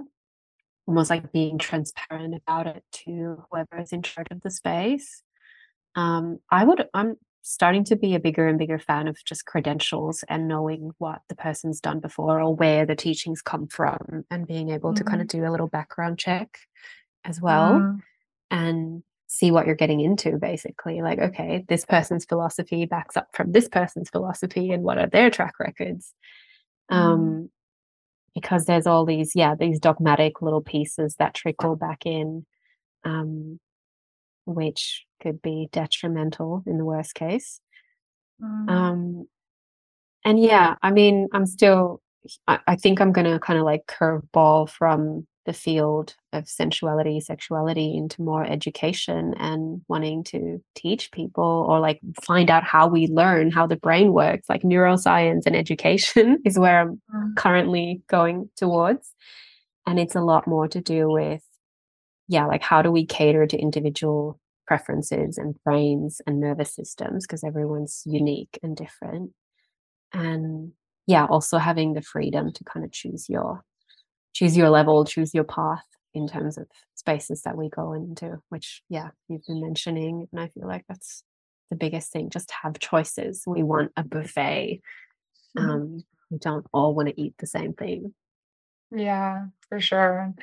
Almost 0.85 1.09
like 1.09 1.31
being 1.31 1.57
transparent 1.57 2.35
about 2.35 2.67
it 2.67 2.83
to 3.05 3.43
whoever 3.49 3.79
is 3.79 3.93
in 3.93 4.01
charge 4.01 4.27
of 4.31 4.41
the 4.41 4.51
space. 4.51 5.23
Um, 5.95 6.39
I 6.51 6.65
would, 6.65 6.87
I'm 6.93 7.15
starting 7.41 7.85
to 7.85 7.95
be 7.95 8.15
a 8.15 8.19
bigger 8.19 8.47
and 8.47 8.59
bigger 8.59 8.79
fan 8.79 9.07
of 9.07 9.23
just 9.23 9.45
credentials 9.45 10.23
and 10.27 10.47
knowing 10.47 10.91
what 10.97 11.21
the 11.29 11.35
person's 11.35 11.79
done 11.79 11.99
before 11.99 12.41
or 12.41 12.53
where 12.55 12.85
the 12.85 12.95
teachings 12.95 13.41
come 13.41 13.67
from 13.67 14.25
and 14.29 14.47
being 14.47 14.71
able 14.71 14.89
mm-hmm. 14.89 15.03
to 15.03 15.09
kind 15.09 15.21
of 15.21 15.27
do 15.27 15.45
a 15.45 15.51
little 15.51 15.67
background 15.67 16.17
check 16.17 16.59
as 17.25 17.41
well 17.41 17.73
mm-hmm. 17.73 17.97
and 18.51 19.03
see 19.27 19.51
what 19.51 19.65
you're 19.65 19.75
getting 19.75 19.99
into 19.99 20.37
basically 20.37 21.01
like 21.01 21.19
okay 21.19 21.65
this 21.67 21.85
person's 21.85 22.25
philosophy 22.25 22.85
backs 22.85 23.17
up 23.17 23.27
from 23.33 23.51
this 23.51 23.67
person's 23.67 24.09
philosophy 24.09 24.71
and 24.71 24.83
what 24.83 24.97
are 24.97 25.07
their 25.07 25.29
track 25.29 25.59
records 25.59 26.13
mm-hmm. 26.91 27.01
um 27.01 27.49
because 28.35 28.65
there's 28.65 28.87
all 28.87 29.05
these 29.05 29.35
yeah 29.35 29.55
these 29.55 29.79
dogmatic 29.79 30.41
little 30.41 30.61
pieces 30.61 31.15
that 31.17 31.33
trickle 31.33 31.75
back 31.75 32.05
in 32.05 32.45
um 33.05 33.59
which 34.45 35.05
could 35.21 35.41
be 35.41 35.69
detrimental 35.71 36.63
in 36.65 36.77
the 36.77 36.85
worst 36.85 37.15
case. 37.15 37.59
Mm. 38.41 38.69
Um, 38.69 39.27
and 40.25 40.39
yeah, 40.39 40.75
I 40.81 40.91
mean, 40.91 41.29
I'm 41.33 41.45
still, 41.45 42.01
I, 42.47 42.59
I 42.67 42.75
think 42.75 42.99
I'm 42.99 43.11
going 43.11 43.31
to 43.31 43.39
kind 43.39 43.59
of 43.59 43.65
like 43.65 43.85
curveball 43.87 44.69
from 44.69 45.27
the 45.45 45.53
field 45.53 46.15
of 46.31 46.47
sensuality, 46.47 47.19
sexuality 47.19 47.95
into 47.95 48.21
more 48.21 48.45
education 48.45 49.33
and 49.37 49.81
wanting 49.87 50.23
to 50.23 50.63
teach 50.75 51.11
people 51.11 51.65
or 51.67 51.79
like 51.79 51.99
find 52.23 52.49
out 52.49 52.63
how 52.63 52.87
we 52.87 53.07
learn 53.07 53.51
how 53.51 53.67
the 53.67 53.75
brain 53.75 54.13
works. 54.13 54.49
Like 54.49 54.63
neuroscience 54.63 55.43
and 55.45 55.55
education 55.55 56.39
is 56.45 56.57
where 56.57 56.79
I'm 56.81 57.01
mm. 57.13 57.35
currently 57.35 58.01
going 58.07 58.49
towards. 58.55 59.13
And 59.85 59.99
it's 59.99 60.15
a 60.15 60.21
lot 60.21 60.47
more 60.47 60.67
to 60.69 60.79
do 60.79 61.09
with, 61.09 61.43
yeah, 62.27 62.45
like 62.45 62.61
how 62.61 62.81
do 62.81 62.91
we 62.91 63.05
cater 63.05 63.45
to 63.45 63.57
individual 63.57 64.39
preferences 64.65 65.37
and 65.37 65.55
brains 65.63 66.21
and 66.25 66.39
nervous 66.39 66.73
systems 66.73 67.27
because 67.27 67.43
everyone's 67.43 68.03
unique 68.05 68.57
and 68.63 68.77
different 68.77 69.31
and 70.13 70.71
yeah 71.05 71.25
also 71.25 71.57
having 71.57 71.93
the 71.93 72.01
freedom 72.01 72.51
to 72.53 72.63
kind 72.63 72.85
of 72.85 72.91
choose 72.91 73.29
your 73.29 73.61
choose 74.33 74.57
your 74.57 74.69
level 74.69 75.05
choose 75.05 75.33
your 75.33 75.43
path 75.43 75.83
in 76.13 76.27
terms 76.27 76.57
of 76.57 76.67
spaces 76.95 77.41
that 77.43 77.57
we 77.57 77.69
go 77.69 77.93
into 77.93 78.39
which 78.49 78.81
yeah 78.89 79.09
you've 79.27 79.45
been 79.47 79.61
mentioning 79.61 80.27
and 80.31 80.41
i 80.41 80.47
feel 80.49 80.67
like 80.67 80.83
that's 80.87 81.23
the 81.73 81.77
biggest 81.77 82.11
thing 82.11 82.29
just 82.29 82.51
have 82.51 82.77
choices. 82.77 83.43
We 83.47 83.63
want 83.63 83.91
a 83.97 84.03
buffet. 84.03 84.81
Mm-hmm. 85.57 85.69
um 85.69 86.03
we 86.31 86.37
don't 86.39 86.65
all 86.73 86.95
want 86.95 87.09
to 87.09 87.21
eat 87.21 87.35
the 87.37 87.47
same 87.47 87.73
thing. 87.73 88.13
Yeah 88.91 89.45
for 89.69 89.79
sure. 89.79 90.33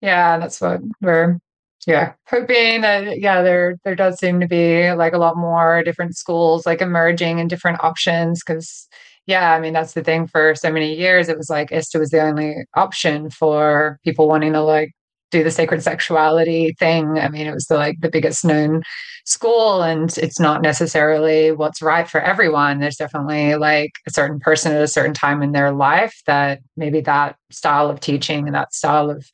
Yeah 0.00 0.38
that's 0.38 0.60
what 0.60 0.80
we're 1.00 1.38
yeah, 1.86 2.14
hoping 2.28 2.80
that 2.80 3.20
yeah, 3.20 3.42
there 3.42 3.76
there 3.84 3.94
does 3.94 4.18
seem 4.18 4.40
to 4.40 4.48
be 4.48 4.90
like 4.92 5.12
a 5.12 5.18
lot 5.18 5.36
more 5.36 5.82
different 5.82 6.16
schools 6.16 6.64
like 6.64 6.80
emerging 6.80 7.40
and 7.40 7.50
different 7.50 7.82
options 7.84 8.42
because 8.42 8.88
yeah, 9.26 9.52
I 9.54 9.60
mean 9.60 9.72
that's 9.72 9.94
the 9.94 10.04
thing 10.04 10.26
for 10.26 10.54
so 10.54 10.70
many 10.70 10.94
years 10.94 11.28
it 11.28 11.38
was 11.38 11.50
like 11.50 11.72
ISTA 11.72 11.98
was 11.98 12.10
the 12.10 12.22
only 12.22 12.66
option 12.74 13.30
for 13.30 13.98
people 14.04 14.28
wanting 14.28 14.52
to 14.52 14.60
like 14.60 14.92
do 15.34 15.42
the 15.42 15.50
sacred 15.50 15.82
sexuality 15.82 16.76
thing. 16.78 17.18
I 17.18 17.28
mean, 17.28 17.48
it 17.48 17.52
was 17.52 17.66
the 17.66 17.74
like 17.74 18.00
the 18.00 18.08
biggest 18.08 18.44
known 18.44 18.82
school 19.26 19.82
and 19.82 20.16
it's 20.18 20.38
not 20.38 20.62
necessarily 20.62 21.50
what's 21.50 21.82
right 21.82 22.08
for 22.08 22.20
everyone. 22.20 22.78
There's 22.78 22.96
definitely 22.96 23.56
like 23.56 23.90
a 24.06 24.12
certain 24.12 24.38
person 24.38 24.72
at 24.72 24.80
a 24.80 24.86
certain 24.86 25.12
time 25.12 25.42
in 25.42 25.50
their 25.50 25.72
life 25.72 26.22
that 26.26 26.60
maybe 26.76 27.00
that 27.00 27.36
style 27.50 27.90
of 27.90 27.98
teaching 27.98 28.46
and 28.46 28.54
that 28.54 28.72
style 28.72 29.10
of 29.10 29.26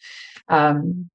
um, 0.49 1.11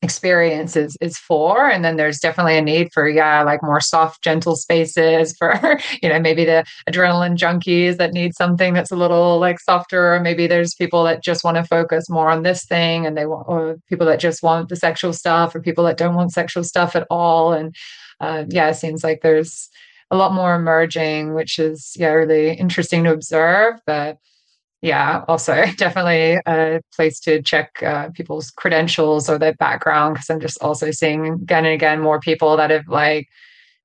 experience 0.00 0.76
is 0.76 0.96
is 1.00 1.18
for 1.18 1.68
and 1.68 1.84
then 1.84 1.96
there's 1.96 2.20
definitely 2.20 2.56
a 2.56 2.62
need 2.62 2.88
for 2.92 3.08
yeah 3.08 3.42
like 3.42 3.60
more 3.64 3.80
soft 3.80 4.22
gentle 4.22 4.54
spaces 4.54 5.36
for 5.36 5.78
you 6.02 6.08
know 6.08 6.20
maybe 6.20 6.44
the 6.44 6.64
adrenaline 6.88 7.36
junkies 7.36 7.96
that 7.96 8.12
need 8.12 8.32
something 8.32 8.74
that's 8.74 8.92
a 8.92 8.96
little 8.96 9.40
like 9.40 9.58
softer 9.58 10.14
or 10.14 10.20
maybe 10.20 10.46
there's 10.46 10.72
people 10.74 11.02
that 11.02 11.20
just 11.20 11.42
want 11.42 11.56
to 11.56 11.64
focus 11.64 12.08
more 12.08 12.30
on 12.30 12.44
this 12.44 12.64
thing 12.64 13.06
and 13.06 13.16
they 13.16 13.26
want 13.26 13.48
or 13.48 13.76
people 13.88 14.06
that 14.06 14.20
just 14.20 14.40
want 14.40 14.68
the 14.68 14.76
sexual 14.76 15.12
stuff 15.12 15.52
or 15.52 15.60
people 15.60 15.82
that 15.82 15.96
don't 15.96 16.14
want 16.14 16.32
sexual 16.32 16.62
stuff 16.62 16.94
at 16.94 17.06
all 17.10 17.52
and 17.52 17.74
uh, 18.20 18.44
yeah 18.50 18.70
it 18.70 18.74
seems 18.74 19.02
like 19.02 19.20
there's 19.22 19.68
a 20.12 20.16
lot 20.16 20.32
more 20.32 20.54
emerging 20.54 21.34
which 21.34 21.58
is 21.58 21.94
yeah 21.98 22.10
really 22.10 22.52
interesting 22.52 23.02
to 23.02 23.12
observe 23.12 23.74
but 23.84 24.16
yeah, 24.80 25.24
also 25.28 25.64
definitely 25.76 26.38
a 26.46 26.80
place 26.94 27.20
to 27.20 27.42
check 27.42 27.82
uh, 27.82 28.10
people's 28.10 28.50
credentials 28.50 29.28
or 29.28 29.38
their 29.38 29.54
background 29.54 30.14
because 30.14 30.30
I'm 30.30 30.40
just 30.40 30.62
also 30.62 30.90
seeing 30.90 31.26
again 31.26 31.64
and 31.64 31.74
again 31.74 32.00
more 32.00 32.20
people 32.20 32.56
that 32.56 32.70
have 32.70 32.88
like 32.88 33.28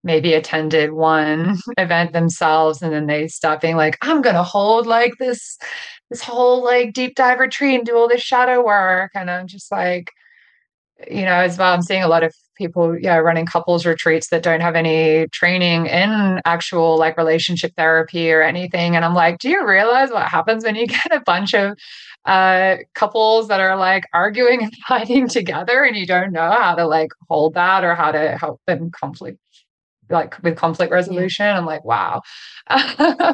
maybe 0.04 0.34
attended 0.34 0.92
one 0.92 1.58
event 1.78 2.14
themselves 2.14 2.82
and 2.82 2.94
then 2.94 3.08
they 3.08 3.28
stop 3.28 3.62
being 3.62 3.78
like, 3.78 3.98
I'm 4.02 4.22
gonna 4.22 4.44
hold 4.44 4.86
like 4.86 5.14
this 5.20 5.58
this 6.10 6.22
whole 6.22 6.64
like 6.64 6.94
deep 6.94 7.16
dive 7.16 7.40
retreat 7.40 7.76
and 7.76 7.86
do 7.86 7.98
all 7.98 8.08
this 8.08 8.22
shadow 8.22 8.64
work. 8.64 9.12
And 9.16 9.32
I'm 9.32 9.48
just 9.48 9.72
like, 9.72 10.12
you 11.10 11.24
know, 11.24 11.34
as 11.34 11.58
well, 11.58 11.74
I'm 11.74 11.82
seeing 11.82 12.04
a 12.04 12.08
lot 12.08 12.24
of 12.24 12.34
people, 12.56 12.98
yeah, 13.00 13.18
running 13.18 13.46
couples 13.46 13.86
retreats 13.86 14.30
that 14.30 14.44
don't 14.44 14.62
have 14.62 14.76
any 14.76 15.28
training 15.30 15.86
in 15.88 16.42
actual 16.46 16.98
like 16.98 17.18
relationship 17.18 17.74
therapy 17.76 18.32
or 18.32 18.42
anything. 18.42 18.96
And 18.96 19.04
I'm 19.04 19.14
like, 19.14 19.40
do 19.40 19.50
you 19.50 19.68
realize 19.68 20.10
what 20.10 20.28
happens 20.28 20.64
when 20.64 20.76
you 20.76 20.88
get 20.88 21.12
a 21.12 21.22
bunch 21.22 21.54
of 21.54 21.78
uh, 22.26 22.78
couples 22.96 23.48
that 23.50 23.60
are 23.60 23.76
like 23.76 24.06
arguing 24.14 24.64
and 24.64 24.74
fighting 24.88 25.28
together 25.28 25.84
and 25.84 25.96
you 25.96 26.06
don't 26.06 26.32
know 26.32 26.52
how 26.52 26.76
to 26.76 26.86
like 26.88 27.10
hold 27.30 27.54
that 27.56 27.84
or 27.84 27.96
how 27.96 28.12
to 28.12 28.38
help 28.38 28.62
them 28.66 28.92
conflict 28.92 29.40
like 30.10 30.42
with 30.44 30.56
conflict 30.56 30.92
resolution. 30.92 31.46
Yeah. 31.46 31.58
I'm 31.58 31.66
like, 31.66 31.84
wow. 31.84 32.22
yeah. 32.70 33.34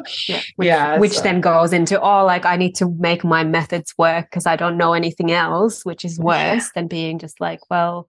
Which, 0.56 0.66
yeah, 0.66 0.98
which 0.98 1.12
so. 1.12 1.22
then 1.22 1.40
goes 1.40 1.72
into, 1.72 2.00
oh, 2.00 2.24
like 2.24 2.44
I 2.44 2.56
need 2.56 2.74
to 2.76 2.88
make 2.98 3.22
my 3.22 3.44
methods 3.44 3.94
work 3.98 4.26
because 4.30 4.46
I 4.46 4.56
don't 4.56 4.76
know 4.76 4.92
anything 4.92 5.30
else, 5.30 5.84
which 5.84 6.04
is 6.04 6.18
worse 6.18 6.36
yeah. 6.36 6.68
than 6.74 6.88
being 6.88 7.18
just 7.18 7.40
like, 7.40 7.60
well, 7.70 8.08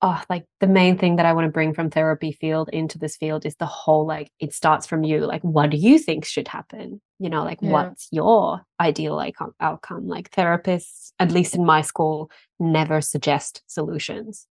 oh, 0.00 0.22
like 0.30 0.44
the 0.60 0.66
main 0.66 0.96
thing 0.96 1.16
that 1.16 1.26
I 1.26 1.32
want 1.32 1.46
to 1.46 1.52
bring 1.52 1.74
from 1.74 1.90
therapy 1.90 2.32
field 2.32 2.68
into 2.72 2.98
this 2.98 3.16
field 3.16 3.44
is 3.44 3.56
the 3.56 3.66
whole 3.66 4.06
like 4.06 4.30
it 4.38 4.54
starts 4.54 4.86
from 4.86 5.04
you. 5.04 5.26
Like, 5.26 5.42
what 5.42 5.70
do 5.70 5.76
you 5.76 5.98
think 5.98 6.24
should 6.24 6.48
happen? 6.48 7.00
You 7.18 7.30
know, 7.30 7.42
like 7.44 7.58
yeah. 7.60 7.70
what's 7.70 8.08
your 8.10 8.64
ideal 8.80 9.16
like 9.16 9.36
outcome? 9.60 10.06
Like 10.06 10.30
therapists, 10.30 11.12
at 11.18 11.32
least 11.32 11.54
in 11.54 11.64
my 11.64 11.82
school, 11.82 12.30
never 12.60 13.00
suggest 13.00 13.62
solutions. 13.66 14.46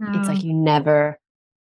Mm. 0.00 0.18
It's 0.18 0.28
like 0.28 0.44
you 0.44 0.54
never 0.54 1.18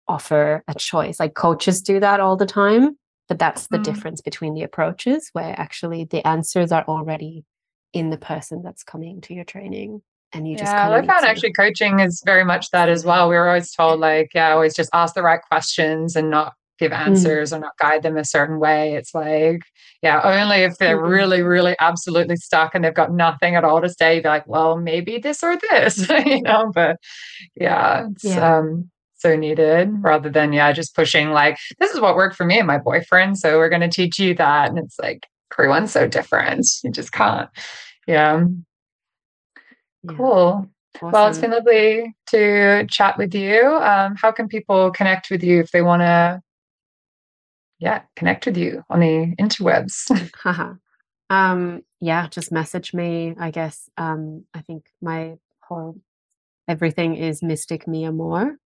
offer 0.07 0.63
a 0.67 0.75
choice. 0.75 1.19
Like 1.19 1.33
coaches 1.33 1.81
do 1.81 1.99
that 1.99 2.19
all 2.19 2.37
the 2.37 2.45
time, 2.45 2.97
but 3.27 3.39
that's 3.39 3.67
the 3.67 3.77
mm. 3.77 3.83
difference 3.83 4.21
between 4.21 4.53
the 4.53 4.63
approaches 4.63 5.29
where 5.33 5.59
actually 5.59 6.03
the 6.05 6.25
answers 6.27 6.71
are 6.71 6.85
already 6.87 7.43
in 7.93 8.09
the 8.09 8.17
person 8.17 8.61
that's 8.63 8.83
coming 8.83 9.19
to 9.21 9.33
your 9.33 9.43
training 9.43 10.01
and 10.33 10.47
you 10.47 10.57
just 10.57 10.71
yeah 10.71 10.89
i 10.91 11.05
found 11.05 11.25
actually 11.25 11.51
coaching 11.51 11.99
is 11.99 12.21
very 12.25 12.43
much 12.43 12.69
that 12.71 12.89
as 12.89 13.05
well 13.05 13.29
we 13.29 13.35
were 13.35 13.47
always 13.47 13.71
told 13.71 13.99
like 13.99 14.31
yeah 14.33 14.51
always 14.51 14.75
just 14.75 14.89
ask 14.93 15.13
the 15.13 15.21
right 15.21 15.41
questions 15.49 16.15
and 16.15 16.29
not 16.29 16.53
give 16.79 16.91
mm. 16.91 16.97
answers 16.97 17.51
mm. 17.51 17.57
or 17.57 17.59
not 17.59 17.77
guide 17.77 18.03
them 18.03 18.17
a 18.17 18.25
certain 18.25 18.59
way 18.59 18.95
it's 18.95 19.13
like 19.13 19.61
yeah 20.01 20.21
only 20.23 20.57
if 20.57 20.77
they're 20.77 20.97
mm-hmm. 20.97 21.11
really 21.11 21.41
really 21.41 21.75
absolutely 21.79 22.35
stuck 22.35 22.73
and 22.73 22.83
they've 22.83 22.93
got 22.93 23.13
nothing 23.13 23.55
at 23.55 23.63
all 23.63 23.81
to 23.81 23.89
say 23.89 24.15
you'd 24.15 24.23
be 24.23 24.29
like 24.29 24.47
well 24.47 24.77
maybe 24.77 25.17
this 25.17 25.43
or 25.43 25.57
this 25.69 26.09
you 26.25 26.41
know 26.41 26.71
but 26.73 26.97
yeah 27.55 28.07
it's 28.11 28.23
yeah. 28.23 28.57
um 28.57 28.89
so 29.15 29.35
needed 29.35 29.91
rather 30.01 30.29
than 30.29 30.51
yeah 30.51 30.71
just 30.71 30.95
pushing 30.95 31.29
like 31.29 31.57
this 31.79 31.91
is 31.91 32.01
what 32.01 32.15
worked 32.15 32.35
for 32.35 32.45
me 32.45 32.57
and 32.57 32.67
my 32.67 32.79
boyfriend 32.79 33.37
so 33.37 33.57
we're 33.57 33.69
going 33.69 33.81
to 33.81 33.87
teach 33.87 34.17
you 34.17 34.33
that 34.33 34.69
and 34.69 34.79
it's 34.79 34.97
like 34.99 35.27
everyone's 35.53 35.91
so 35.91 36.07
different 36.07 36.65
you 36.83 36.91
just 36.91 37.11
can't 37.11 37.49
yeah 38.07 38.43
yeah. 40.03 40.13
Cool. 40.15 40.69
Awesome. 40.95 41.11
Well, 41.11 41.27
it's 41.27 41.37
been 41.37 41.51
lovely 41.51 42.15
to 42.27 42.85
chat 42.89 43.17
with 43.17 43.33
you. 43.33 43.65
Um, 43.77 44.15
how 44.15 44.31
can 44.31 44.47
people 44.47 44.91
connect 44.91 45.29
with 45.31 45.43
you 45.43 45.59
if 45.59 45.71
they 45.71 45.81
want 45.81 46.01
to, 46.01 46.41
yeah, 47.79 48.01
connect 48.15 48.45
with 48.45 48.57
you 48.57 48.83
on 48.89 48.99
the 48.99 49.35
interwebs? 49.39 50.11
um, 51.29 51.81
yeah, 52.01 52.27
just 52.27 52.51
message 52.51 52.93
me. 52.93 53.35
I 53.39 53.51
guess 53.51 53.89
um, 53.97 54.45
I 54.53 54.61
think 54.61 54.85
my 55.01 55.37
whole 55.61 55.95
everything 56.67 57.15
is 57.15 57.41
Mystic 57.41 57.87
Mia 57.87 58.11
Mor 58.11 58.57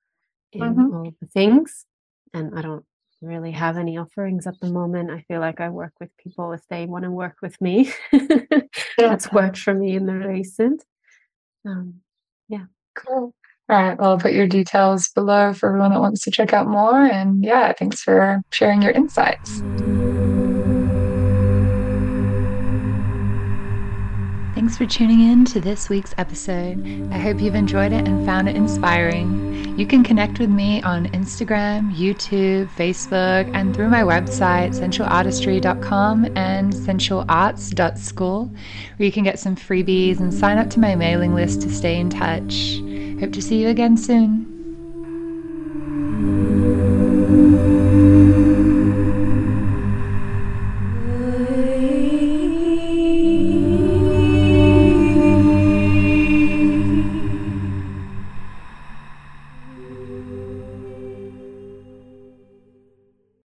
in 0.53 0.61
mm-hmm. 0.61 0.95
all 0.95 1.13
the 1.21 1.27
things, 1.27 1.85
and 2.33 2.59
I 2.59 2.63
don't 2.63 2.87
really 3.21 3.53
have 3.53 3.77
any 3.77 3.99
offerings 3.99 4.47
at 4.47 4.59
the 4.61 4.71
moment. 4.71 5.11
I 5.11 5.21
feel 5.29 5.41
like 5.41 5.61
I 5.61 5.69
work 5.69 5.93
with 6.01 6.11
people 6.17 6.53
if 6.53 6.63
they 6.69 6.87
want 6.87 7.05
to 7.05 7.11
work 7.11 7.37
with 7.43 7.61
me. 7.61 7.93
That's 8.99 9.33
worked 9.33 9.59
for 9.59 9.75
me 9.75 9.97
in 9.97 10.07
the 10.07 10.15
recent. 10.15 10.85
Um, 11.67 12.01
yeah. 12.49 12.65
Cool. 12.95 13.35
All 13.69 13.83
right. 13.83 13.99
Well, 13.99 14.11
I'll 14.11 14.19
put 14.19 14.35
your 14.35 14.47
details 14.47 15.09
below 15.09 15.55
for 15.55 15.69
everyone 15.69 15.93
that 15.93 16.01
wants 16.01 16.23
to 16.25 16.31
check 16.31 16.53
out 16.53 16.69
more. 16.69 17.01
And 17.01 17.43
yeah, 17.43 17.73
thanks 17.73 18.03
for 18.03 18.43
sharing 18.51 18.83
your 18.83 18.93
insights. 18.93 19.63
Thanks 24.65 24.79
for 24.79 24.87
tuning 24.87 25.21
in 25.31 25.45
to 25.45 25.61
this 25.61 25.91
week's 25.91 26.15
episode. 26.17 26.83
I 27.13 27.19
hope 27.19 27.39
you've 27.39 27.55
enjoyed 27.55 27.93
it 27.93 28.09
and 28.09 28.25
found 28.25 28.49
it 28.49 28.57
inspiring. 28.57 29.79
You 29.79 29.87
can 29.87 30.03
connect 30.03 30.39
with 30.39 30.49
me 30.49 30.81
on 30.81 31.05
Instagram, 31.09 31.95
YouTube, 31.95 32.71
Facebook, 32.71 33.51
and 33.53 33.77
through 33.77 33.91
my 33.91 34.01
website, 34.01 34.71
sensualartistry.com 34.71 36.25
and 36.35 36.73
sensualarts.school, 36.73 38.47
where 38.47 39.07
you 39.07 39.13
can 39.13 39.25
get 39.25 39.39
some 39.39 39.55
freebies 39.55 40.21
and 40.21 40.33
sign 40.33 40.57
up 40.57 40.71
to 40.71 40.81
my 40.81 40.95
mailing 40.95 41.35
list 41.35 41.61
to 41.61 41.71
stay 41.71 42.01
in 42.01 42.09
touch. 42.09 42.79
Hope 43.21 43.35
to 43.35 43.43
see 43.43 43.61
you 43.61 43.69
again 43.69 43.99
soon. 43.99 44.51